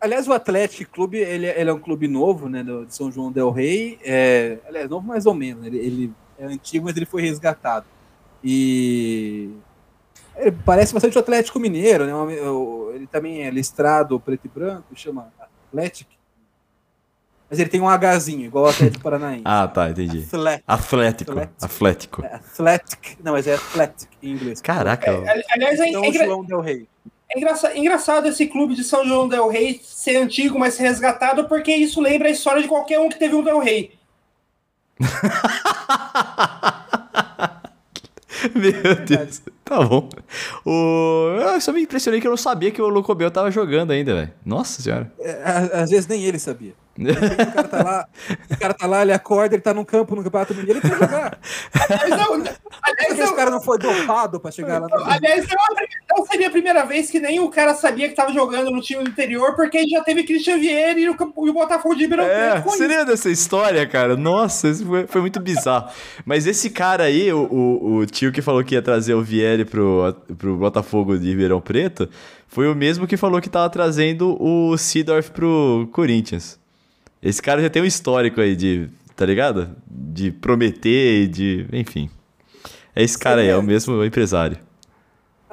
[0.00, 3.10] Aliás, o Atlético Clube, ele, é- ele é um clube novo, né, do- de São
[3.10, 3.98] João del Rei.
[4.04, 5.66] É, aliás, novo mais ou menos.
[5.66, 7.86] Ele, ele é antigo, mas ele foi resgatado.
[8.44, 9.50] E
[10.36, 12.12] ele parece bastante o Atlético Mineiro, né?
[12.94, 15.32] Ele também é listrado preto e branco, chama
[15.68, 16.10] Atlético.
[17.50, 19.42] Mas ele tem um Hzinho, igual o Atlético Paranaense.
[19.44, 20.22] Ah, tá, entendi.
[20.26, 20.64] Atlético.
[20.66, 21.30] Atlético.
[21.32, 21.64] Atlético.
[21.64, 22.24] Atlético.
[22.24, 23.16] É, Athletic.
[23.24, 24.60] Não, mas é Athletic em inglês.
[24.60, 25.10] Caraca.
[25.10, 26.86] Ali- Aliás, é, São é João Del Rei.
[27.30, 31.48] é engraça- engraçado esse clube de São João Del Rei ser antigo, mas ser resgatado,
[31.48, 33.96] porque isso lembra a história de qualquer um que teve um Del Rei.
[38.54, 39.42] Meu Deus.
[39.64, 40.08] Tá bom.
[40.64, 41.36] O...
[41.40, 44.32] Eu só me impressionei que eu não sabia que o Locobel tava jogando ainda, velho.
[44.44, 45.12] Nossa senhora.
[45.18, 45.42] É,
[45.80, 46.72] às vezes nem ele sabia.
[46.98, 48.08] O cara tá lá,
[48.50, 50.98] o cara tá lá, ele acorda, ele tá num campo no Campeonato Mineiro, ele quer
[50.98, 51.38] jogar.
[51.88, 52.56] Aliás, não, aliás,
[53.08, 55.56] Porque esse cara não foi dopado pra chegar lá no aliás, pri-
[56.10, 59.04] não seria a primeira vez que nem o cara sabia que estava jogando no time
[59.04, 62.60] do interior, porque já teve Christian Vieira e o, e o Botafogo de Ribeirão É,
[62.60, 64.16] Preto lembra dessa história, cara?
[64.16, 65.88] Nossa, isso foi, foi muito bizarro.
[66.24, 69.64] Mas esse cara aí, o, o, o tio que falou que ia trazer o Vieri
[69.64, 72.08] pro, pro Botafogo de Ribeirão Preto,
[72.46, 76.57] foi o mesmo que falou que tava trazendo o Seedorf pro Corinthians.
[77.22, 79.76] Esse cara já tem um histórico aí de, tá ligado?
[79.86, 81.66] De prometer e de.
[81.72, 82.10] Enfim.
[82.94, 84.58] É esse cara aí, é o mesmo empresário.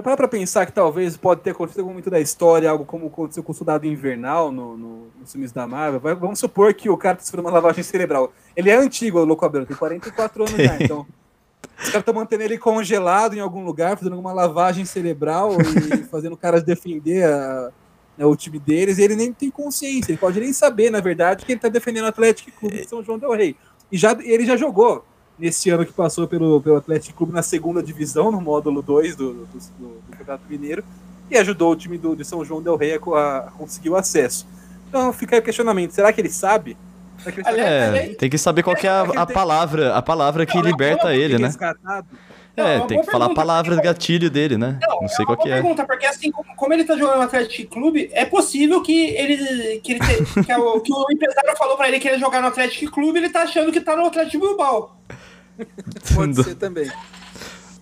[0.03, 3.41] Para pra pensar que talvez pode ter acontecido algum momento da história, algo como aconteceu
[3.41, 6.01] com o Soldado Invernal no, no, nos filmes da Marvel.
[6.01, 8.33] Vai- vamos supor que o cara tá sofrendo uma lavagem cerebral.
[8.57, 11.05] Ele é antigo, o Louco Abreu, tem 44 anos já, então...
[11.77, 16.33] Os caras estão mantendo ele congelado em algum lugar, fazendo alguma lavagem cerebral e fazendo
[16.33, 17.69] o cara defender a-
[18.17, 21.45] né, o time deles, e ele nem tem consciência, ele pode nem saber, na verdade,
[21.45, 23.55] que ele tá defendendo o Atlético Clube de São João del Rei.
[23.91, 25.05] E já, ele já jogou
[25.37, 29.33] nesse ano que passou pelo, pelo Atlético Clube na segunda divisão, no módulo 2 do,
[29.33, 30.83] do, do, do Campeonato Mineiro,
[31.29, 34.47] e ajudou o time do, de São João del Rei a, a conseguir o acesso.
[34.87, 36.77] Então fica aí o questionamento, será que ele sabe?
[37.19, 37.59] Será que ele sabe?
[37.59, 41.37] É, tem que saber qual que é a, a palavra, a palavra que liberta ele,
[41.37, 41.47] né?
[41.47, 42.07] Resgatado?
[42.57, 44.80] Não, é É, tem que falar a pergunta, palavra porque- gatilho dele, né?
[45.02, 45.53] Não sei é qual que é.
[45.56, 49.91] pergunta, porque assim, como, ele tá jogando no Atlético Clube, é possível que ele, que,
[49.94, 52.48] ele te- que, o, que o empresário falou pra ele que ele ia jogar no
[52.48, 54.95] Atlético Clube, ele tá achando que tá no Atlético Bilbao.
[56.15, 56.91] Pode ser também.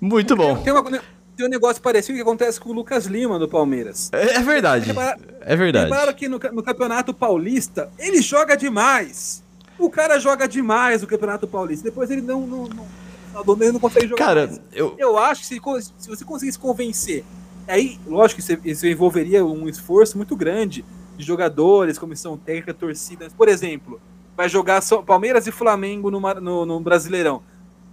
[0.01, 0.57] Muito bom.
[0.57, 0.83] Tem, uma-
[1.35, 4.09] tem um negócio parecido que acontece com o Lucas Lima do Palmeiras.
[4.13, 4.91] É, é verdade.
[5.41, 5.85] É verdade.
[5.85, 9.41] Repararam que no, no Campeonato Paulista ele joga demais.
[9.79, 11.85] O cara joga demais no Campeonato Paulista.
[11.85, 12.85] Depois ele não, não, não,
[13.33, 14.61] não, ele não consegue jogar Cara, mais.
[14.71, 14.95] eu.
[14.97, 15.59] Eu acho que se,
[15.97, 17.23] se você conseguisse convencer,
[17.67, 20.85] aí, lógico que isso, envolveria um esforço muito grande
[21.17, 23.33] de jogadores, comissão técnica, torcidas.
[23.33, 23.99] Por exemplo,
[24.35, 27.41] vai jogar São- Palmeiras e Flamengo no, no, no Brasileirão.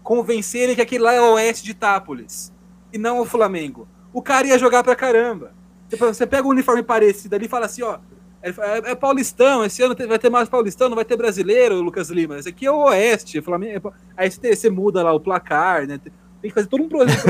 [0.02, 2.52] Convencerem que aquele lá é o Oeste de Itápolis
[2.92, 3.86] e não o Flamengo.
[4.12, 5.52] O cara ia jogar pra caramba.
[5.90, 7.98] Você pega um uniforme parecido ali e fala assim, ó,
[8.42, 12.08] é, é, é, Paulistão, esse ano vai ter mais Paulistão, não vai ter brasileiro, Lucas
[12.10, 12.38] Lima.
[12.38, 13.92] Esse aqui é o Oeste, Flamengo.
[14.16, 15.98] Aí você, você muda lá o placar, né?
[15.98, 17.26] Tem que fazer todo um processo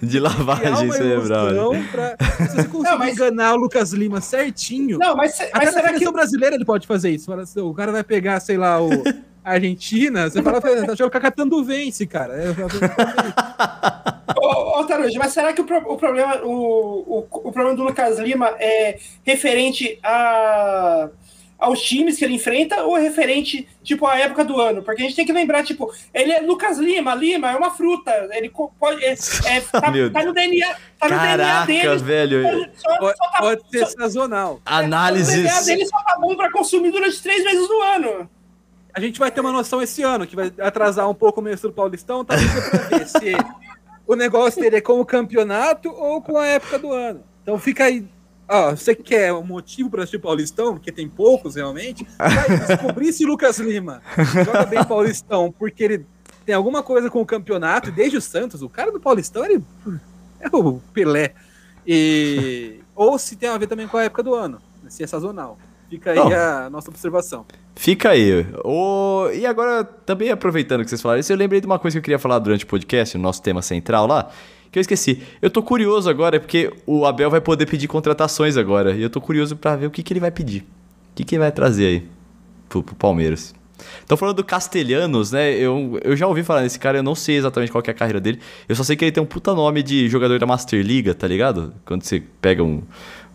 [0.00, 1.72] de, de lavagem cerebral.
[1.90, 3.12] Pra, se você conseguir não, mas...
[3.14, 4.98] enganar o Lucas Lima certinho.
[4.98, 7.32] Não, mas, mas será que o brasileiro ele pode fazer isso?
[7.56, 8.88] O cara vai pegar, sei lá, o
[9.44, 12.34] Argentina, você fala, tá jogando Cacatanduvense, cara.
[12.34, 12.50] É,
[14.38, 18.18] ô, ô Taruji, mas será que o, o problema o, o, o, problema do Lucas
[18.18, 21.08] Lima é referente a,
[21.58, 24.80] aos times que ele enfrenta ou é referente, tipo, à época do ano?
[24.80, 28.28] Porque a gente tem que lembrar, tipo, ele é Lucas Lima, Lima é uma fruta,
[28.30, 28.48] ele
[28.78, 29.12] pode, é,
[29.46, 29.90] é tá, tá,
[30.24, 32.42] no DNA, tá no Caraca, DNA dele.
[32.42, 32.70] velho.
[32.76, 34.60] Só, pode, só tá, pode ser só, sazonal.
[34.64, 35.34] Análises.
[35.34, 38.30] O DNA dele só tá bom pra consumir durante três meses do ano.
[38.94, 41.60] A gente vai ter uma noção esse ano, que vai atrasar um pouco o mês
[41.60, 43.32] do Paulistão, tá pra ver se
[44.06, 47.22] o negócio dele é com o campeonato ou com a época do ano.
[47.42, 48.06] Então fica aí.
[48.48, 53.24] Ó, você quer um motivo para assistir Paulistão, porque tem poucos realmente, vai descobrir se
[53.24, 54.02] Lucas Lima
[54.44, 56.06] joga bem Paulistão, porque ele
[56.44, 59.64] tem alguma coisa com o campeonato, desde o Santos, o cara do Paulistão, ele
[60.38, 61.34] é o Pelé.
[61.86, 65.56] E, ou se tem a ver também com a época do ano, se é sazonal.
[65.92, 67.44] Fica aí a nossa observação.
[67.76, 68.46] Fica aí.
[68.64, 69.28] O...
[69.34, 72.02] E agora, também aproveitando que vocês falaram isso, eu lembrei de uma coisa que eu
[72.02, 74.30] queria falar durante o podcast, no nosso tema central lá,
[74.70, 75.22] que eu esqueci.
[75.42, 78.92] Eu tô curioso agora, porque o Abel vai poder pedir contratações agora.
[78.92, 80.62] E eu tô curioso para ver o que, que ele vai pedir.
[80.62, 82.08] O que, que ele vai trazer aí
[82.70, 83.54] pro, pro Palmeiras.
[84.06, 85.52] Tô falando do Castelhanos, né?
[85.52, 88.20] Eu, eu já ouvi falar nesse cara, eu não sei exatamente qual é a carreira
[88.20, 88.40] dele.
[88.66, 91.26] Eu só sei que ele tem um puta nome de jogador da Master Liga, tá
[91.26, 91.74] ligado?
[91.84, 92.82] Quando você pega um,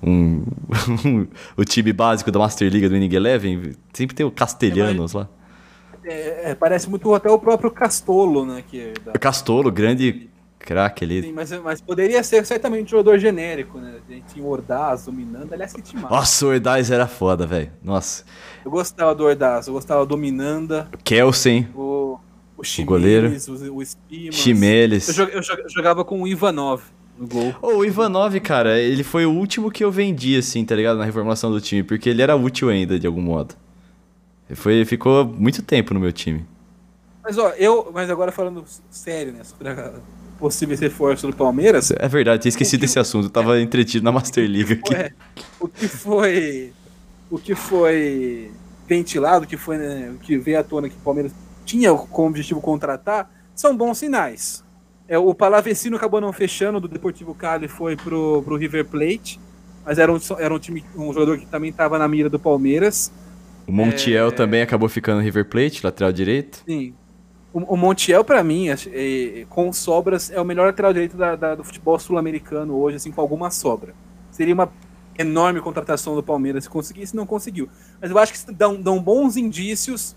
[1.06, 5.28] um, o time básico da Master League do Winning Eleven, sempre tem o Castelhanos lá.
[6.04, 8.64] É, é, parece muito até o próprio Castolo, né?
[8.66, 9.12] Que é da...
[9.14, 11.22] Castolo, grande craque ali.
[11.22, 13.96] Sim, mas, mas poderia ser certamente um jogador genérico, né?
[14.08, 17.72] A gente tinha o Ordaz dominando, aliás, que time Nossa, o Ordaz era foda, velho.
[17.84, 18.24] Nossa.
[18.64, 20.90] Eu gostava do Ordaz, eu gostava do Dominanda.
[21.04, 21.68] Kelsen.
[21.76, 22.20] O,
[22.58, 23.74] o, Chimeles, o goleiro.
[23.74, 24.32] O, o.
[24.32, 25.18] Chimeles.
[25.18, 26.84] Eu, eu, jogava com o Ivanov
[27.18, 27.56] no gol.
[27.62, 30.98] Oh, o Ivanov, cara, ele foi o último que eu vendi, assim, tá ligado?
[30.98, 33.56] Na reformulação do time, porque ele era útil ainda, de algum modo.
[34.50, 36.46] Ele foi, ficou muito tempo no meu time.
[37.24, 37.92] Mas, ó, eu.
[37.94, 39.44] Mas agora falando sério, né?
[39.44, 39.94] Sobre a
[40.38, 41.92] possíveis reforços do Palmeiras.
[41.92, 43.26] É verdade, tinha esquecido desse assunto.
[43.26, 44.96] Eu tava entretido na Master League aqui.
[44.96, 45.12] É,
[45.60, 46.72] o que foi.
[47.30, 48.52] O que foi
[48.88, 51.34] ventilado, o que foi, né, o que veio à tona que o Palmeiras
[51.66, 54.64] tinha como objetivo contratar, são bons sinais.
[55.08, 59.40] É, o Palavecino acabou não fechando, do Deportivo Cali foi pro, pro River Plate,
[59.86, 63.12] mas era um, era um time, um jogador que também estava na mira do Palmeiras.
[63.66, 66.64] O Montiel é, também acabou ficando no River Plate, lateral direito.
[66.68, 66.94] Sim.
[67.54, 71.36] O, o Montiel, para mim, é, é, com sobras, é o melhor lateral direito da,
[71.36, 73.94] da, do futebol sul-americano hoje, assim, com alguma sobra.
[74.30, 74.70] Seria uma
[75.18, 77.70] enorme contratação do Palmeiras se conseguisse, não conseguiu.
[78.00, 80.16] Mas eu acho que dão, dão bons indícios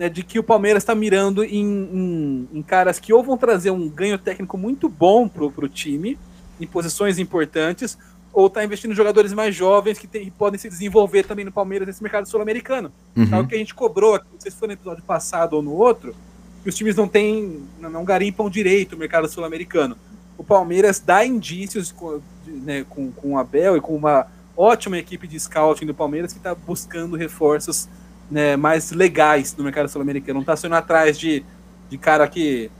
[0.00, 3.70] né, de que o Palmeiras está mirando em, em, em, caras que ou vão trazer
[3.70, 6.18] um ganho técnico muito bom pro, pro time,
[6.58, 7.98] em posições importantes,
[8.32, 11.52] ou está investindo em jogadores mais jovens que, tem, que, podem se desenvolver também no
[11.52, 12.90] Palmeiras nesse mercado sul-americano.
[13.14, 13.28] Uhum.
[13.30, 16.14] Algo que a gente cobrou, não sei se foi no episódio passado ou no outro,
[16.62, 19.98] que os times não têm, não garimpam direito o mercado sul-americano.
[20.38, 25.28] O Palmeiras dá indícios com, né, com, com o Abel e com uma ótima equipe
[25.28, 27.86] de scouting do Palmeiras que está buscando reforços
[28.30, 30.34] né, mais legais no mercado sul-americano.
[30.34, 31.44] Não está sendo atrás de,
[31.88, 32.70] de cara que,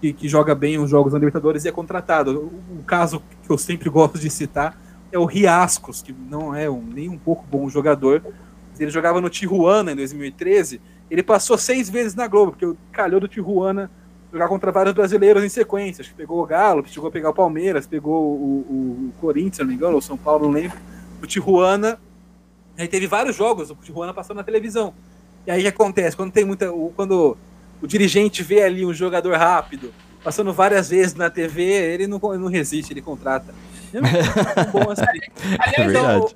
[0.00, 2.52] que, que, joga bem os jogos da Libertadores e é contratado.
[2.70, 4.78] O, o, caso que eu sempre gosto de citar
[5.10, 8.22] é o Riascos, que não é um, nem um pouco bom jogador.
[8.78, 10.80] Ele jogava no Tijuana em 2013.
[11.10, 13.90] Ele passou seis vezes na Globo, porque calhou do Tijuana
[14.32, 16.00] jogar contra vários brasileiros em sequência.
[16.00, 18.74] Acho que pegou o Galo, chegou a pegar o Palmeiras, pegou o, o,
[19.08, 20.78] o Corinthians, se não me engano, ou São Paulo, não lembro.
[21.22, 22.00] O Tijuana
[22.76, 24.94] Aí teve vários jogos, o Tijuana passando na televisão.
[25.46, 26.16] E aí o que acontece?
[26.16, 26.70] Quando tem muita.
[26.96, 27.36] Quando
[27.80, 29.92] o dirigente vê ali um jogador rápido,
[30.22, 33.52] passando várias vezes na TV, ele não, não resiste, ele contrata.
[33.92, 35.02] É bom assim.
[35.58, 36.30] Aliás, não,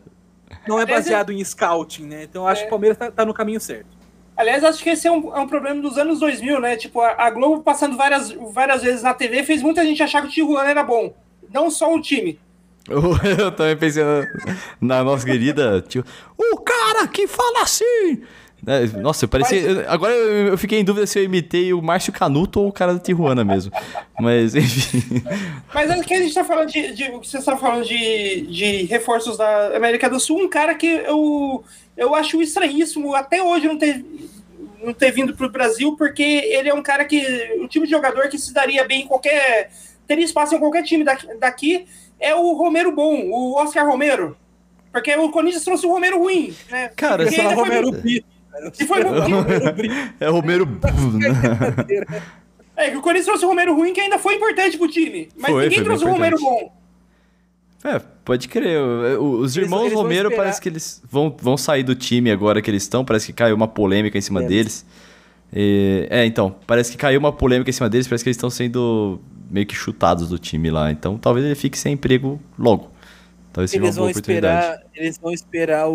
[0.69, 2.25] não, é baseado em scouting, né?
[2.25, 2.65] Então acho é.
[2.65, 3.97] que o Palmeiras tá, tá, no caminho certo.
[4.37, 6.77] Aliás, acho que esse é um, é um problema dos anos 2000, né?
[6.77, 10.29] Tipo, a, a, Globo passando várias, várias vezes na TV fez muita gente achar que
[10.29, 11.15] o Tijuana era bom.
[11.51, 12.39] Não só o time.
[13.39, 14.03] Eu também pensei
[14.81, 16.05] na, nossa querida tio.
[16.37, 18.23] O cara que fala assim!
[18.67, 19.85] É, nossa, eu parecia.
[19.89, 22.99] Agora eu fiquei em dúvida se eu imitei o Márcio Canuto ou o cara do
[22.99, 23.71] Tijuana mesmo.
[24.19, 25.23] Mas, enfim.
[25.73, 26.93] Mas é que a gente tá falando de.
[26.93, 31.63] de você está falando de, de reforços da América do Sul, um cara que eu,
[31.97, 34.05] eu acho estranhíssimo até hoje não ter,
[34.83, 37.23] não ter vindo pro Brasil, porque ele é um cara que.
[37.61, 39.71] um tipo de jogador que se daria bem em qualquer.
[40.09, 41.05] teria espaço em qualquer time
[41.39, 41.87] daqui
[42.21, 44.37] é o Romero bom, o Oscar Romero.
[44.93, 46.91] Porque o Corinthians trouxe o Romero ruim, né?
[46.97, 48.27] Cara, só ainda foi Romero Brito.
[48.73, 49.21] Se foi muito-
[50.21, 50.67] É Romero.
[52.79, 55.29] É, que o Corinthians trouxe o Romero ruim, que ainda foi importante pro time.
[55.37, 56.73] Mas Foi, ninguém foi trouxe o Romero bom.
[57.83, 58.79] É, pode crer.
[58.79, 61.95] O- o- Os Eles- irmãos eles vão Romero parece que eles vão, vão sair do
[61.95, 63.03] time agora que eles estão.
[63.03, 64.47] Parece que caiu uma polêmica em cima É.
[64.47, 64.85] deles.
[65.55, 68.07] E- é, então, parece que caiu uma polêmica em cima deles.
[68.07, 69.21] Parece que eles estão sendo
[69.51, 70.91] meio que chutados do time lá.
[70.91, 72.91] Então talvez ele fique sem emprego logo.
[73.53, 74.67] Talvez seja uma Eles boa vão oportunidade.
[74.67, 75.95] esperar, eles vão esperar o,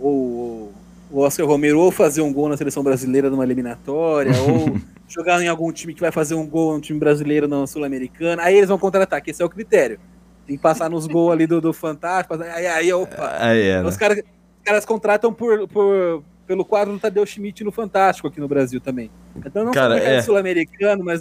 [0.00, 0.72] o,
[1.10, 4.76] o Oscar Romero ou fazer um gol na seleção brasileira numa eliminatória, ou
[5.08, 8.42] jogar em algum time que vai fazer um gol no time brasileiro na Sul-Americana.
[8.42, 9.98] Aí eles vão contra-atacar, que esse é o critério.
[10.46, 12.34] Tem que passar nos gols ali do, do Fantástico.
[12.42, 13.36] Aí, aí opa.
[13.38, 13.88] Aí é, né?
[13.88, 14.22] Os caras,
[14.64, 19.10] caras contratam por, por- pelo quadro do Tadeu Schmidt no Fantástico aqui no Brasil também.
[19.44, 20.22] Então não Cara, só mercado é.
[20.22, 21.20] sul-americano, mas.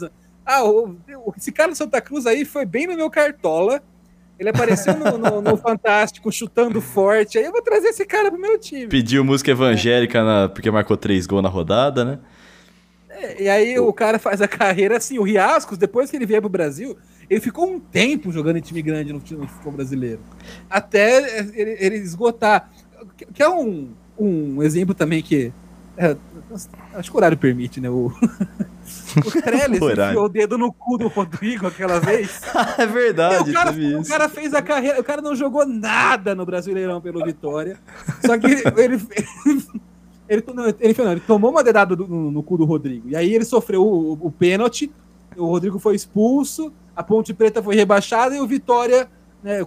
[0.49, 0.95] Ah, o,
[1.25, 3.83] o- esse cara do Santa Cruz aí foi bem no meu cartola.
[4.39, 7.37] Ele apareceu no, no- no Fantástico chutando forte.
[7.37, 8.87] Aí eu vou trazer esse cara pro meu time.
[8.87, 12.19] Pediu música evangélica na- porque marcou três gols na rodada, né?
[13.09, 15.17] É, E aí o cara faz a carreira assim.
[15.19, 16.95] O Riascos, depois que ele veio pro Brasil,
[17.29, 20.21] ele ficou um tempo jogando em time grande no, time- no futebol brasileiro.
[20.69, 22.69] Até ele, ele esgotar.
[23.33, 25.51] Que é um, um exemplo também que.
[25.97, 26.15] É,
[26.93, 27.89] acho que o horário permite, né?
[27.89, 28.11] O,
[29.25, 32.39] o Trellis enfiou o dedo no cu do Rodrigo aquela vez.
[32.77, 36.35] é verdade, E o, cara, o cara fez a carreira, o cara não jogou nada
[36.35, 37.79] no Brasileirão pelo Vitória.
[38.23, 39.01] Só que ele.
[40.29, 43.09] Ele, não, ele, não, ele tomou uma dedada do- no, no cu do Rodrigo.
[43.09, 44.91] E aí ele sofreu o, o, o pênalti.
[45.35, 46.71] O Rodrigo foi expulso.
[46.95, 49.09] A Ponte Preta foi rebaixada e o Vitória.
[49.43, 49.63] Né,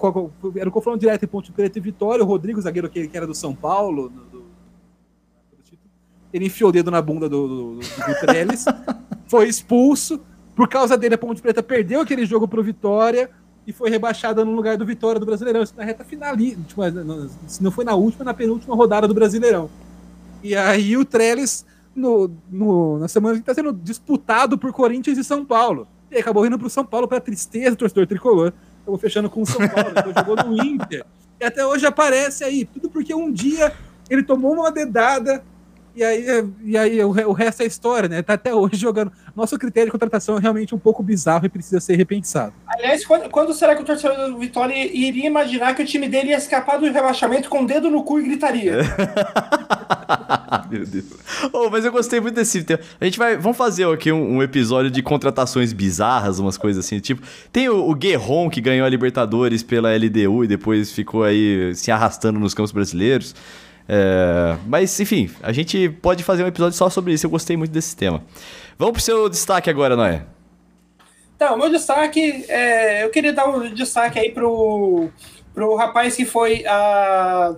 [0.56, 2.24] era o confronto direto entre Ponte Preta e Vitória.
[2.24, 4.12] O Rodrigo, zagueiro que, que era do São Paulo.
[6.32, 8.64] Ele enfiou o dedo na bunda do, do, do, do Trellis.
[9.26, 10.20] foi expulso.
[10.54, 13.30] Por causa dele, a Ponte Preta perdeu aquele jogo pro Vitória
[13.66, 15.62] e foi rebaixada no lugar do Vitória do Brasileirão.
[15.62, 16.82] Isso na reta final, tipo,
[17.46, 19.70] se não foi na última, na penúltima rodada do Brasileirão.
[20.42, 25.24] E aí o Trellis, no, no- na semana que está sendo disputado por Corinthians e
[25.24, 25.86] São Paulo.
[26.10, 28.52] E aí acabou indo pro São Paulo para tristeza do torcedor tricolor.
[28.82, 31.04] Acabou fechando com o São Paulo, depois jogou no Inter.
[31.40, 32.64] E até hoje aparece aí.
[32.64, 33.72] Tudo porque um dia
[34.10, 35.42] ele tomou uma dedada
[35.94, 36.24] e aí,
[36.62, 38.22] e aí o, o resto é história, né?
[38.22, 39.12] Tá até hoje jogando.
[39.34, 42.52] Nosso critério de contratação é realmente um pouco bizarro e precisa ser repensado.
[42.66, 46.30] Aliás, quando, quando será que o torcedor do Vitória iria imaginar que o time dele
[46.30, 48.78] ia escapar do rebaixamento com o dedo no cu e gritaria?
[50.70, 51.04] Meu Deus.
[51.52, 52.80] Oh, mas eu gostei muito desse tema.
[53.00, 53.36] A gente vai.
[53.36, 56.98] Vamos fazer aqui um, um episódio de contratações bizarras, umas coisas assim.
[57.00, 57.22] Tipo,
[57.52, 61.90] tem o, o Guerron que ganhou a Libertadores pela LDU e depois ficou aí se
[61.90, 63.34] arrastando nos campos brasileiros.
[63.92, 67.26] É, mas, enfim, a gente pode fazer um episódio só sobre isso.
[67.26, 68.22] Eu gostei muito desse tema.
[68.78, 70.22] Vamos pro seu destaque agora, Noé.
[71.34, 75.08] Então, meu destaque, é, eu queria dar um destaque aí pro,
[75.52, 77.56] pro rapaz que foi a,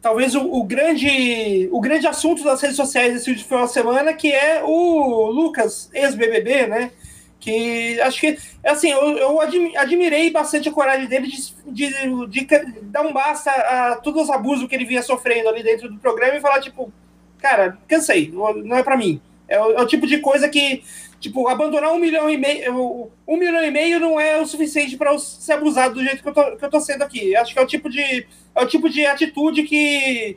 [0.00, 4.14] talvez o, o grande, o grande assunto das redes sociais desse último final de semana,
[4.14, 6.90] que é o Lucas, ex-BBB, né?
[7.38, 12.44] Que acho que, assim, eu, eu admi- admirei bastante a coragem dele de, de, de
[12.44, 15.98] ca- dar um basta a todos os abusos que ele vinha sofrendo ali dentro do
[15.98, 16.92] programa e falar, tipo,
[17.38, 19.20] cara, cansei, não é pra mim.
[19.48, 20.82] É o, é o tipo de coisa que,
[21.20, 25.16] tipo, abandonar um milhão e meio, um milhão e meio não é o suficiente para
[25.18, 27.36] ser abusado do jeito que eu, tô, que eu tô sendo aqui.
[27.36, 30.36] Acho que é o tipo de, é o tipo de atitude que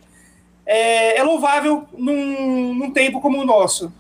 [0.66, 3.92] é, é louvável num, num tempo como o nosso.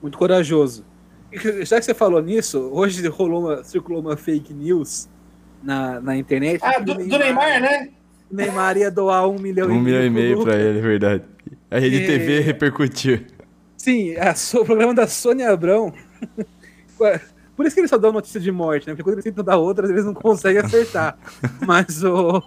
[0.00, 0.84] Muito corajoso.
[1.32, 5.08] E Já que você falou nisso, hoje rolou uma, circulou uma fake news
[5.62, 6.60] na, na internet.
[6.62, 7.88] Ah, do, o do Neymar, né?
[8.30, 11.22] O Neymar ia doar um milhão Um milhão e meio pra ele, é verdade.
[11.70, 12.06] A Rede É.
[12.06, 13.20] TV repercutiu.
[13.76, 15.92] Sim, a, so- o programa da Sônia Abrão.
[17.56, 18.92] Por isso que eles só dão notícia de morte, né?
[18.92, 21.18] Porque quando eles tentam dar outras, eles não conseguem acertar.
[21.66, 22.42] Mas o,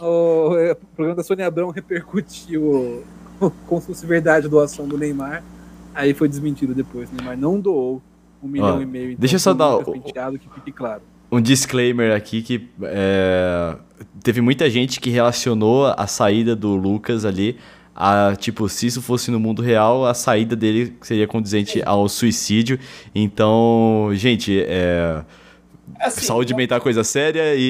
[0.00, 3.04] o, é, o programa da Sônia Abrão repercutiu
[3.40, 5.42] o- como se fosse verdade a doação do Neymar.
[5.94, 7.10] Aí foi desmentido depois.
[7.10, 8.02] O Neymar não doou
[8.42, 9.10] um milhão Ó, e meio.
[9.10, 11.02] então deixa eu só dar Penteado, que fique claro.
[11.30, 13.76] um disclaimer aqui que é,
[14.22, 17.58] teve muita gente que relacionou a saída do Lucas ali
[18.02, 22.78] a, tipo, se isso fosse no mundo real, a saída dele seria condizente ao suicídio.
[23.14, 25.22] Então, gente, é,
[25.98, 27.60] Assim, saúde mental é coisa séria e,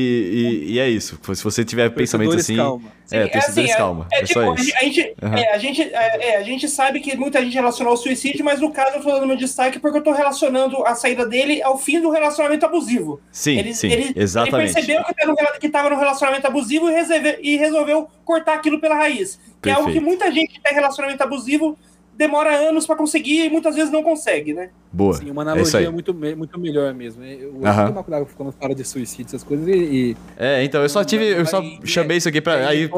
[0.69, 1.19] e, e é isso.
[1.35, 2.93] Se você tiver pensamento Torcedores, assim, calma.
[3.11, 4.07] é, Sim, torcedores, assim, calma.
[4.13, 4.65] É, É, tipo, só a isso.
[4.65, 7.93] gente, a gente, é, a, gente, é, é, a gente sabe que muita gente relacionou
[7.93, 10.95] ao suicídio, mas no caso eu tô dando meu destaque porque eu tô relacionando a
[10.95, 13.21] saída dele ao fim do relacionamento abusivo.
[13.33, 14.71] Sim, ele, sim, ele, exatamente.
[14.71, 18.09] Ele percebeu que, tá no rela- que tava no relacionamento abusivo e, resolveu- e resolveu
[18.25, 19.39] cortar aquilo pela raiz.
[19.63, 20.07] Que é algo que Perfeito.
[20.09, 21.79] muita gente que tem relacionamento abusivo
[22.21, 24.69] demora anos para conseguir e muitas vezes não consegue, né?
[24.93, 25.15] Boa.
[25.15, 25.85] Sim, uma é isso aí.
[25.87, 27.25] analogia muito, me- muito melhor mesmo.
[27.25, 27.71] Eu Aham.
[27.71, 29.73] acho que uma quando fala de suicídio, essas coisas, e.
[29.73, 31.25] e É, então, eu só tive.
[31.27, 32.91] Eu só Vai- chamei isso aqui pra tem aí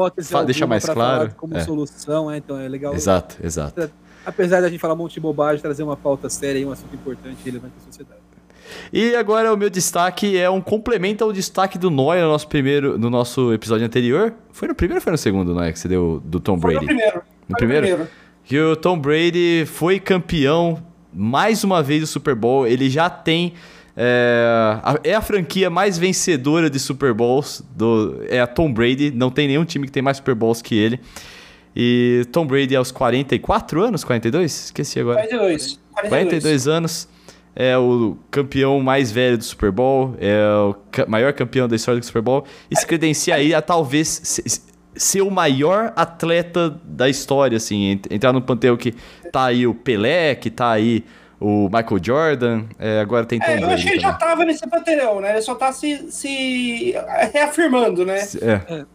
[0.45, 1.33] deixar mais claro.
[1.37, 2.93] Como É, solução, é, então é legal.
[2.93, 3.89] Exato, exato.
[4.25, 6.93] Apesar da gente falar um monte de bobagem, trazer uma pauta séria e um assunto
[6.93, 8.21] importante e relevante para a sociedade.
[8.91, 12.97] E agora o meu destaque é um complemento ao destaque do Noia no nosso primeiro,
[12.97, 14.33] no nosso episódio anterior.
[14.51, 16.85] Foi no primeiro ou foi no segundo, Noia, que você deu do Tom Foi Brady?
[16.85, 17.17] no primeiro.
[17.47, 18.07] No Foi primeiro?
[18.43, 20.83] Que o Tom Brady foi campeão
[21.13, 22.67] mais uma vez do Super Bowl.
[22.67, 23.53] Ele já tem.
[23.95, 27.63] É a, é a franquia mais vencedora de Super Bowls.
[27.75, 29.11] Do, é a Tom Brady.
[29.11, 30.99] Não tem nenhum time que tem mais Super Bowls que ele.
[31.75, 34.03] E Tom Brady aos 44 anos?
[34.03, 34.65] 42?
[34.65, 35.17] Esqueci agora.
[35.17, 35.79] 42.
[35.93, 36.09] 42.
[36.09, 37.07] 42 anos.
[37.55, 40.15] É o campeão mais velho do Super Bowl.
[40.19, 40.75] É o
[41.07, 42.45] maior campeão da história do Super Bowl.
[42.69, 44.63] E se credencia aí a talvez
[44.95, 47.91] ser o maior atleta da história, assim.
[47.91, 48.93] ent- Entrar no panteão que
[49.31, 51.03] tá aí o Pelé, que tá aí
[51.39, 52.63] o Michael Jordan.
[52.79, 55.31] é, agora tem Tom É, eu acho que ele já tava nesse panteão, né?
[55.31, 56.93] Ele só tá se, se
[57.33, 58.19] reafirmando, né?
[58.41, 58.85] É.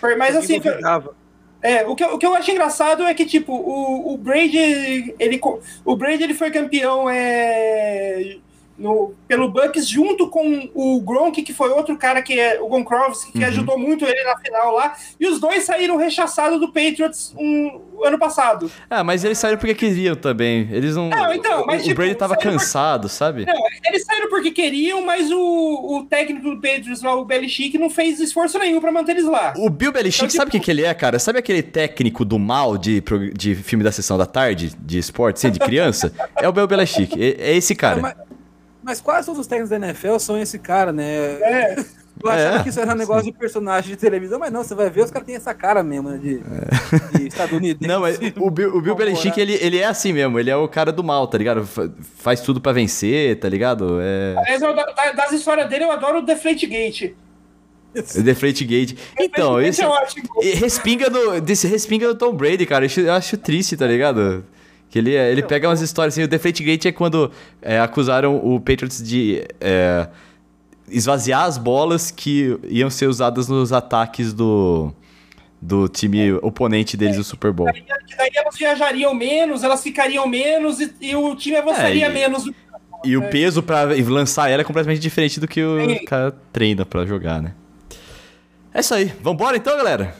[0.00, 0.60] Por- Mas assim.
[1.64, 5.14] É, o que, eu- o que eu acho engraçado é que, tipo, o, o Brady,
[5.18, 5.40] ele,
[5.84, 8.36] o Brady ele foi campeão é,
[8.82, 13.32] no, pelo Bucks junto com o Gronk, que foi outro cara que é o Gronkowski,
[13.32, 13.44] que Uhum.
[13.46, 18.18] ajudou muito ele na final lá, e os dois saíram rechaçados do Patriots um, ano
[18.18, 18.70] passado.
[18.90, 20.68] Ah, mas eles saíram porque queriam também.
[20.72, 21.08] Eles não.
[21.08, 23.46] Não, então, mas, o tipo, Brady tava porque- cansado, sabe?
[23.46, 23.54] Não,
[23.86, 28.18] eles saíram porque queriam, mas o, o técnico do Patriots lá, o Belichick, não fez
[28.18, 29.54] esforço nenhum pra manter eles lá.
[29.56, 31.18] O Bill Belichick, Então, tipo- sabe o que, que ele é, cara?
[31.18, 33.02] Sabe aquele técnico do mal de,
[33.34, 36.12] de filme da sessão da tarde, de esporte, assim, de criança?
[36.36, 37.14] é o Bill Belichick.
[37.22, 38.00] É, é esse cara.
[38.00, 38.14] Mas,
[38.82, 41.04] mas quase todos os técnicos da NFL são esse cara, né?
[41.04, 41.76] É,
[42.22, 44.74] Eu achava É, que isso era um negócio de personagem de televisão, mas não, você
[44.74, 46.18] vai ver, os caras têm essa cara mesmo, né?
[46.18, 46.40] De,
[47.18, 47.88] de estadunidense.
[47.88, 50.38] Não, mas o Bill, o Bill Belichick, ele, ele é assim mesmo.
[50.38, 51.64] Ele é o cara do mal, tá ligado?
[51.66, 53.98] Fa- Faz tudo pra vencer, tá ligado?
[54.00, 54.34] É...
[54.38, 57.12] aliás, eu- da- das histórias dele, eu adoro o Deflate Gate.
[57.94, 58.98] é Deflate Gate.
[59.18, 59.82] Então, esse...
[59.82, 60.28] é ótimo.
[60.42, 62.86] E Respinga do, desse respinga do Tom Brady, cara.
[62.96, 64.44] Eu acho triste, tá ligado?
[64.92, 66.22] Que ele, ele pega umas histórias assim.
[66.22, 67.32] O Deflate Gate é quando
[67.62, 70.06] é, acusaram o Patriots de é,
[70.86, 74.92] esvaziar as bolas que iam ser usadas nos ataques do,
[75.62, 77.72] do time oponente deles no Super Bowl.
[77.72, 77.82] Que
[78.18, 82.50] daí elas viajariam menos, elas ficariam menos e, e o time avançaria É, e- menos.
[83.02, 86.04] E o peso pra lançar ela é completamente diferente do que o Sim.
[86.04, 87.54] cara treina pra jogar, né?
[88.74, 89.06] É isso aí.
[89.22, 90.14] Vambora então, galera?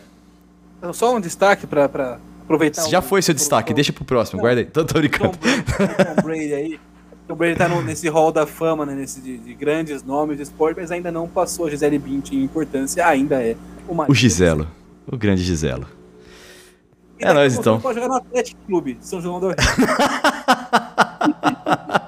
[0.79, 2.89] Então, Só um destaque pra, pra aproveitar.
[2.89, 4.41] Já o- foi seu destaque, deixa pro próximo.
[4.41, 4.67] Guarda aí.
[4.67, 5.39] Tô, tô Tom brincando.
[5.39, 6.81] Brady, Tom Brady aí.
[7.29, 8.95] Tom Brady tá no- nesse hall da fama, né?
[8.95, 12.45] Nesse de, de grandes nomes de esporte, mas ainda não passou a Gisele Bündchen em
[12.45, 13.57] importância, ainda é
[13.89, 14.13] o marido.
[14.13, 14.67] O Giselo.
[15.11, 15.87] O grande Giselo.
[17.19, 17.81] E É nóis, então.
[17.81, 19.57] Pode jogar no Atlético Clube, São João do Rio.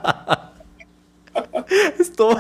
[1.99, 2.37] Estou.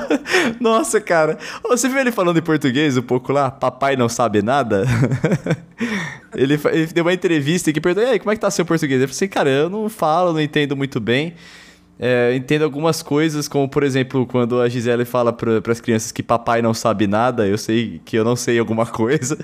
[0.61, 1.39] Nossa, cara.
[1.69, 3.51] Você viu ele falando em português um pouco lá?
[3.51, 4.85] Papai não sabe nada?
[6.35, 9.01] ele, ele deu uma entrevista que perguntou: e aí, como é que tá seu português?
[9.01, 11.35] Eu falei assim, cara, eu não falo, não entendo muito bem.
[11.97, 16.25] É, entendo algumas coisas, como por exemplo, quando a Gisele fala para as crianças que
[16.25, 19.39] papai não sabe nada, eu sei que eu não sei alguma coisa.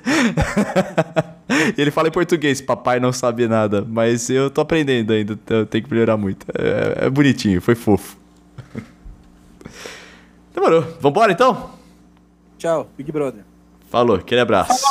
[1.78, 5.66] Ele fala em português, papai não sabe nada, mas eu tô aprendendo ainda, então eu
[5.66, 6.44] tenho que melhorar muito.
[6.52, 8.20] É, é bonitinho, foi fofo.
[10.54, 10.82] Demorou.
[11.00, 11.70] Vambora então?
[12.58, 13.44] Tchau, Big Brother.
[13.90, 14.84] Falou, aquele abraço.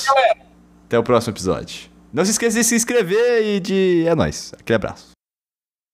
[0.85, 1.89] Até o próximo episódio.
[2.11, 4.05] Não se esqueça de se inscrever e de.
[4.07, 4.51] É nóis.
[4.59, 5.18] Aquele abraço.